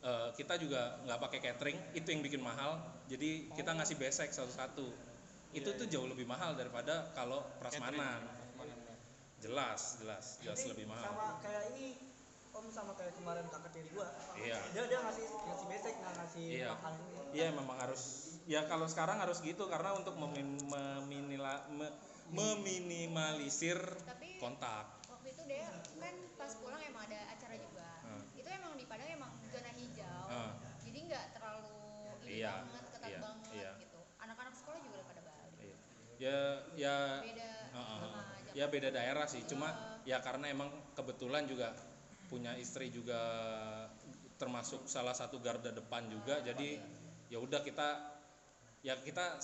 eh, 0.00 0.30
kita 0.38 0.56
juga 0.56 1.02
nggak 1.04 1.18
pakai 1.20 1.38
catering 1.42 1.78
itu 1.92 2.08
yang 2.08 2.22
bikin 2.24 2.40
mahal. 2.40 2.80
Jadi 3.10 3.52
kita 3.52 3.74
ngasih 3.76 3.98
besek 4.00 4.32
satu-satu. 4.32 4.86
Itu 5.54 5.68
tuh 5.76 5.86
jauh 5.86 6.08
lebih 6.08 6.26
mahal 6.26 6.56
daripada 6.56 7.12
kalau 7.12 7.44
prasmanan. 7.60 8.22
Ya. 8.22 8.34
jelas 9.36 10.00
jelas 10.00 10.40
jelas 10.40 10.64
lebih 10.64 10.88
mahal. 10.88 11.12
sama 11.12 11.38
kayak 11.44 11.76
ini 11.76 12.05
om 12.56 12.66
sama 12.68 12.92
kayak 12.94 13.14
kemarin 13.14 13.44
kakak 13.46 13.70
tiri 13.70 13.88
gua 13.92 14.08
iya 14.36 14.58
dia 14.72 14.82
dia 14.86 14.98
ngasih 14.98 15.24
ngasih 15.28 15.66
basic 15.66 15.94
nggak 15.96 16.14
ngasih 16.16 16.46
Iya. 16.56 16.68
makanan 16.74 17.00
ini 17.02 17.14
Iya 17.36 17.48
memang 17.52 17.76
harus 17.76 18.02
ya 18.46 18.64
kalau 18.64 18.86
sekarang 18.86 19.18
harus 19.18 19.38
gitu 19.40 19.66
karena 19.66 19.92
untuk 19.92 20.16
memin, 20.16 20.56
meminila- 20.64 21.66
me- 21.68 21.92
meminimalisir 22.30 23.76
Tapi 24.02 24.38
kontak. 24.38 24.86
waktu 25.06 25.28
itu 25.30 25.42
dia 25.44 25.68
kan 25.98 26.14
pas 26.34 26.52
pulang 26.56 26.80
emang 26.80 27.04
ada 27.04 27.18
acara 27.28 27.54
juga. 27.54 27.88
Hmm. 28.02 28.22
Itu 28.32 28.48
emang 28.48 28.72
di 28.74 28.84
Padang 28.84 29.10
emang 29.10 29.32
zona 29.44 29.70
hijau. 29.70 30.22
Hmm. 30.26 30.50
Jadi 30.80 30.98
nggak 31.06 31.24
terlalu 31.32 31.76
ini 32.24 32.40
Iya, 32.40 32.54
banget, 32.62 32.84
ketat 32.88 33.10
iya, 33.10 33.18
banget 33.20 33.52
iya. 33.52 33.70
gitu. 33.78 33.98
Anak-anak 34.16 34.54
sekolah 34.54 34.78
juga 34.80 34.94
udah 34.96 35.06
pada 35.06 35.22
balik. 35.22 35.52
Iya. 35.60 35.76
Ya 36.16 36.38
ya 36.74 36.96
Beda 37.20 37.50
Heeh. 37.68 37.98
sama 38.00 38.20
ya 38.56 38.64
beda 38.66 38.88
daerah 38.88 39.26
sih. 39.28 39.42
Oh. 39.42 39.48
Cuma 39.52 39.68
ya 40.02 40.18
karena 40.24 40.46
emang 40.48 40.70
kebetulan 40.94 41.44
juga 41.44 41.74
punya 42.26 42.52
istri 42.58 42.90
juga 42.90 43.18
termasuk 44.36 44.84
salah 44.84 45.16
satu 45.16 45.40
garda 45.40 45.72
depan 45.72 46.06
juga. 46.10 46.42
Jadi 46.44 46.78
ya 47.32 47.38
udah 47.40 47.60
kita 47.64 47.88
ya 48.84 48.94
kita 49.00 49.40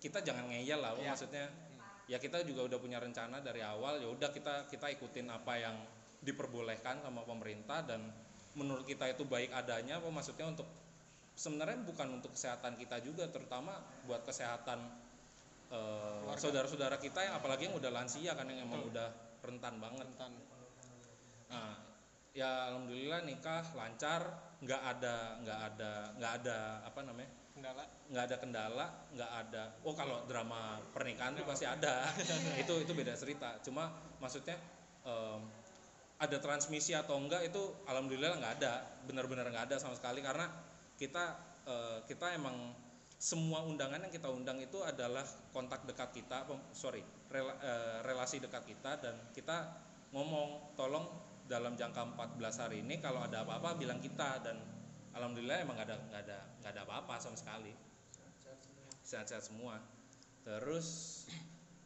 kita 0.00 0.18
jangan 0.22 0.48
ngeyel 0.52 0.80
lah 0.80 0.94
Iya. 0.96 1.12
maksudnya. 1.12 1.46
Ya 2.06 2.22
kita 2.22 2.46
juga 2.46 2.62
udah 2.70 2.78
punya 2.78 3.02
rencana 3.02 3.42
dari 3.42 3.60
awal. 3.66 3.98
Ya 3.98 4.08
udah 4.08 4.30
kita 4.30 4.70
kita 4.70 4.86
ikutin 4.94 5.26
apa 5.26 5.58
yang 5.58 5.74
diperbolehkan 6.22 7.02
sama 7.02 7.22
pemerintah 7.26 7.82
dan 7.86 8.02
menurut 8.56 8.88
kita 8.88 9.10
itu 9.12 9.22
baik 9.28 9.52
adanya 9.52 10.00
apa 10.00 10.08
maksudnya 10.08 10.48
untuk 10.48 10.64
sebenarnya 11.36 11.84
bukan 11.84 12.18
untuk 12.18 12.32
kesehatan 12.32 12.80
kita 12.80 13.04
juga 13.04 13.28
terutama 13.28 13.76
buat 14.08 14.24
kesehatan 14.24 14.80
eh, 15.68 16.20
Keluarga. 16.24 16.40
saudara-saudara 16.40 16.96
kita 16.96 17.20
yang 17.20 17.34
apalagi 17.36 17.68
yang 17.68 17.76
udah 17.76 17.92
lansia 17.92 18.32
kan 18.32 18.48
yang 18.48 18.64
emang 18.64 18.80
udah 18.88 19.12
rentan 19.44 19.76
banget 19.76 20.08
rentan 20.08 20.32
nah 21.52 21.76
ya 22.36 22.68
alhamdulillah 22.68 23.24
nikah 23.24 23.64
lancar 23.72 24.28
nggak 24.60 24.82
ada 24.96 25.40
nggak 25.40 25.60
ada 25.72 25.92
nggak 26.20 26.32
ada 26.44 26.58
apa 26.84 27.00
namanya? 27.00 27.30
Kendala? 27.56 27.84
Nggak 28.12 28.24
ada 28.28 28.36
kendala 28.36 28.86
nggak 29.16 29.32
ada. 29.32 29.64
Oh 29.80 29.96
kalau 29.96 30.28
drama 30.28 30.76
pernikahan 30.92 31.32
itu 31.32 31.48
pasti 31.48 31.64
ada. 31.64 32.04
Itu 32.62 32.84
itu 32.84 32.92
beda 32.92 33.16
cerita. 33.16 33.56
Cuma 33.64 33.88
maksudnya 34.20 34.60
em, 35.08 35.40
ada 36.20 36.36
transmisi 36.36 36.92
atau 36.92 37.16
enggak 37.16 37.48
itu 37.48 37.60
alhamdulillah 37.88 38.36
nggak 38.36 38.54
ada. 38.60 38.84
Benar-benar 39.08 39.48
nggak 39.48 39.72
ada 39.72 39.76
sama 39.80 39.96
sekali. 39.96 40.20
Karena 40.20 40.44
kita 41.00 41.24
eh, 41.64 41.98
kita 42.04 42.36
emang 42.36 42.76
semua 43.16 43.64
undangan 43.64 44.04
yang 44.04 44.12
kita 44.12 44.28
undang 44.28 44.60
itu 44.60 44.84
adalah 44.84 45.24
kontak 45.56 45.88
dekat 45.88 46.12
kita 46.12 46.44
sorry 46.76 47.00
rela- 47.32 47.56
eh, 47.64 48.04
relasi 48.04 48.44
dekat 48.44 48.68
kita 48.68 49.00
dan 49.00 49.16
kita 49.32 49.72
ngomong 50.12 50.76
tolong 50.76 51.25
dalam 51.46 51.78
jangka 51.78 52.14
14 52.18 52.62
hari 52.62 52.82
ini 52.82 52.98
kalau 52.98 53.22
ada 53.22 53.46
apa-apa 53.46 53.78
bilang 53.78 54.02
kita 54.02 54.42
dan 54.42 54.58
alhamdulillah 55.14 55.62
emang 55.62 55.78
nggak 55.78 55.88
ada 55.88 55.96
nggak 56.10 56.22
ada 56.26 56.38
nggak 56.62 56.72
ada 56.74 56.82
apa-apa 56.82 57.14
sama 57.22 57.38
sekali. 57.38 57.72
Sehat-sehat 59.06 59.46
semua. 59.46 59.78
Terus 60.42 61.22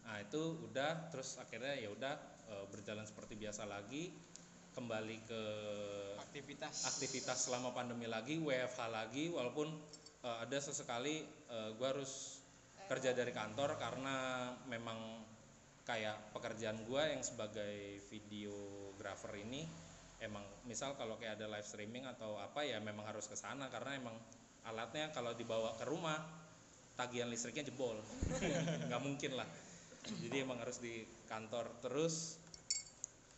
nah 0.05 0.19
itu 0.19 0.67
udah 0.67 1.13
terus 1.13 1.39
akhirnya 1.39 1.77
ya 1.77 1.93
udah 1.93 2.15
eh, 2.51 2.65
berjalan 2.73 3.07
seperti 3.07 3.39
biasa 3.39 3.69
lagi 3.69 4.11
kembali 4.75 5.19
ke 5.29 5.43
aktivitas. 6.19 6.89
aktivitas 6.89 7.39
selama 7.47 7.77
pandemi 7.77 8.09
lagi 8.09 8.41
WFH 8.41 8.81
lagi 8.91 9.29
walaupun 9.29 9.69
eh, 10.25 10.37
ada 10.41 10.59
sesekali 10.59 11.23
gue 11.51 11.87
harus 11.87 12.39
kerja 12.87 13.11
dari 13.11 13.35
kantor 13.35 13.75
karena 13.75 14.51
memang 14.71 15.23
kayak 15.83 16.31
pekerjaan 16.31 16.79
gue 16.87 17.03
yang 17.03 17.23
sebagai 17.23 17.99
videographer 19.01 19.33
ini 19.41 19.65
emang 20.21 20.45
misal 20.69 20.93
kalau 21.01 21.17
kayak 21.17 21.41
ada 21.41 21.49
live 21.49 21.65
streaming 21.65 22.05
atau 22.05 22.37
apa 22.37 22.69
ya 22.69 22.77
memang 22.85 23.09
harus 23.09 23.25
ke 23.25 23.33
sana 23.33 23.73
karena 23.73 23.97
emang 23.97 24.13
alatnya 24.69 25.09
kalau 25.17 25.33
dibawa 25.33 25.73
ke 25.81 25.89
rumah 25.89 26.21
tagihan 27.01 27.33
listriknya 27.33 27.73
jebol. 27.73 27.97
Nggak 28.93 29.01
mungkin 29.01 29.41
lah. 29.41 29.49
Jadi 30.05 30.37
emang 30.45 30.61
harus 30.61 30.85
di 30.85 31.09
kantor. 31.33 31.73
Terus 31.81 32.37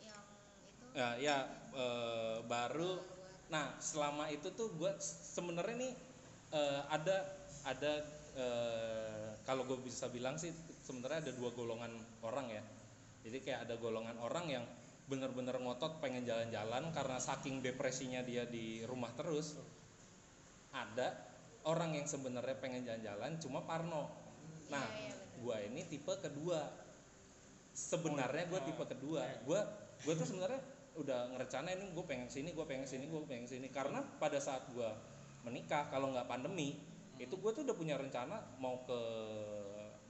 yang 0.02 0.26
itu? 0.66 0.84
Ya, 0.98 1.08
ya 1.22 1.36
eh, 1.78 2.38
baru 2.42 2.98
nah 3.46 3.78
selama 3.78 4.32
itu 4.34 4.50
tuh 4.50 4.74
gue 4.74 4.90
sebenarnya 4.98 5.78
nih 5.78 5.94
eh, 6.58 6.82
ada 6.90 7.16
ada 7.62 8.02
eh, 8.34 9.30
kalau 9.46 9.62
gue 9.70 9.78
bisa 9.86 10.10
bilang 10.10 10.34
sih 10.42 10.50
sebenarnya 10.82 11.30
ada 11.30 11.32
dua 11.38 11.54
golongan 11.54 11.94
orang 12.26 12.50
ya. 12.50 12.62
Jadi 13.22 13.38
kayak 13.46 13.70
ada 13.70 13.78
golongan 13.78 14.18
orang 14.18 14.50
yang 14.50 14.66
bener-bener 15.10 15.58
ngotot 15.58 15.98
pengen 15.98 16.24
jalan-jalan 16.24 16.94
karena 16.94 17.18
saking 17.18 17.60
depresinya 17.60 18.22
dia 18.22 18.46
di 18.46 18.86
rumah 18.86 19.10
terus 19.18 19.58
ada 20.72 21.12
orang 21.68 21.94
yang 21.94 22.06
sebenarnya 22.08 22.56
pengen 22.58 22.82
jalan-jalan 22.86 23.38
cuma 23.38 23.62
parno. 23.66 24.08
Nah 24.72 24.86
Iya, 24.88 25.12
iya, 25.12 25.16
gua 25.42 25.56
ini 25.62 25.82
tipe 25.86 26.12
kedua. 26.18 26.60
Sebenarnya 27.72 28.48
gue 28.48 28.60
tipe 28.68 28.84
kedua. 28.84 29.24
Gue 29.44 29.60
gue 30.02 30.14
tuh 30.16 30.26
sebenarnya 30.28 30.60
udah 30.92 31.32
ngerencanain 31.32 31.80
gue 31.96 32.04
pengen 32.04 32.28
sini 32.28 32.52
gue 32.52 32.64
pengen 32.68 32.84
sini 32.84 33.04
gue 33.08 33.20
pengen 33.28 33.46
sini. 33.48 33.68
Karena 33.68 34.00
pada 34.20 34.40
saat 34.40 34.68
gue 34.72 34.90
menikah 35.42 35.90
kalau 35.90 36.14
nggak 36.14 36.28
pandemi 36.30 36.78
itu 37.18 37.34
gue 37.38 37.50
tuh 37.54 37.62
udah 37.62 37.76
punya 37.76 37.94
rencana 37.98 38.40
mau 38.58 38.82
ke 38.82 39.00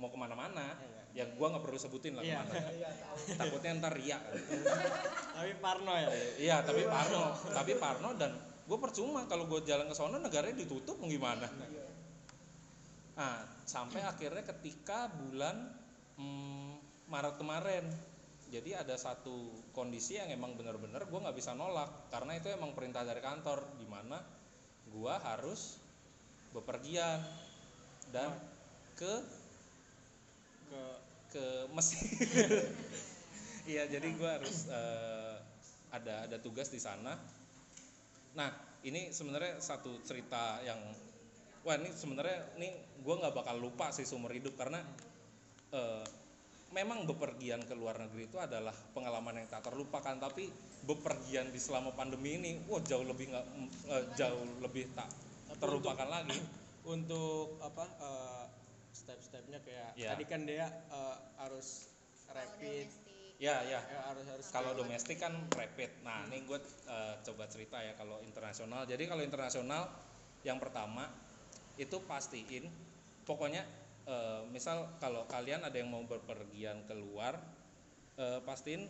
mau 0.01 0.09
ke 0.09 0.17
mana-mana 0.17 0.77
yang 1.13 1.29
gue 1.37 1.47
nggak 1.47 1.61
perlu 1.65 1.77
sebutin 1.77 2.17
lah 2.17 2.25
Iya. 2.25 2.41
ke 2.41 2.57
mana. 2.57 2.71
Iya 2.81 2.91
takutnya 3.37 3.71
ntar 3.85 3.93
riak 3.93 4.23
kan. 4.25 4.35
tapi 5.37 5.53
Parno 5.61 5.93
ya? 5.93 6.09
Iya 6.41 6.57
tapi 6.65 6.83
Parno. 6.89 7.23
Tapi 7.53 7.73
Parno 7.77 8.11
dan 8.17 8.33
gue 8.41 8.79
percuma 8.81 9.29
kalau 9.29 9.45
gue 9.45 9.61
jalan 9.69 9.87
ke 9.91 9.97
sana 9.97 10.17
negaranya 10.17 10.57
ditutup 10.65 10.97
mau 10.97 11.09
gimana? 11.11 11.49
Nah 13.19 13.45
sampai 13.69 14.01
akhirnya 14.03 14.45
ketika 14.57 15.13
bulan 15.13 15.69
hmm, 16.17 16.73
Maret 17.13 17.37
kemarin. 17.37 17.85
Jadi 18.53 18.77
ada 18.77 18.93
satu 19.01 19.65
kondisi 19.73 20.21
yang 20.21 20.29
emang 20.29 20.53
bener-bener 20.61 21.09
gue 21.09 21.21
nggak 21.25 21.37
bisa 21.37 21.57
nolak 21.57 22.13
karena 22.13 22.37
itu 22.37 22.53
emang 22.53 22.77
perintah 22.77 23.01
dari 23.01 23.25
kantor 23.25 23.65
di 23.81 23.89
mana 23.89 24.21
gue 24.93 25.15
harus 25.25 25.81
bepergian 26.53 27.17
dan 28.13 28.29
ke 28.93 29.25
ke 30.69 30.85
ke 31.33 31.45
Mesir. 31.73 32.05
Iya, 33.63 33.87
jadi 33.87 34.11
gue 34.19 34.27
harus 34.27 34.67
eh, 34.75 35.39
ada 35.95 36.27
ada 36.27 36.37
tugas 36.43 36.67
di 36.67 36.83
sana. 36.83 37.15
Nah, 38.35 38.51
ini 38.83 39.15
sebenarnya 39.15 39.63
satu 39.63 40.03
cerita 40.03 40.59
yang 40.67 40.83
wah 41.63 41.79
ini 41.79 41.95
sebenarnya 41.95 42.59
ini 42.59 42.75
gue 42.75 43.15
nggak 43.15 43.35
bakal 43.35 43.63
lupa 43.63 43.95
sih 43.95 44.03
seumur 44.03 44.35
hidup 44.35 44.59
karena 44.59 44.83
eh, 45.71 46.05
memang 46.75 47.07
bepergian 47.07 47.63
ke 47.63 47.77
luar 47.77 48.03
negeri 48.03 48.27
itu 48.27 48.41
adalah 48.41 48.75
pengalaman 48.97 49.45
yang 49.45 49.49
tak 49.49 49.69
terlupakan 49.69 50.19
tapi 50.19 50.51
bepergian 50.83 51.55
di 51.55 51.61
selama 51.63 51.95
pandemi 51.95 52.41
ini 52.41 52.59
wah 52.67 52.83
jauh 52.83 53.07
lebih 53.07 53.31
nggak 53.31 53.47
eh, 53.95 54.05
jauh 54.19 54.43
lebih 54.59 54.91
tak 54.99 55.07
terlupakan 55.63 56.09
lagi 56.11 56.41
untuk 56.83 57.63
apa 57.63 57.85
eh, 57.87 58.42
step-stepnya 59.03 59.59
kayak 59.67 59.91
Ya. 59.99 60.15
tadi 60.15 60.25
kan 60.25 60.47
dia 60.47 60.71
eh, 60.71 61.17
harus 61.43 61.91
rapid. 62.31 62.87
domestik. 62.87 63.11
ya 63.43 63.59
ya 63.67 63.83
ya 63.83 64.01
harus 64.07 64.23
harus 64.31 64.47
kalau 64.55 64.71
domestik 64.79 65.19
kan 65.19 65.35
rapid. 65.51 65.91
Nah 66.07 66.23
ini 66.31 66.47
gue 66.47 66.63
eh, 66.87 67.15
coba 67.27 67.51
cerita 67.51 67.83
ya 67.83 67.99
kalau 67.99 68.23
internasional. 68.23 68.87
Jadi 68.87 69.11
kalau 69.11 69.27
internasional 69.27 69.91
yang 70.47 70.63
pertama 70.63 71.11
itu 71.75 71.99
pastiin 72.07 72.71
pokoknya 73.27 73.67
eh, 74.07 74.43
misal 74.55 74.95
kalau 75.03 75.27
kalian 75.27 75.67
ada 75.67 75.75
yang 75.75 75.91
mau 75.91 76.07
berpergian 76.07 76.87
keluar 76.87 77.35
eh, 78.15 78.39
pastiin 78.47 78.87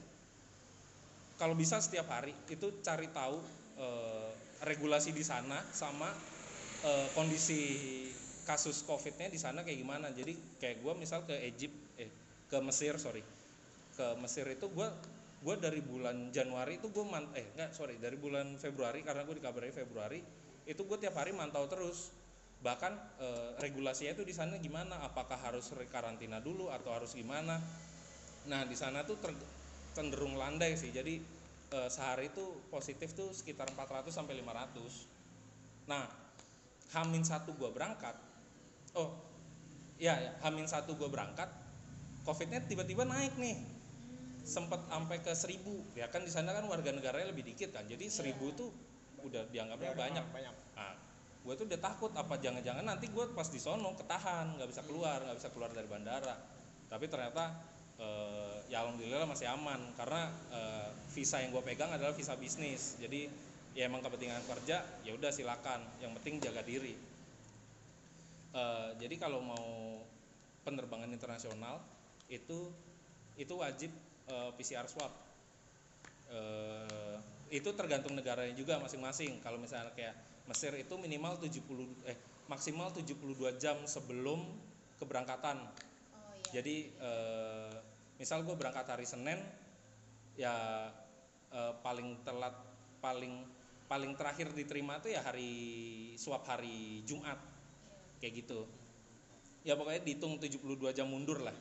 kalau 1.41 1.57
bisa 1.57 1.81
setiap 1.81 2.13
hari 2.13 2.37
itu 2.53 2.85
cari 2.85 3.09
tahu 3.09 3.41
eh, 3.81 4.31
regulasi 4.69 5.17
di 5.17 5.25
sana 5.25 5.65
sama 5.73 6.13
eh, 6.85 7.09
kondisi 7.17 7.63
kasus 8.43 8.82
covidnya 8.82 9.30
di 9.30 9.38
sana 9.38 9.62
kayak 9.62 9.78
gimana? 9.78 10.11
Jadi 10.11 10.34
kayak 10.59 10.82
gue 10.82 10.93
misal 10.99 11.22
ke 11.24 11.34
Egypt 11.47 11.76
eh 11.99 12.11
ke 12.51 12.59
Mesir 12.61 12.99
sorry. 12.99 13.22
Ke 13.95 14.16
Mesir 14.18 14.47
itu 14.51 14.66
gue 14.70 14.88
gue 15.43 15.57
dari 15.59 15.82
bulan 15.82 16.30
Januari 16.30 16.78
itu 16.78 16.90
gue 16.90 17.03
man 17.03 17.26
eh 17.34 17.47
enggak 17.59 17.74
sorry 17.74 17.99
dari 17.99 18.14
bulan 18.14 18.59
Februari 18.59 19.03
karena 19.03 19.26
gue 19.26 19.34
dikabari 19.43 19.74
Februari 19.74 20.22
itu 20.62 20.82
gue 20.86 20.99
tiap 20.99 21.18
hari 21.18 21.34
mantau 21.34 21.66
terus. 21.66 22.11
Bahkan 22.62 22.93
eh, 23.18 23.51
regulasinya 23.59 24.14
itu 24.14 24.22
di 24.22 24.34
sana 24.34 24.59
gimana? 24.59 25.03
Apakah 25.03 25.38
harus 25.38 25.70
karantina 25.90 26.38
dulu 26.38 26.70
atau 26.70 26.95
harus 26.95 27.14
gimana? 27.14 27.59
Nah 28.47 28.62
di 28.66 28.74
sana 28.78 29.03
tuh 29.03 29.18
cenderung 29.95 30.38
landai 30.38 30.78
sih. 30.78 30.95
Jadi 30.95 31.43
eh, 31.72 31.88
sehari 31.88 32.28
itu 32.28 32.45
positif 32.68 33.16
tuh 33.16 33.32
sekitar 33.32 33.72
400 33.72 34.12
sampai 34.12 34.36
500 34.38 35.22
nah 35.82 36.07
Hamin 36.95 37.24
satu 37.24 37.57
gue 37.57 37.70
berangkat 37.72 38.14
oh 38.99 39.32
ya, 40.03 40.18
ya. 40.18 40.32
Hamin 40.43 40.66
satu 40.66 40.99
gue 40.99 41.07
berangkat 41.07 41.49
covidnya 42.26 42.62
tiba-tiba 42.66 43.07
naik 43.07 43.38
nih. 43.38 43.59
Sempat 44.43 44.90
sampai 44.90 45.22
ke 45.22 45.32
seribu. 45.38 45.86
Ya 45.95 46.11
kan 46.11 46.26
di 46.26 46.32
sana 46.32 46.51
kan 46.51 46.66
warga 46.66 46.90
negaranya 46.90 47.30
lebih 47.30 47.47
dikit 47.47 47.70
kan. 47.70 47.86
Jadi 47.86 48.11
seribu 48.11 48.51
tuh 48.59 48.70
udah 49.22 49.47
dianggapnya 49.55 49.95
banyak. 49.95 50.26
banyak. 50.34 50.55
Nah 50.74 50.95
gue 51.43 51.55
tuh 51.59 51.66
udah 51.66 51.80
takut 51.82 52.11
apa 52.14 52.38
jangan-jangan 52.38 52.86
nanti 52.86 53.11
gue 53.11 53.34
pas 53.34 53.51
di 53.51 53.59
sono 53.59 53.99
ketahan 53.99 54.55
nggak 54.59 54.68
bisa 54.70 54.82
keluar 54.86 55.18
nggak 55.26 55.38
bisa 55.38 55.51
keluar 55.55 55.70
dari 55.70 55.86
bandara. 55.86 56.34
Tapi 56.90 57.07
ternyata 57.07 57.55
eh, 58.03 58.66
ya 58.66 58.82
alhamdulillah 58.82 59.30
masih 59.30 59.47
aman. 59.47 59.95
Karena 59.95 60.26
eh, 60.51 60.88
visa 61.14 61.38
yang 61.38 61.55
gue 61.55 61.62
pegang 61.62 61.95
adalah 61.95 62.11
visa 62.11 62.34
bisnis. 62.34 62.99
Jadi 62.99 63.30
ya 63.78 63.86
emang 63.86 64.03
kepentingan 64.03 64.43
kerja 64.43 64.82
ya 65.07 65.12
udah 65.14 65.30
silakan. 65.30 65.86
Yang 66.03 66.18
penting 66.18 66.34
jaga 66.43 66.66
diri 66.66 67.12
Eh, 68.53 68.91
jadi 69.01 69.15
kalau 69.17 69.41
mau 69.41 70.05
penerbangan 70.63 71.09
internasional 71.09 71.81
itu 72.29 72.69
itu 73.41 73.55
wajib 73.57 73.89
eh, 74.29 74.51
PCR 74.61 74.85
swab. 74.85 75.13
Eh, 76.29 77.17
itu 77.53 77.69
tergantung 77.77 78.17
negaranya 78.17 78.53
juga 78.57 78.81
masing-masing. 78.81 79.41
Kalau 79.41 79.61
misalnya 79.61 79.93
kayak 79.93 80.17
Mesir 80.43 80.75
itu 80.75 80.95
minimal 80.99 81.39
70 81.39 82.09
eh 82.09 82.19
maksimal 82.51 82.91
72 82.91 83.57
jam 83.63 83.79
sebelum 83.87 84.43
keberangkatan. 84.99 85.63
Oh 85.63 86.35
iya. 86.37 86.61
jadi 86.61 86.77
eh, 86.93 87.75
misal 88.21 88.45
gue 88.45 88.55
berangkat 88.55 88.87
hari 88.91 89.07
Senin 89.09 89.39
ya 90.37 90.89
eh, 91.53 91.75
paling 91.81 92.21
telat 92.27 92.55
paling 93.01 93.47
paling 93.87 94.13
terakhir 94.17 94.53
diterima 94.57 94.99
tuh 95.01 95.13
ya 95.13 95.21
hari 95.21 95.53
swab 96.17 96.45
hari 96.49 97.05
Jumat 97.05 97.52
kayak 98.23 98.47
gitu. 98.47 98.70
Ya 99.66 99.75
pokoknya 99.75 100.07
dihitung 100.07 100.39
72 100.39 100.95
jam 100.95 101.11
mundur 101.11 101.43
lah. 101.43 101.55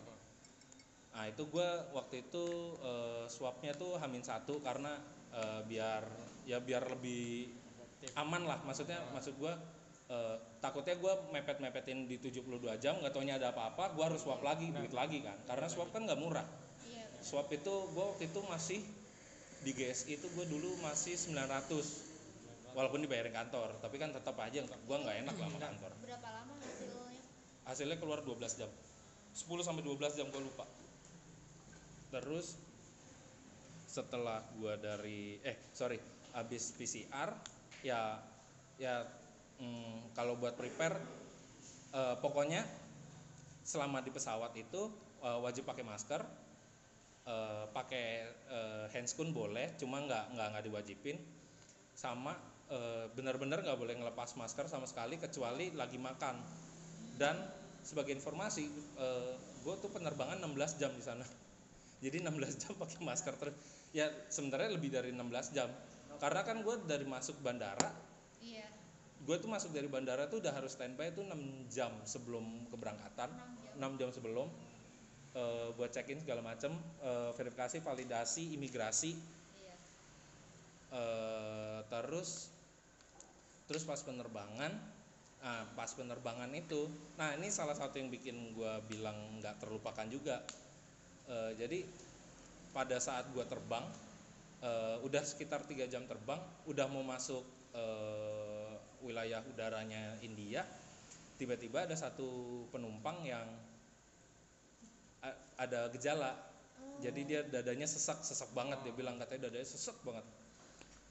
Nah 1.18 1.26
itu 1.26 1.49
gue 1.49 1.70
waktu 1.97 2.30
itu 2.30 2.45
eh, 2.86 3.26
swabnya 3.26 3.74
tuh 3.74 3.97
hamin 3.97 4.22
satu 4.22 4.62
karena 4.62 4.93
eh, 5.34 5.66
biar 5.66 6.05
ya 6.45 6.62
biar 6.62 6.86
lebih 6.93 7.49
aman 8.14 8.45
lah. 8.45 8.62
Maksudnya 8.62 9.01
maksud 9.09 9.41
gue 9.41 9.53
eh, 10.14 10.36
takutnya 10.62 10.93
gue 11.01 11.14
mepet-mepetin 11.34 12.05
di 12.05 12.22
72 12.22 12.62
jam 12.78 13.01
nggak 13.01 13.09
taunya 13.09 13.41
ada 13.41 13.49
apa-apa 13.49 13.97
gue 13.97 14.03
harus 14.05 14.22
swab 14.22 14.45
lagi 14.45 14.70
duit 14.70 14.93
lagi 14.93 15.26
kan. 15.26 15.41
Karena 15.49 15.66
swab 15.66 15.89
kan 15.89 16.05
nggak 16.05 16.22
murah. 16.22 16.45
Iya. 16.86 17.05
swab 17.26 17.49
itu 17.49 17.74
gue 17.89 18.05
waktu 18.05 18.30
itu 18.30 18.39
masih 18.45 18.82
di 19.62 19.72
GSI 19.78 20.18
itu 20.18 20.26
gue 20.34 20.45
dulu 20.49 20.74
masih 20.82 21.14
900 21.14 22.11
walaupun 22.74 23.03
dibayarin 23.03 23.34
kantor 23.36 23.76
tapi 23.80 23.99
kan 23.99 24.15
tetap 24.15 24.36
aja 24.39 24.63
gue 24.63 24.97
nggak 24.97 25.17
enak 25.28 25.36
lah 25.36 25.47
sama 25.47 25.59
kantor. 25.59 25.91
Berapa 26.03 26.30
lama 26.32 26.53
hasilnya? 26.59 27.19
hasilnya 27.61 27.97
keluar 28.01 28.19
12 28.26 28.59
jam. 28.59 28.72
10 29.32 29.47
sampai 29.63 29.84
12 29.86 30.17
jam 30.17 30.28
gue 30.28 30.41
lupa. 30.43 30.65
Terus 32.11 32.59
setelah 33.91 34.39
gua 34.55 34.80
dari 34.80 35.36
eh 35.43 35.67
sorry 35.76 35.99
habis 36.32 36.72
PCR 36.80 37.36
ya 37.84 38.15
ya 38.80 39.03
mm, 39.59 40.15
kalau 40.15 40.39
buat 40.39 40.55
prepare 40.55 40.95
eh, 41.91 42.15
pokoknya 42.24 42.63
selama 43.67 43.99
di 43.99 44.15
pesawat 44.15 44.55
itu 44.55 44.88
eh, 45.19 45.39
wajib 45.43 45.67
pakai 45.67 45.84
masker 45.84 46.24
eh, 47.28 47.67
pakai 47.67 48.07
eh, 48.47 48.86
handscoon 48.95 49.36
boleh 49.36 49.76
cuma 49.76 49.99
nggak 50.07 50.39
nggak 50.39 50.47
nggak 50.55 50.63
diwajibin 50.72 51.19
sama 51.91 52.32
benar-benar 53.17 53.67
nggak 53.67 53.80
boleh 53.80 53.99
ngelepas 53.99 54.39
masker 54.39 54.72
sama 54.72 54.88
sekali 54.88 55.19
kecuali 55.19 55.76
lagi 55.76 55.99
makan. 55.99 56.36
Dan 57.19 57.36
sebagai 57.84 58.15
informasi 58.15 58.63
gue 59.61 59.76
tuh 59.78 59.91
penerbangan 59.93 60.41
16 60.41 60.82
jam 60.82 60.91
di 60.95 61.03
sana. 61.03 61.26
Jadi 62.03 62.24
16 62.24 62.61
jam 62.61 62.74
pakai 62.80 62.99
masker 63.03 63.34
terus. 63.38 63.55
Ya 63.91 64.07
sebenarnya 64.32 64.72
lebih 64.74 64.89
dari 64.89 65.11
16 65.11 65.55
jam. 65.55 65.69
Karena 66.17 66.41
kan 66.47 66.61
gue 66.61 66.76
dari 66.86 67.05
masuk 67.05 67.41
bandara 67.41 67.91
Iya. 68.41 68.65
gue 69.22 69.36
tuh 69.38 69.49
masuk 69.53 69.69
dari 69.69 69.86
bandara 69.86 70.26
tuh 70.26 70.41
udah 70.41 70.49
harus 70.49 70.74
standby 70.74 71.13
tuh 71.13 71.22
6 71.22 71.69
jam 71.69 71.93
sebelum 72.09 72.65
keberangkatan. 72.74 73.30
6 73.78 73.99
jam. 74.01 74.09
Sebelum 74.09 74.49
eh, 75.38 75.69
buat 75.78 75.93
check 75.93 76.09
in 76.09 76.19
segala 76.19 76.41
macem 76.41 76.74
eh, 77.05 77.32
verifikasi 77.38 77.80
validasi 77.86 78.57
imigrasi. 78.57 79.13
Iya. 79.61 79.76
eh, 80.97 81.80
terus 81.86 82.49
terus 83.72 83.88
pas 83.88 84.03
penerbangan 84.03 84.76
ah, 85.47 85.63
pas 85.80 85.88
penerbangan 85.95 86.51
itu 86.51 86.91
nah 87.15 87.32
ini 87.39 87.47
salah 87.47 87.72
satu 87.72 88.03
yang 88.03 88.11
bikin 88.11 88.51
gue 88.51 88.74
bilang 88.91 89.39
nggak 89.39 89.63
terlupakan 89.63 90.03
juga. 90.11 90.43
Eh, 91.32 91.55
jadi 91.55 91.88
pada 92.76 92.99
saat 92.99 93.32
gue 93.32 93.45
terbang 93.47 93.88
eh, 94.59 94.99
udah 95.07 95.24
sekitar 95.24 95.63
tiga 95.63 95.88
jam 95.88 96.03
terbang 96.03 96.43
udah 96.67 96.91
mau 96.91 97.07
masuk 97.07 97.47
eh, 97.72 98.76
wilayah 98.99 99.39
udaranya 99.47 100.19
India 100.19 100.67
tiba-tiba 101.39 101.88
ada 101.88 101.95
satu 101.95 102.67
penumpang 102.76 103.24
yang 103.24 103.47
a- 105.24 105.39
ada 105.55 105.88
gejala. 105.95 106.36
Jadi 107.01 107.22
dia 107.26 107.41
dadanya 107.47 107.88
sesak 107.88 108.22
sesak 108.22 108.51
banget. 108.51 108.84
Dia 108.84 108.93
bilang 108.93 109.15
katanya 109.17 109.47
dadanya 109.47 109.65
sesak 109.65 109.95
banget. 110.03 110.28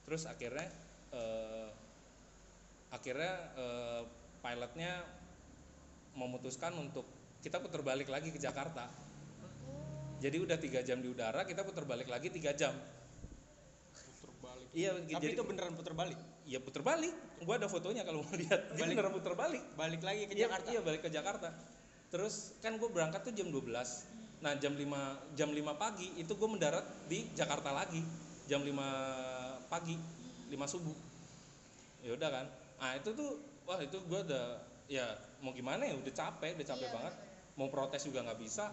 Terus 0.05 0.23
akhirnya 0.29 0.69
eh, 1.11 1.67
akhirnya 2.91 3.33
eh, 3.55 4.01
pilotnya 4.43 4.91
memutuskan 6.13 6.75
untuk 6.75 7.07
kita 7.39 7.57
putar 7.57 7.81
balik 7.81 8.11
lagi 8.11 8.29
ke 8.29 8.37
Jakarta. 8.37 8.91
Jadi 10.21 10.37
udah 10.37 10.57
tiga 10.61 10.85
jam 10.85 11.01
di 11.01 11.09
udara 11.09 11.41
kita 11.47 11.65
putar 11.65 11.87
balik 11.87 12.05
lagi 12.05 12.29
tiga 12.29 12.53
jam. 12.53 12.75
Puter 13.95 14.31
balik. 14.37 14.67
Iya 14.75 14.91
tapi 14.93 15.17
jadi 15.17 15.33
itu 15.33 15.43
beneran 15.47 15.73
puter 15.73 15.93
balik? 15.97 16.19
Ya 16.45 16.59
putar 16.61 16.85
balik. 16.85 17.15
Gua 17.41 17.57
ada 17.57 17.65
fotonya 17.65 18.05
kalau 18.05 18.21
mau 18.21 18.35
lihat. 18.37 18.77
Dia 18.77 18.85
Balik. 18.85 18.93
beneran 18.93 19.13
putar 19.17 19.33
balik. 19.33 19.63
Balik 19.73 20.01
lagi 20.05 20.21
ke 20.29 20.33
Iya, 20.37 20.45
Jakarta? 20.45 20.67
Iya 20.69 20.81
balik 20.85 21.01
ke 21.01 21.09
Jakarta. 21.09 21.49
Terus 22.11 22.59
kan 22.59 22.75
gue 22.75 22.89
berangkat 22.91 23.23
tuh 23.23 23.31
jam 23.31 23.47
12 23.49 23.71
Nah 24.41 24.57
jam 24.57 24.73
5 24.73 25.37
jam 25.37 25.49
5 25.53 25.61
pagi 25.77 26.11
itu 26.17 26.33
gue 26.33 26.49
mendarat 26.49 26.83
di 27.05 27.29
Jakarta 27.37 27.71
lagi. 27.71 28.01
Jam 28.49 28.65
5 28.65 29.69
pagi 29.69 29.95
5 30.49 30.57
subuh. 30.69 30.97
Ya 32.01 32.17
udah 32.17 32.29
kan. 32.29 32.45
Nah 32.81 32.97
itu 32.97 33.09
tuh 33.13 33.31
wah 33.69 33.79
itu 33.79 33.97
gue 34.01 34.19
udah 34.27 34.47
ya 34.89 35.05
mau 35.39 35.53
gimana 35.55 35.85
ya 35.87 35.95
udah 35.95 36.13
capek 36.13 36.57
udah 36.57 36.67
capek 36.67 36.87
Iya, 36.89 36.95
banget. 36.97 37.13
bener-bener. 37.15 37.55
Mau 37.59 37.67
protes 37.69 38.01
juga 38.03 38.19
nggak 38.25 38.39
bisa. 38.41 38.65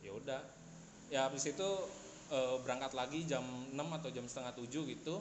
Ya 0.00 0.12
udah. 0.14 0.40
Ya 1.10 1.26
habis 1.26 1.44
itu 1.44 1.68
eh, 2.30 2.56
berangkat 2.62 2.94
lagi 2.94 3.26
jam 3.26 3.42
6 3.74 3.88
atau 3.98 4.08
jam 4.14 4.24
setengah 4.30 4.54
7 4.54 4.86
gitu. 4.86 5.16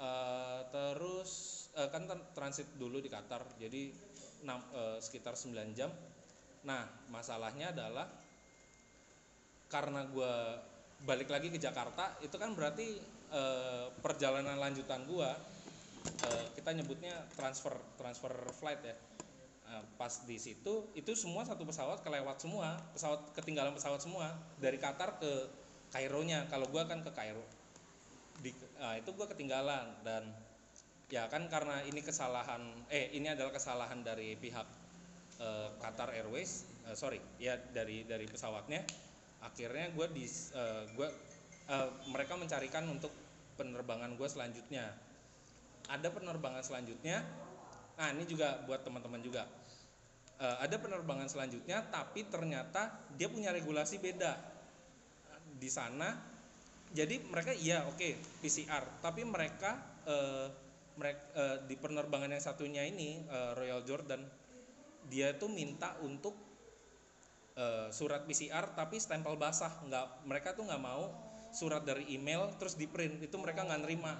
Eh, 0.00 0.60
terus 0.72 1.30
eh, 1.76 1.88
kan 1.92 2.04
tran- 2.08 2.28
transit 2.36 2.68
dulu 2.76 3.00
di 3.00 3.08
Qatar 3.12 3.44
jadi 3.60 3.92
enam- 4.44 4.68
eh, 4.72 4.98
sekitar 5.00 5.36
9 5.36 5.76
jam 5.76 5.92
nah 6.60 6.84
masalahnya 7.08 7.72
adalah 7.72 8.04
karena 9.70 10.04
gue 10.08 10.32
balik 11.08 11.32
lagi 11.32 11.48
ke 11.48 11.56
Jakarta 11.56 12.16
itu 12.20 12.36
kan 12.36 12.52
berarti 12.52 12.96
eh, 13.32 13.86
perjalanan 14.04 14.56
lanjutan 14.56 15.04
gue 15.04 15.30
eh, 16.06 16.46
kita 16.56 16.70
nyebutnya 16.76 17.14
transfer 17.36 17.74
transfer 17.96 18.32
flight 18.56 18.80
ya. 18.84 18.96
Eh, 19.70 19.84
pas 19.94 20.10
di 20.26 20.34
situ 20.34 20.90
itu 20.98 21.12
semua 21.14 21.46
satu 21.46 21.62
pesawat 21.62 22.02
kelewat 22.02 22.42
semua 22.42 22.74
pesawat 22.96 23.20
ketinggalan 23.36 23.76
pesawat 23.76 24.00
semua. 24.02 24.34
Dari 24.58 24.76
Qatar 24.80 25.20
ke 25.22 25.32
Kaironya 25.90 26.46
kalau 26.50 26.66
gua 26.70 26.86
kan 26.86 27.02
ke 27.02 27.10
Kairo 27.14 27.42
di 28.40 28.50
ah, 28.80 28.96
itu 28.96 29.10
gua 29.14 29.30
ketinggalan. 29.30 30.02
Dan 30.02 30.30
ya 31.10 31.26
kan 31.26 31.50
karena 31.50 31.82
ini 31.86 32.00
kesalahan 32.02 32.62
eh 32.90 33.10
ini 33.14 33.30
adalah 33.30 33.50
kesalahan 33.54 34.02
dari 34.02 34.38
pihak 34.38 34.66
eh, 35.42 35.68
Qatar 35.78 36.14
Airways 36.14 36.66
eh, 36.86 36.96
sorry 36.98 37.18
ya 37.38 37.58
dari 37.58 38.06
dari 38.06 38.26
pesawatnya. 38.26 38.82
Akhirnya 39.40 39.88
gue 39.96 40.06
di 40.12 40.28
eh, 40.28 40.84
gua 40.92 41.08
eh, 41.70 41.88
mereka 42.12 42.36
mencarikan 42.36 42.84
untuk 42.90 43.10
penerbangan 43.56 44.16
gue 44.16 44.28
selanjutnya 44.28 44.88
ada 45.90 46.08
penerbangan 46.14 46.62
selanjutnya. 46.62 47.26
Nah 47.98 48.08
ini 48.14 48.24
juga 48.24 48.62
buat 48.64 48.86
teman-teman 48.86 49.20
juga. 49.20 49.50
Eh, 50.40 50.56
ada 50.62 50.78
penerbangan 50.78 51.28
selanjutnya 51.28 51.84
tapi 51.90 52.24
ternyata 52.30 52.94
dia 53.18 53.26
punya 53.26 53.50
regulasi 53.50 53.98
beda 53.98 54.38
di 55.58 55.68
sana. 55.68 56.14
Jadi 56.90 57.22
mereka 57.26 57.54
iya 57.54 57.86
oke 57.86 58.40
PCR 58.40 59.02
tapi 59.02 59.26
mereka 59.26 59.76
eh, 60.06 60.46
mereka 60.96 61.22
di 61.64 61.74
penerbangan 61.78 62.30
yang 62.32 62.42
satunya 62.42 62.86
ini 62.86 63.20
eh, 63.26 63.52
Royal 63.58 63.84
Jordan 63.84 64.22
dia 65.10 65.34
tuh 65.36 65.50
minta 65.50 65.96
untuk 66.04 66.36
eh, 67.58 67.88
surat 67.92 68.24
PCR 68.24 68.72
tapi 68.72 68.96
stempel 69.02 69.36
basah. 69.36 69.82
Nggak 69.84 70.06
mereka 70.24 70.48
tuh 70.54 70.64
nggak 70.70 70.82
mau 70.82 71.10
surat 71.50 71.82
dari 71.82 72.06
email 72.14 72.52
terus 72.56 72.78
di 72.78 72.86
print. 72.86 73.20
Itu 73.20 73.36
mereka 73.42 73.66
nggak 73.66 73.80
nerima. 73.84 74.14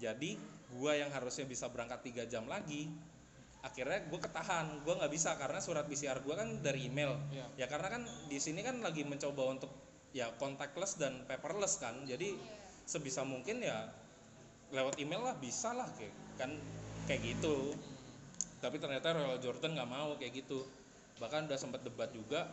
Jadi 0.00 0.59
gua 0.76 0.94
yang 0.94 1.10
harusnya 1.10 1.46
bisa 1.48 1.66
berangkat 1.70 2.06
tiga 2.06 2.24
jam 2.28 2.46
lagi 2.46 2.90
akhirnya 3.60 4.08
gue 4.08 4.20
ketahan. 4.20 4.66
Gue 4.84 4.94
nggak 4.96 5.12
bisa 5.12 5.36
karena 5.36 5.60
surat 5.60 5.84
PCR 5.84 6.20
gue 6.24 6.34
kan 6.34 6.48
dari 6.64 6.88
email. 6.88 7.16
Iya. 7.32 7.46
ya 7.64 7.66
karena 7.68 7.88
kan 7.92 8.02
di 8.28 8.38
sini 8.40 8.64
kan 8.64 8.80
lagi 8.80 9.04
mencoba 9.04 9.42
untuk 9.52 9.70
ya 10.16 10.32
contactless 10.40 10.96
dan 10.96 11.24
paperless 11.28 11.80
kan. 11.80 12.04
Jadi 12.08 12.36
sebisa 12.88 13.22
mungkin 13.22 13.62
ya 13.62 13.86
lewat 14.72 14.98
email 15.02 15.22
lah 15.22 15.36
bisa 15.36 15.76
lah 15.76 15.88
kayak 15.96 16.14
kan 16.40 16.50
kayak 17.04 17.36
gitu. 17.36 17.76
Tapi 18.60 18.76
ternyata 18.76 19.16
Royal 19.16 19.40
Jordan 19.40 19.76
nggak 19.76 19.90
mau 19.90 20.16
kayak 20.16 20.44
gitu. 20.44 20.64
Bahkan 21.20 21.48
udah 21.52 21.58
sempat 21.60 21.84
debat 21.84 22.08
juga 22.12 22.48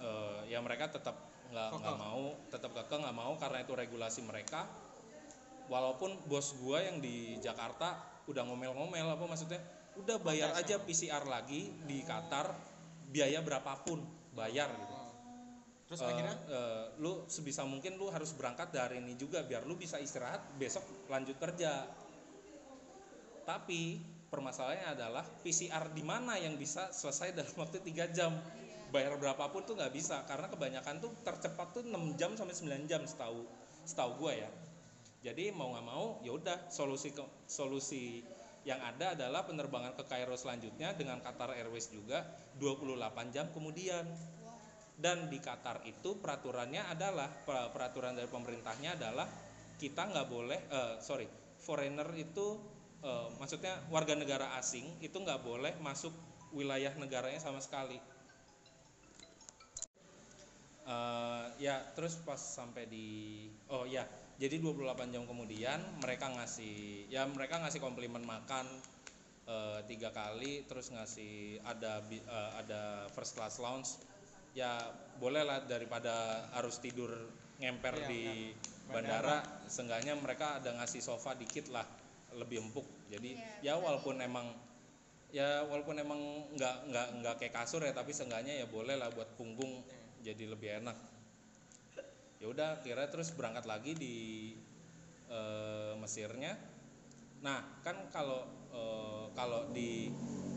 eh, 0.00 0.52
ya 0.52 0.60
mereka 0.60 0.92
tetap 0.92 1.16
nggak 1.50 1.82
nggak 1.82 1.98
mau 1.98 2.30
tetap 2.46 2.70
kekeh 2.70 2.98
nggak 3.02 3.16
mau 3.16 3.34
karena 3.34 3.66
itu 3.66 3.74
regulasi 3.74 4.22
mereka 4.22 4.70
walaupun 5.70 6.26
bos 6.26 6.58
gua 6.58 6.82
yang 6.82 6.98
di 6.98 7.38
Jakarta 7.38 8.02
udah 8.26 8.42
ngomel-ngomel 8.42 9.14
apa 9.14 9.24
maksudnya? 9.24 9.62
Udah 9.94 10.18
bayar 10.18 10.52
aja 10.58 10.82
PCR 10.82 11.22
lagi 11.24 11.70
di 11.86 12.02
Qatar 12.02 12.50
biaya 13.10 13.38
berapapun 13.40 14.02
bayar 14.34 14.70
gitu. 14.74 14.94
Terus 15.90 16.00
Eh, 16.02 16.10
akhirnya? 16.10 16.36
Eh, 16.46 16.84
lu 17.02 17.26
sebisa 17.26 17.66
mungkin 17.66 17.98
lu 17.98 18.10
harus 18.10 18.30
berangkat 18.34 18.70
dari 18.70 19.02
ini 19.02 19.18
juga 19.18 19.42
biar 19.42 19.66
lu 19.66 19.74
bisa 19.74 19.98
istirahat 19.98 20.42
besok 20.58 20.86
lanjut 21.10 21.34
kerja. 21.38 21.86
Tapi 23.42 23.98
permasalahannya 24.30 24.94
adalah 24.94 25.26
PCR 25.42 25.90
di 25.90 26.06
mana 26.06 26.38
yang 26.38 26.54
bisa 26.54 26.94
selesai 26.94 27.34
dalam 27.34 27.54
waktu 27.58 27.82
3 27.82 28.06
jam? 28.14 28.30
Bayar 28.94 29.18
berapapun 29.18 29.66
tuh 29.66 29.74
nggak 29.78 29.94
bisa 29.94 30.22
karena 30.26 30.50
kebanyakan 30.50 30.98
tuh 31.02 31.10
tercepat 31.22 31.74
tuh 31.74 31.82
6 31.86 32.18
jam 32.18 32.34
sampai 32.34 32.54
9 32.54 32.90
jam 32.90 33.02
setahu 33.06 33.46
setahu 33.86 34.18
gua 34.18 34.34
ya 34.34 34.50
jadi 35.20 35.52
mau 35.52 35.68
nggak 35.76 35.86
mau 35.86 36.06
ya 36.24 36.32
udah 36.32 36.72
solusi 36.72 37.12
ke, 37.12 37.20
solusi 37.44 38.24
yang 38.64 38.80
ada 38.80 39.16
adalah 39.16 39.44
penerbangan 39.44 39.96
ke 39.96 40.04
Kairo 40.04 40.36
selanjutnya 40.36 40.92
dengan 40.96 41.20
Qatar 41.24 41.56
Airways 41.56 41.88
juga 41.88 42.24
28 42.60 43.32
jam 43.32 43.48
kemudian. 43.52 44.04
Dan 45.00 45.32
di 45.32 45.40
Qatar 45.40 45.80
itu 45.88 46.20
peraturannya 46.20 46.84
adalah 46.92 47.24
per- 47.24 47.72
peraturan 47.72 48.12
dari 48.12 48.28
pemerintahnya 48.28 49.00
adalah 49.00 49.24
kita 49.80 50.12
nggak 50.12 50.28
boleh 50.28 50.60
eh, 50.68 50.94
sorry 51.00 51.24
foreigner 51.56 52.04
itu 52.20 52.60
eh, 53.00 53.28
maksudnya 53.40 53.80
warga 53.88 54.12
negara 54.12 54.60
asing 54.60 54.84
itu 55.00 55.16
nggak 55.16 55.40
boleh 55.40 55.72
masuk 55.80 56.12
wilayah 56.52 56.92
negaranya 57.00 57.40
sama 57.40 57.64
sekali. 57.64 57.96
Eh, 60.84 61.44
ya 61.64 61.80
terus 61.96 62.20
pas 62.20 62.36
sampai 62.36 62.84
di 62.84 63.08
oh 63.72 63.88
ya 63.88 64.04
jadi 64.40 64.56
28 64.56 65.12
jam 65.12 65.28
kemudian 65.28 65.76
mereka 66.00 66.32
ngasih 66.32 67.04
ya 67.12 67.28
mereka 67.28 67.60
ngasih 67.60 67.76
komplimen 67.76 68.24
makan 68.24 68.64
eh, 69.44 69.84
tiga 69.84 70.08
kali 70.16 70.64
terus 70.64 70.88
ngasih 70.88 71.60
ada 71.60 72.00
eh, 72.08 72.50
ada 72.56 73.04
first 73.12 73.36
class 73.36 73.60
lounge. 73.60 74.00
Ya 74.56 74.80
boleh 75.20 75.44
lah 75.44 75.62
daripada 75.68 76.48
harus 76.56 76.80
tidur 76.80 77.12
ngemper 77.60 78.00
Iya, 78.00 78.08
di 78.08 78.24
iya. 78.50 78.88
bandara 78.88 79.44
seenggaknya 79.68 80.16
mereka 80.16 80.58
ada 80.58 80.72
ngasih 80.80 81.04
sofa 81.04 81.36
dikit 81.36 81.68
lah 81.68 81.84
lebih 82.32 82.64
empuk. 82.64 82.88
Jadi 83.12 83.36
Iya, 83.60 83.76
ya 83.76 83.78
walaupun 83.78 84.24
emang 84.24 84.56
ya 85.30 85.68
walaupun 85.68 86.00
emang 86.00 86.18
nggak 86.56 86.90
nggak 86.90 87.08
nggak 87.22 87.34
kayak 87.38 87.54
kasur 87.54 87.84
ya 87.84 87.92
tapi 87.94 88.10
seenggaknya 88.10 88.56
ya 88.58 88.66
boleh 88.66 88.98
lah 88.98 89.12
buat 89.14 89.30
punggung 89.38 89.84
jadi 90.26 90.50
lebih 90.50 90.82
enak 90.82 91.19
ya 92.40 92.48
udah 92.48 92.80
kira 92.80 93.04
terus 93.12 93.30
berangkat 93.36 93.68
lagi 93.68 93.92
di 93.92 94.16
eh, 95.28 95.92
Mesirnya. 96.00 96.56
Nah 97.44 97.60
kan 97.84 98.08
kalau 98.08 98.48
eh, 98.72 99.24
kalau 99.36 99.68
di 99.70 100.08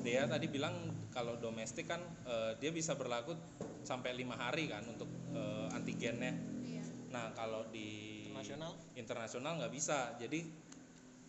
Dea 0.04 0.28
tadi 0.28 0.48
bilang 0.48 0.76
kalau 1.12 1.36
domestik 1.38 1.92
kan 1.92 2.00
eh, 2.24 2.56
dia 2.58 2.72
bisa 2.72 2.96
berlaku 2.96 3.36
sampai 3.84 4.16
lima 4.16 4.40
hari 4.40 4.72
kan 4.72 4.88
untuk 4.88 5.12
eh, 5.36 5.76
antigennya. 5.76 6.34
Iya. 6.64 6.84
nah 7.12 7.30
kalau 7.36 7.68
di 7.70 8.24
Internasional? 8.32 8.72
internasional 9.00 9.52
nggak 9.60 9.74
bisa. 9.74 10.16
Jadi 10.20 10.40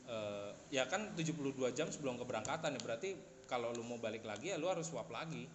eh, 0.06 0.50
ya 0.70 0.86
kan 0.86 1.14
72 1.18 1.54
jam 1.74 1.90
sebelum 1.90 2.18
keberangkatan 2.18 2.74
ya. 2.74 2.80
Berarti 2.82 3.10
kalau 3.50 3.70
lu 3.70 3.84
mau 3.84 4.00
balik 4.00 4.24
lagi 4.26 4.50
ya 4.50 4.56
lu 4.58 4.70
harus 4.70 4.90
swab 4.90 5.10
lagi. 5.10 5.46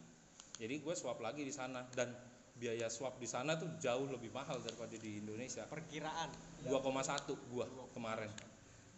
Jadi 0.60 0.76
gue 0.80 0.96
swab 0.96 1.20
lagi 1.20 1.44
di 1.44 1.52
sana. 1.52 1.84
Dan 1.92 2.12
biaya 2.60 2.92
swab 2.92 3.16
di 3.16 3.26
sana 3.26 3.56
tuh 3.56 3.72
jauh 3.80 4.06
lebih 4.12 4.30
mahal 4.36 4.60
daripada 4.60 4.92
di 5.00 5.24
Indonesia. 5.24 5.64
Perkiraan. 5.64 6.28
2,1 6.68 6.76
gua 7.56 7.66
kemarin. 7.96 8.28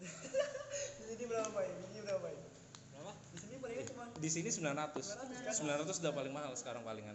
Di 0.97 1.05
sini 1.13 1.23
berapa 1.29 1.51
pak 1.53 1.63
di 1.67 1.85
sini 1.93 1.99
berapa 2.07 2.21
pak 2.25 2.33
berapa? 2.89 3.11
Di 3.13 3.37
sini 3.37 3.55
palingnya 3.61 3.85
cuma 3.91 4.03
di 4.09 4.29
sini 4.31 4.49
900 4.49 5.53
900 5.61 6.01
udah 6.01 6.13
paling 6.15 6.33
mahal 6.33 6.55
sekarang 6.57 6.81
palingan. 6.81 7.13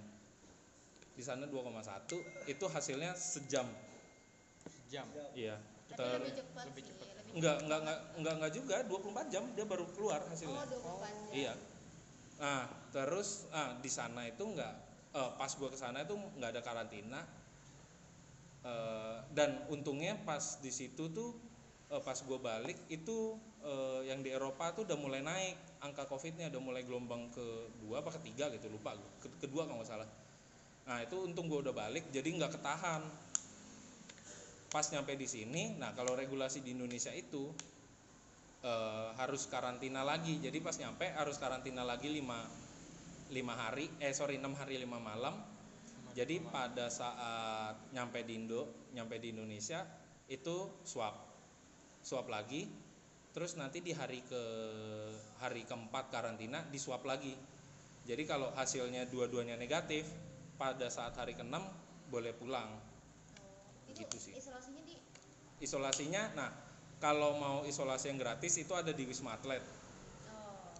Di 1.16 1.24
sana 1.24 1.48
2,1 1.50 2.46
itu 2.46 2.64
hasilnya 2.70 3.16
sejam. 3.18 3.66
Jam 4.86 5.08
iya. 5.34 5.58
Tapi 5.90 5.98
Ter- 5.98 6.22
lebih 6.22 6.34
cepat 6.38 6.64
lebih 6.70 6.82
cepat. 6.86 7.06
enggak 7.34 7.56
enggak 7.66 7.80
enggak 7.82 7.98
enggak 8.20 8.34
enggak 8.38 8.52
juga 8.54 8.76
24 8.86 9.32
jam 9.34 9.44
dia 9.56 9.66
baru 9.66 9.84
keluar 9.96 10.20
hasilnya. 10.30 10.62
Oh, 10.62 10.66
24 10.70 11.10
jam. 11.10 11.34
Iya. 11.34 11.54
Nah, 12.36 12.64
terus 12.92 13.48
ah, 13.50 13.74
di 13.80 13.90
sana 13.90 14.28
itu 14.28 14.44
nggak 14.46 14.85
eh, 15.18 15.30
pas 15.38 15.50
gua 15.58 15.68
ke 15.74 15.78
sana 15.82 15.98
itu 16.06 16.14
nggak 16.38 16.50
ada 16.54 16.62
karantina. 16.68 17.20
Eh, 18.66 19.16
dan 19.36 19.50
untungnya 19.70 20.18
pas 20.26 20.58
di 20.58 20.72
situ 20.74 21.04
tuh 21.14 21.30
eh, 21.94 22.02
pas 22.02 22.18
gua 22.26 22.38
balik 22.42 22.74
itu 22.90 23.38
eh, 23.62 24.00
yang 24.10 24.20
di 24.26 24.30
Eropa 24.34 24.74
tuh 24.74 24.82
udah 24.88 24.98
mulai 24.98 25.22
naik 25.22 25.54
angka 25.86 26.04
covidnya 26.10 26.50
udah 26.50 26.62
mulai 26.68 26.82
gelombang 26.82 27.30
kedua 27.30 28.02
apa 28.02 28.10
ketiga 28.18 28.50
gitu 28.54 28.66
lupa 28.74 28.90
gua. 28.98 29.10
Ke- 29.22 29.36
kedua 29.46 29.62
kalau 29.70 29.78
nggak 29.80 29.90
salah. 29.92 30.08
Nah 30.88 30.98
itu 31.06 31.16
untung 31.26 31.46
gua 31.50 31.60
udah 31.66 31.74
balik 31.76 32.04
jadi 32.16 32.26
nggak 32.38 32.52
ketahan. 32.58 33.02
Pas 34.74 34.86
nyampe 34.92 35.12
di 35.22 35.26
sini, 35.34 35.62
nah 35.80 35.90
kalau 35.98 36.12
regulasi 36.18 36.58
di 36.64 36.70
Indonesia 36.76 37.12
itu 37.14 37.42
eh, 38.64 39.08
harus 39.20 39.42
karantina 39.52 40.02
lagi 40.10 40.34
jadi 40.40 40.58
pas 40.66 40.76
nyampe 40.82 41.06
harus 41.14 41.36
karantina 41.42 41.82
lagi 41.86 42.08
5 42.10 42.38
lima 43.30 43.58
hari 43.58 43.90
eh 43.98 44.14
sorry 44.14 44.38
6 44.38 44.54
hari 44.54 44.78
5 44.82 44.86
malam. 45.00 45.34
Jadi 46.16 46.40
pada 46.48 46.88
saat 46.88 47.76
nyampe 47.92 48.24
di 48.24 48.40
Indo 48.40 48.88
nyampe 48.96 49.20
di 49.20 49.34
Indonesia 49.34 49.84
itu 50.30 50.80
swab. 50.86 51.12
Swab 52.00 52.30
lagi 52.30 52.64
terus 53.36 53.52
nanti 53.60 53.84
di 53.84 53.92
hari 53.92 54.24
ke 54.24 54.42
hari 55.44 55.68
keempat 55.68 56.08
karantina 56.08 56.64
di 56.72 56.80
swab 56.80 57.04
lagi. 57.04 57.36
Jadi 58.06 58.22
kalau 58.24 58.48
hasilnya 58.54 59.10
dua-duanya 59.10 59.58
negatif 59.58 60.06
pada 60.56 60.88
saat 60.88 61.12
hari 61.18 61.36
ke-6 61.36 61.58
boleh 62.08 62.32
pulang. 62.32 62.70
Oh, 62.70 63.92
itu 63.92 64.06
Gitu 64.06 64.16
sih. 64.30 64.32
isolasinya 64.38 64.82
di? 64.86 64.96
Isolasinya 65.60 66.22
nah 66.32 66.50
kalau 66.96 67.36
mau 67.36 67.58
isolasi 67.68 68.08
yang 68.08 68.16
gratis 68.16 68.56
itu 68.56 68.72
ada 68.72 68.94
di 68.94 69.04
Wisma 69.04 69.36
Atlet. 69.36 69.60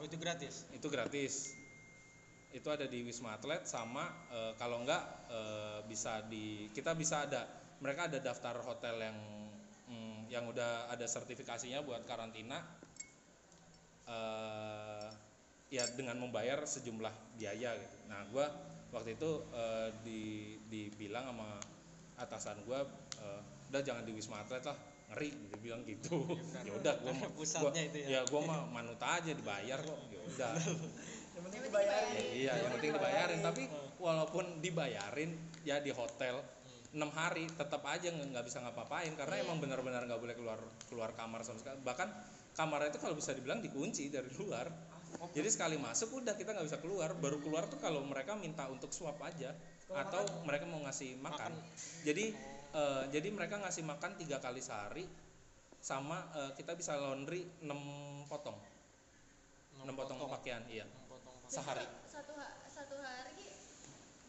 Oh 0.01 0.05
itu 0.05 0.17
gratis. 0.17 0.65
itu 0.73 0.89
gratis 0.89 1.66
itu 2.57 2.69
ada 2.73 2.89
di 2.89 3.05
Wisma 3.05 3.37
Atlet 3.37 3.69
sama 3.69 4.09
eh, 4.33 4.53
kalau 4.57 4.81
enggak 4.81 5.05
eh, 5.29 5.79
bisa 5.85 6.25
di 6.25 6.73
kita 6.73 6.97
bisa 6.97 7.29
ada 7.29 7.45
mereka 7.85 8.09
ada 8.09 8.17
daftar 8.17 8.57
hotel 8.65 8.97
yang 8.97 9.19
mm, 9.93 10.33
yang 10.33 10.49
udah 10.49 10.89
ada 10.89 11.05
sertifikasinya 11.05 11.85
buat 11.85 12.09
karantina 12.09 12.65
eh, 14.09 15.09
ya 15.69 15.85
dengan 15.99 16.17
membayar 16.17 16.63
sejumlah 16.65 17.13
biaya 17.37 17.77
gitu. 17.77 17.97
Nah, 18.09 18.25
gua 18.33 18.49
waktu 18.95 19.19
itu 19.19 19.31
eh, 19.53 19.89
di 20.01 20.23
dibilang 20.73 21.29
sama 21.29 21.61
atasan 22.17 22.57
gua 22.65 22.87
eh, 23.21 23.41
udah 23.69 23.83
jangan 23.85 24.07
di 24.09 24.13
Wisma 24.17 24.41
Atlet 24.41 24.65
lah. 24.65 24.79
Ngeri 25.07 25.31
dia 25.31 25.59
bilang 25.63 25.87
gitu. 25.87 26.19
Ya 26.67 26.73
udah. 26.75 26.95
Gua 27.05 27.13
mah 27.21 27.31
Pusatnya 27.37 27.83
gua- 27.85 27.91
itu 27.93 27.99
ya. 28.03 28.09
ya 28.09 28.21
gua 28.27 28.41
mah 28.43 28.61
manut 28.73 28.99
aja 28.99 29.31
dibayar 29.31 29.79
kok. 29.79 30.01
Ya 30.11 30.21
udah 30.25 30.53
dibayarin. 31.67 32.11
Dibayarin. 32.15 32.39
iya 32.39 32.53
yang 32.57 32.73
penting 32.79 32.93
dibayarin. 32.95 33.41
Tapi 33.43 33.63
walaupun 33.99 34.45
dibayarin 34.63 35.31
ya 35.67 35.83
di 35.83 35.91
hotel 35.91 36.41
enam 36.97 37.13
hari 37.13 37.45
tetap 37.53 37.85
aja 37.85 38.09
nggak 38.09 38.45
bisa 38.47 38.65
ngapa-ngapain 38.65 39.13
karena 39.19 39.37
Iya. 39.37 39.45
emang 39.45 39.61
benar-benar 39.61 40.09
nggak 40.09 40.21
boleh 40.23 40.35
keluar 40.39 40.61
keluar 40.89 41.11
kamar 41.13 41.45
sama 41.45 41.61
sekali. 41.61 41.77
Bahkan 41.85 42.09
kamar 42.57 42.89
itu 42.89 42.99
kalau 43.03 43.13
bisa 43.13 43.37
dibilang 43.37 43.61
dikunci 43.61 44.09
dari 44.09 44.33
luar. 44.41 44.71
Jadi 45.33 45.49
sekali 45.49 45.77
masuk 45.77 46.25
udah 46.25 46.35
kita 46.37 46.57
nggak 46.57 46.67
bisa 46.67 46.79
keluar. 46.81 47.13
Baru 47.17 47.41
keluar 47.45 47.69
tuh 47.69 47.77
kalau 47.81 48.01
mereka 48.05 48.33
minta 48.37 48.65
untuk 48.69 48.93
swab 48.97 49.21
aja. 49.21 49.53
Atau 49.87 50.27
mereka 50.43 50.67
mau 50.67 50.83
ngasih 50.83 51.15
makan, 51.23 51.55
jadi 52.03 52.35
eh, 52.75 53.05
jadi 53.15 53.31
mereka 53.31 53.63
ngasih 53.63 53.87
makan 53.87 54.19
tiga 54.19 54.43
kali 54.43 54.59
sehari 54.59 55.07
sama 55.79 56.27
eh, 56.35 56.51
kita 56.59 56.75
bisa 56.75 56.99
laundry 56.99 57.47
6 57.63 58.27
potong. 58.27 58.59
6 59.79 59.87
potong 59.95 60.19
pakaian 60.27 60.67
iya. 60.67 60.83
Enam 60.83 60.91
potong 60.91 60.99
pakaian. 60.99 61.06
Sehari 61.47 61.87
satu 62.07 62.33
ha- 62.35 62.57
satu 62.67 62.97
hari 62.99 63.47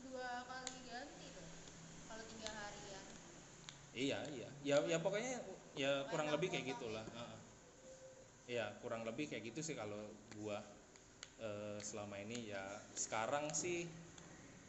dua 0.08 0.46
kali 0.46 0.80
ganti 0.86 1.26
tuh 1.34 1.48
kalau 2.08 2.24
tiga 2.30 2.50
harian 2.52 3.06
Iya 3.98 4.20
iya. 4.30 4.50
Ya 4.62 4.78
ya 4.86 5.02
pokoknya 5.02 5.42
ya 5.74 6.06
kurang 6.14 6.30
Enak 6.30 6.38
lebih 6.38 6.54
kayak 6.54 6.66
gitulah. 6.70 7.02
Heeh. 7.02 7.38
Iya 8.46 8.66
kurang 8.78 9.02
lebih 9.10 9.26
kayak 9.26 9.50
gitu 9.50 9.66
sih 9.66 9.74
kalau 9.74 9.98
gua 10.38 10.62
eh, 11.42 11.82
selama 11.82 12.22
ini 12.22 12.54
ya 12.54 12.62
sekarang 12.94 13.50
sih 13.58 13.90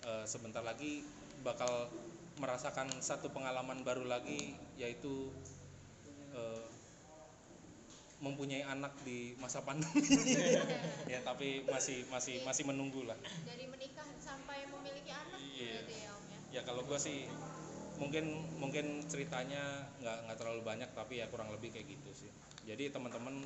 eh, 0.08 0.24
sebentar 0.24 0.64
lagi 0.64 1.04
bakal 1.44 1.92
merasakan 2.40 2.88
satu 3.04 3.28
pengalaman 3.28 3.84
baru 3.84 4.08
lagi 4.08 4.56
yaitu 4.80 5.28
eh, 6.32 6.64
mempunyai 8.18 8.66
anak 8.66 8.92
di 9.06 9.38
masa 9.38 9.62
pandemi. 9.62 10.02
ya 11.12 11.22
tapi 11.22 11.62
masih 11.70 12.02
masih 12.10 12.42
masih 12.42 12.66
menunggu 12.66 13.06
lah. 13.06 13.14
dari 13.46 13.70
menikah 13.70 14.06
sampai 14.18 14.66
memiliki 14.66 15.10
anak 15.14 15.38
Iya. 15.38 15.86
berarti 15.86 15.94
ya 16.02 16.10
om 16.14 16.24
ya 16.26 16.38
ya 16.58 16.60
kalau 16.66 16.82
gua 16.82 16.98
sih 16.98 17.30
mungkin 17.98 18.30
mungkin 18.62 19.02
ceritanya 19.10 19.90
nggak 20.02 20.18
nggak 20.30 20.38
terlalu 20.38 20.62
banyak 20.62 20.90
tapi 20.94 21.18
ya 21.18 21.26
kurang 21.30 21.50
lebih 21.50 21.74
kayak 21.74 21.86
gitu 21.98 22.10
sih 22.26 22.30
jadi 22.62 22.94
teman-teman 22.94 23.42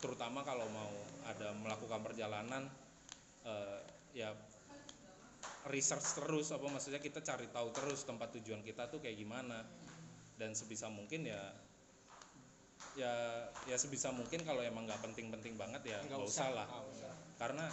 terutama 0.00 0.40
kalau 0.42 0.64
mau 0.72 0.92
ada 1.28 1.52
melakukan 1.56 2.00
perjalanan 2.00 2.68
eh, 3.44 3.80
ya 4.16 4.32
research 5.68 6.18
terus 6.18 6.50
apa 6.50 6.66
maksudnya 6.66 6.98
kita 6.98 7.22
cari 7.22 7.46
tahu 7.52 7.70
terus 7.70 8.02
tempat 8.02 8.34
tujuan 8.40 8.64
kita 8.66 8.90
tuh 8.90 8.98
kayak 8.98 9.14
gimana 9.14 9.62
dan 10.40 10.56
sebisa 10.58 10.90
mungkin 10.90 11.28
ya 11.28 11.38
ya 12.92 13.12
ya 13.64 13.76
sebisa 13.76 14.12
mungkin 14.12 14.44
kalau 14.44 14.60
emang 14.60 14.84
nggak 14.84 15.00
penting-penting 15.00 15.56
banget 15.56 15.82
ya 15.96 15.98
nggak 16.04 16.20
usah 16.20 16.52
lah 16.52 16.68
Ah, 16.68 16.84
usah. 16.84 17.12
karena 17.40 17.66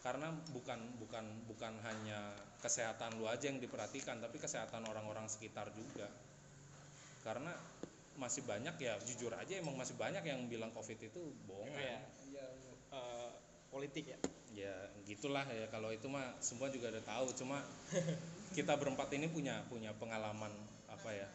karena 0.00 0.28
bukan 0.52 0.80
bukan 1.00 1.24
bukan 1.48 1.72
hanya 1.84 2.32
kesehatan 2.60 3.16
lu 3.20 3.28
aja 3.28 3.48
yang 3.48 3.60
diperhatikan 3.60 4.20
tapi 4.20 4.36
kesehatan 4.36 4.84
orang-orang 4.84 5.28
sekitar 5.28 5.68
juga 5.72 6.08
karena 7.20 7.52
masih 8.16 8.44
banyak 8.44 8.76
ya 8.76 8.96
jujur 9.00 9.32
aja 9.32 9.56
emang 9.56 9.76
masih 9.76 9.96
banyak 9.96 10.20
yang 10.24 10.44
bilang 10.48 10.72
covid 10.72 10.96
itu 11.00 11.20
bohongan 11.48 11.72
Iya. 11.80 12.00
iya 12.28 12.44
iya. 12.52 12.72
Eh, 12.92 13.30
politik 13.70 14.04
ya. 14.12 14.18
ya 14.50 14.74
gitulah 15.06 15.46
ya 15.46 15.68
kalau 15.70 15.88
itu 15.88 16.04
mah 16.10 16.36
semua 16.42 16.68
juga 16.68 16.90
udah 16.90 17.04
tahu 17.06 17.32
cuma 17.32 17.64
kita 18.56 18.76
berempat 18.76 19.08
ini 19.16 19.30
punya 19.30 19.62
punya 19.68 19.94
pengalaman 19.96 20.52
apa 20.90 21.10
ya 21.14 21.28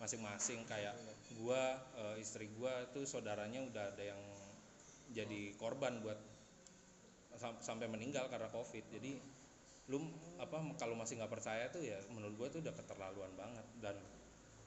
masing-masing 0.00 0.64
kayak 0.66 0.96
gua 1.36 1.78
eh, 1.98 2.16
istri 2.22 2.48
gua 2.56 2.86
tuh 2.92 3.04
saudaranya 3.08 3.62
udah 3.64 3.94
ada 3.94 4.04
yang 4.04 4.22
jadi 5.12 5.52
korban 5.60 6.00
buat 6.00 6.16
sam- 7.36 7.60
sampai 7.60 7.88
meninggal 7.88 8.28
karena 8.32 8.48
covid. 8.52 8.84
Jadi 8.92 9.20
lu 9.90 9.98
apa 10.38 10.62
kalau 10.78 10.94
masih 10.94 11.18
nggak 11.18 11.32
percaya 11.32 11.68
tuh 11.68 11.82
ya 11.82 11.98
menurut 12.14 12.34
gua 12.38 12.48
tuh 12.48 12.60
udah 12.64 12.74
keterlaluan 12.76 13.32
banget. 13.36 13.66
Dan 13.82 13.96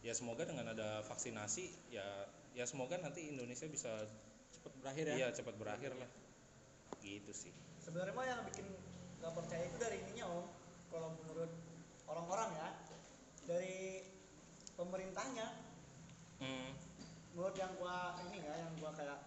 ya 0.06 0.14
semoga 0.14 0.46
dengan 0.46 0.70
ada 0.70 1.02
vaksinasi 1.08 1.90
ya 1.90 2.06
ya 2.54 2.64
semoga 2.70 2.96
nanti 3.02 3.32
Indonesia 3.34 3.66
bisa 3.68 3.92
Cepat 4.54 4.74
berakhir 4.82 5.06
ya. 5.12 5.16
iya 5.18 5.28
cepat 5.34 5.56
berakhir 5.58 5.92
lah. 5.98 6.10
Gitu 7.02 7.32
sih. 7.34 7.54
Sebenarnya 7.82 8.14
mah 8.18 8.26
yang 8.26 8.42
bikin 8.50 8.66
nggak 9.22 9.34
percaya 9.34 9.64
itu 9.66 9.78
dari 9.78 9.98
ininya 10.06 10.26
om. 10.30 10.46
Kalau 10.90 11.10
menurut 11.22 11.52
orang-orang 12.06 12.50
ya 12.56 12.70
dari 13.50 14.06
pemerintahnya 14.78 15.65
Hmm. 16.36 16.72
menurut 17.32 17.56
yang 17.56 17.72
gua 17.76 17.98
ini 18.24 18.38
ya 18.40 18.54
yang 18.60 18.74
gua 18.76 18.92
kayak 18.92 19.20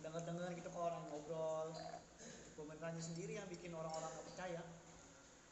dengar-dengar 0.00 0.48
gitu 0.52 0.68
kalau 0.68 0.86
orang 0.88 1.04
ngobrol 1.08 1.68
pemerintahnya 2.54 3.00
sendiri 3.00 3.36
yang 3.36 3.48
bikin 3.48 3.72
orang-orang 3.72 4.08
nggak 4.10 4.26
percaya 4.28 4.62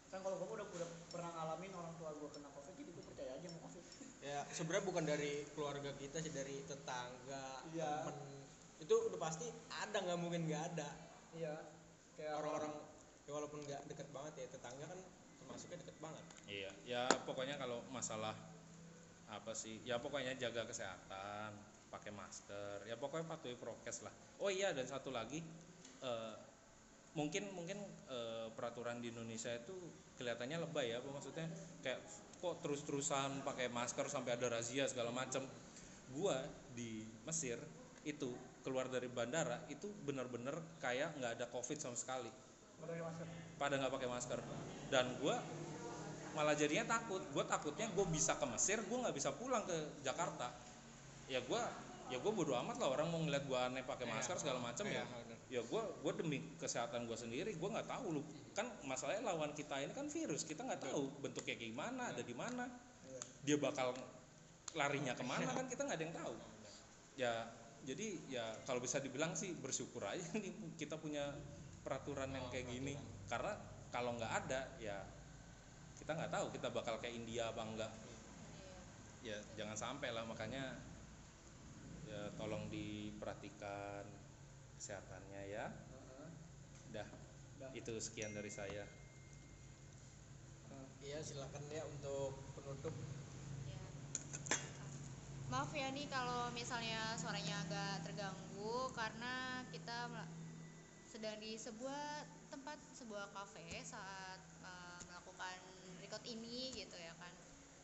kan 0.09 0.21
kalau 0.21 0.37
gua 0.37 0.49
udah 0.57 0.67
udah 0.69 0.89
pernah 1.09 1.31
ngalamin 1.31 1.73
orang 1.73 1.93
tua 1.97 2.11
gua 2.15 2.31
kena 2.33 2.49
covid 2.49 2.73
jadi 2.75 2.91
gua 2.91 3.05
percaya 3.07 3.31
aja 3.37 3.47
sama 3.49 3.63
covid 3.67 3.85
Ya 4.19 4.43
sebenarnya 4.51 4.83
bukan 4.83 5.05
dari 5.07 5.47
keluarga 5.55 5.95
kita 5.95 6.19
sih 6.19 6.35
dari 6.35 6.59
tetangga, 6.67 7.63
Iya. 7.71 8.03
temen. 8.03 8.43
Itu 8.83 9.07
udah 9.07 9.15
pasti 9.15 9.47
ada 9.71 9.95
nggak 9.95 10.19
mungkin 10.19 10.43
nggak 10.43 10.75
ada. 10.75 10.91
iya 11.31 11.55
kayak 12.19 12.35
Orang-orang 12.43 12.75
ya 13.25 13.31
walaupun 13.31 13.63
nggak 13.63 13.79
deket 13.87 14.11
banget 14.11 14.33
ya 14.43 14.47
tetangga 14.51 14.85
kan 14.91 14.99
termasuknya 15.39 15.79
deket 15.87 15.97
banget. 16.03 16.25
Iya, 16.51 16.71
ya 16.83 17.03
pokoknya 17.25 17.63
kalau 17.63 17.79
masalah 17.95 18.35
apa 19.29 19.53
sih? 19.53 19.81
Ya 19.85 20.01
pokoknya 20.01 20.37
jaga 20.41 20.65
kesehatan, 20.65 21.53
pakai 21.93 22.13
masker, 22.13 22.85
ya 22.89 22.97
pokoknya 22.97 23.29
patuhi 23.29 23.57
prokes 23.57 24.05
lah. 24.05 24.15
Oh 24.41 24.49
iya 24.53 24.73
dan 24.73 24.89
satu 24.89 25.13
lagi 25.13 25.41
eh, 26.05 26.35
mungkin 27.17 27.53
mungkin 27.53 27.79
eh, 28.09 28.49
peraturan 28.53 29.01
di 29.05 29.13
Indonesia 29.13 29.53
itu 29.53 29.75
kelihatannya 30.17 30.65
lebay 30.69 30.93
ya, 30.93 31.01
apa 31.01 31.09
maksudnya 31.13 31.47
kayak 31.85 32.01
kok 32.39 32.63
terus-terusan 32.63 33.43
pakai 33.43 33.67
masker 33.69 34.07
sampai 34.07 34.39
ada 34.39 34.49
razia 34.49 34.89
segala 34.89 35.13
macam. 35.13 35.45
Gua 36.09 36.41
di 36.73 37.05
Mesir 37.29 37.61
itu 38.09 38.33
keluar 38.65 38.89
dari 38.89 39.09
bandara 39.09 39.65
itu 39.69 39.89
benar-benar 40.05 40.57
kayak 40.81 41.17
nggak 41.21 41.33
ada 41.41 41.47
covid 41.53 41.79
sama 41.81 41.97
sekali 41.97 42.31
pada 43.59 43.75
nggak 43.75 43.93
pakai 43.93 44.09
masker 44.09 44.39
dan 44.89 45.09
gue 45.19 45.37
malah 46.39 46.55
jadinya 46.55 46.87
takut. 46.87 47.19
Gue 47.35 47.43
takutnya 47.43 47.91
gue 47.91 48.07
bisa 48.07 48.39
ke 48.39 48.47
Mesir 48.47 48.79
gue 48.87 48.99
nggak 49.03 49.17
bisa 49.17 49.35
pulang 49.35 49.67
ke 49.67 49.75
Jakarta. 50.07 50.55
Ya 51.27 51.43
gue 51.43 51.61
ya 52.09 52.17
gue 52.17 52.33
bodo 52.33 52.55
amat 52.57 52.79
lah 52.79 52.95
orang 52.95 53.11
mau 53.11 53.19
ngeliat 53.21 53.45
gue 53.45 53.59
aneh 53.59 53.83
pakai 53.83 54.07
Iya. 54.07 54.15
masker 54.15 54.37
segala 54.39 54.63
macam 54.63 54.87
ya. 54.87 55.03
Iya, 55.03 55.05
bener. 55.11 55.37
ya 55.51 55.61
gue 55.67 55.83
gue 56.07 56.13
demi 56.17 56.39
kesehatan 56.57 57.05
gue 57.05 57.19
sendiri 57.19 57.51
gue 57.59 57.69
nggak 57.75 57.91
tahu 57.91 58.07
lu. 58.15 58.23
Kan 58.55 58.71
masalahnya 58.87 59.27
lawan 59.27 59.51
kita 59.53 59.83
ini 59.83 59.91
kan 59.93 60.07
virus 60.07 60.47
kita 60.47 60.63
nggak 60.63 60.89
tahu 60.89 61.11
bentuknya 61.19 61.59
kayak 61.59 61.75
gimana 61.75 62.15
ada 62.15 62.23
di 62.23 62.35
mana. 62.39 62.65
Iya. 63.09 63.21
dia 63.45 63.57
bakal 63.59 63.97
larinya 64.77 65.17
ke 65.17 65.25
mana 65.27 65.49
kan 65.51 65.67
kita 65.67 65.83
nggak 65.85 65.99
ada 65.99 66.05
yang 66.07 66.17
tahu. 66.17 66.35
Ya 67.19 67.35
jadi 67.85 68.07
ya 68.29 68.45
kalau 68.69 68.79
bisa 68.85 69.01
dibilang 69.01 69.33
sih 69.35 69.53
bersyukur 69.59 70.05
aja 70.07 70.23
nih 70.39 70.77
kita 70.77 70.97
punya 71.01 71.35
peraturan 71.85 72.31
yang 72.33 72.47
kayak 72.53 72.69
gini. 72.69 72.95
karena 73.29 73.53
kalau 73.93 74.17
nggak 74.17 74.33
ada 74.45 74.61
ya 74.81 74.97
kita 76.09 76.25
nggak 76.25 76.33
tahu 76.33 76.47
kita 76.57 76.69
bakal 76.73 76.97
kayak 77.05 77.21
India 77.21 77.53
apa 77.53 77.69
enggak 77.69 77.93
ya 79.21 79.37
jangan 79.61 79.77
sampai 79.77 80.09
lah 80.09 80.25
makanya 80.25 80.81
ya 82.09 82.33
tolong 82.41 82.65
diperhatikan 82.73 84.09
kesehatannya 84.81 85.53
ya 85.53 85.69
Heeh. 85.69 86.31
dah 86.97 87.09
itu 87.77 87.93
sekian 88.01 88.33
dari 88.33 88.49
saya 88.49 88.89
Iya 91.05 91.25
silakan 91.25 91.65
ya 91.73 91.85
untuk 91.89 92.37
penutup. 92.53 92.93
Ya. 93.65 93.81
Maaf 95.49 95.73
ya 95.73 95.89
nih 95.95 96.05
kalau 96.11 96.53
misalnya 96.53 97.17
suaranya 97.17 97.65
agak 97.65 98.05
terganggu 98.05 98.93
karena 98.93 99.65
kita 99.73 100.11
sedang 101.09 101.41
di 101.41 101.57
sebuah 101.57 102.29
tempat 102.53 102.77
sebuah 102.93 103.31
kafe 103.33 103.81
saat 103.87 104.48
record 106.09 106.25
ini 106.25 106.73
gitu 106.73 106.97
ya 106.97 107.13
kan. 107.21 107.29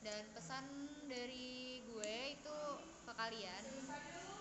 Dan 0.01 0.25
pesan 0.33 0.65
dari 1.05 1.85
gue 1.85 2.17
itu 2.33 2.59
ke 3.05 3.13
kalian 3.13 3.63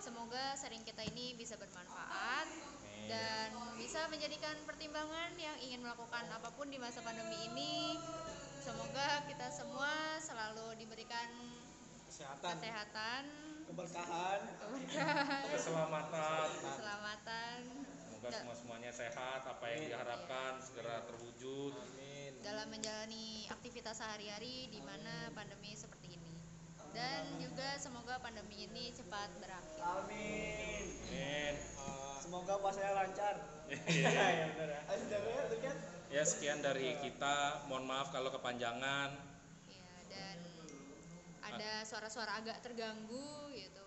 semoga 0.00 0.56
sharing 0.56 0.80
kita 0.88 1.04
ini 1.04 1.36
bisa 1.36 1.60
bermanfaat 1.60 2.48
dan 3.12 3.52
bisa 3.76 4.08
menjadikan 4.08 4.56
pertimbangan 4.64 5.36
yang 5.36 5.52
ingin 5.60 5.84
melakukan 5.84 6.24
apa 6.32 6.48
pun 6.56 6.72
di 6.72 6.80
masa 6.80 7.04
pandemi 7.04 7.36
ini. 7.44 8.00
Semoga 8.64 9.28
kita 9.28 9.52
semua 9.52 10.16
selalu 10.16 10.80
diberikan 10.80 11.28
kesehatan. 12.08 12.56
kesehatan, 12.56 13.22
keberkahan. 13.68 14.40
Keberkahan, 14.64 15.42
keselamatan. 15.52 16.48
Keselamatan. 16.56 17.58
Semoga 18.00 18.28
semua 18.32 18.56
semuanya 18.56 18.92
sehat 18.96 19.44
apa 19.44 19.64
yang 19.76 19.92
diharapkan 19.92 20.56
segera 20.64 21.04
terwujud. 21.04 21.76
Amin 21.76 22.03
dalam 22.44 22.68
menjalani 22.68 23.48
aktivitas 23.48 23.98
sehari-hari 23.98 24.68
di 24.68 24.80
mana 24.84 25.32
pandemi 25.32 25.72
seperti 25.72 26.14
ini. 26.14 26.32
Dan 26.94 27.40
juga 27.42 27.74
semoga 27.80 28.20
pandemi 28.22 28.68
ini 28.68 28.92
cepat 28.94 29.26
berakhir. 29.42 29.80
amin 29.82 30.84
Amin. 31.10 31.54
Semoga 32.22 32.56
puasanya 32.56 32.92
lancar 32.94 33.34
ya 33.88 34.44
benar 34.54 34.68
ya 34.68 34.80
ayo 34.92 35.02
jaga 35.08 35.28
ya 35.28 35.72
ya 36.12 36.22
sekian 36.24 36.60
dari 36.60 36.96
kita 37.00 37.64
mohon 37.68 37.84
maaf 37.84 38.12
kalau 38.12 38.28
kepanjangan 38.28 39.12
Ya, 39.68 39.92
dan 40.08 40.38
ada 41.42 41.70
suara-suara 41.84 42.40
agak 42.40 42.60
terganggu 42.64 43.52
gitu. 43.52 43.84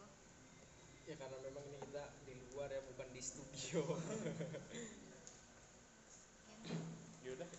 ya 1.08 1.16
karena 1.18 1.38
memang 1.42 1.64
ini 1.66 1.78
kita 1.82 2.04
di 2.26 2.34
luar 2.54 2.70
ya 2.70 2.82
bukan 2.86 3.08
di 3.10 3.22
studio 3.22 3.82
yaudah 7.26 7.50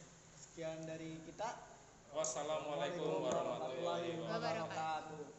sekian 0.58 0.82
dari 0.90 1.22
kita. 1.22 1.54
Wassalamualaikum 2.10 3.22
warahmatullahi 3.22 4.18
wabarakatuh 4.26 5.37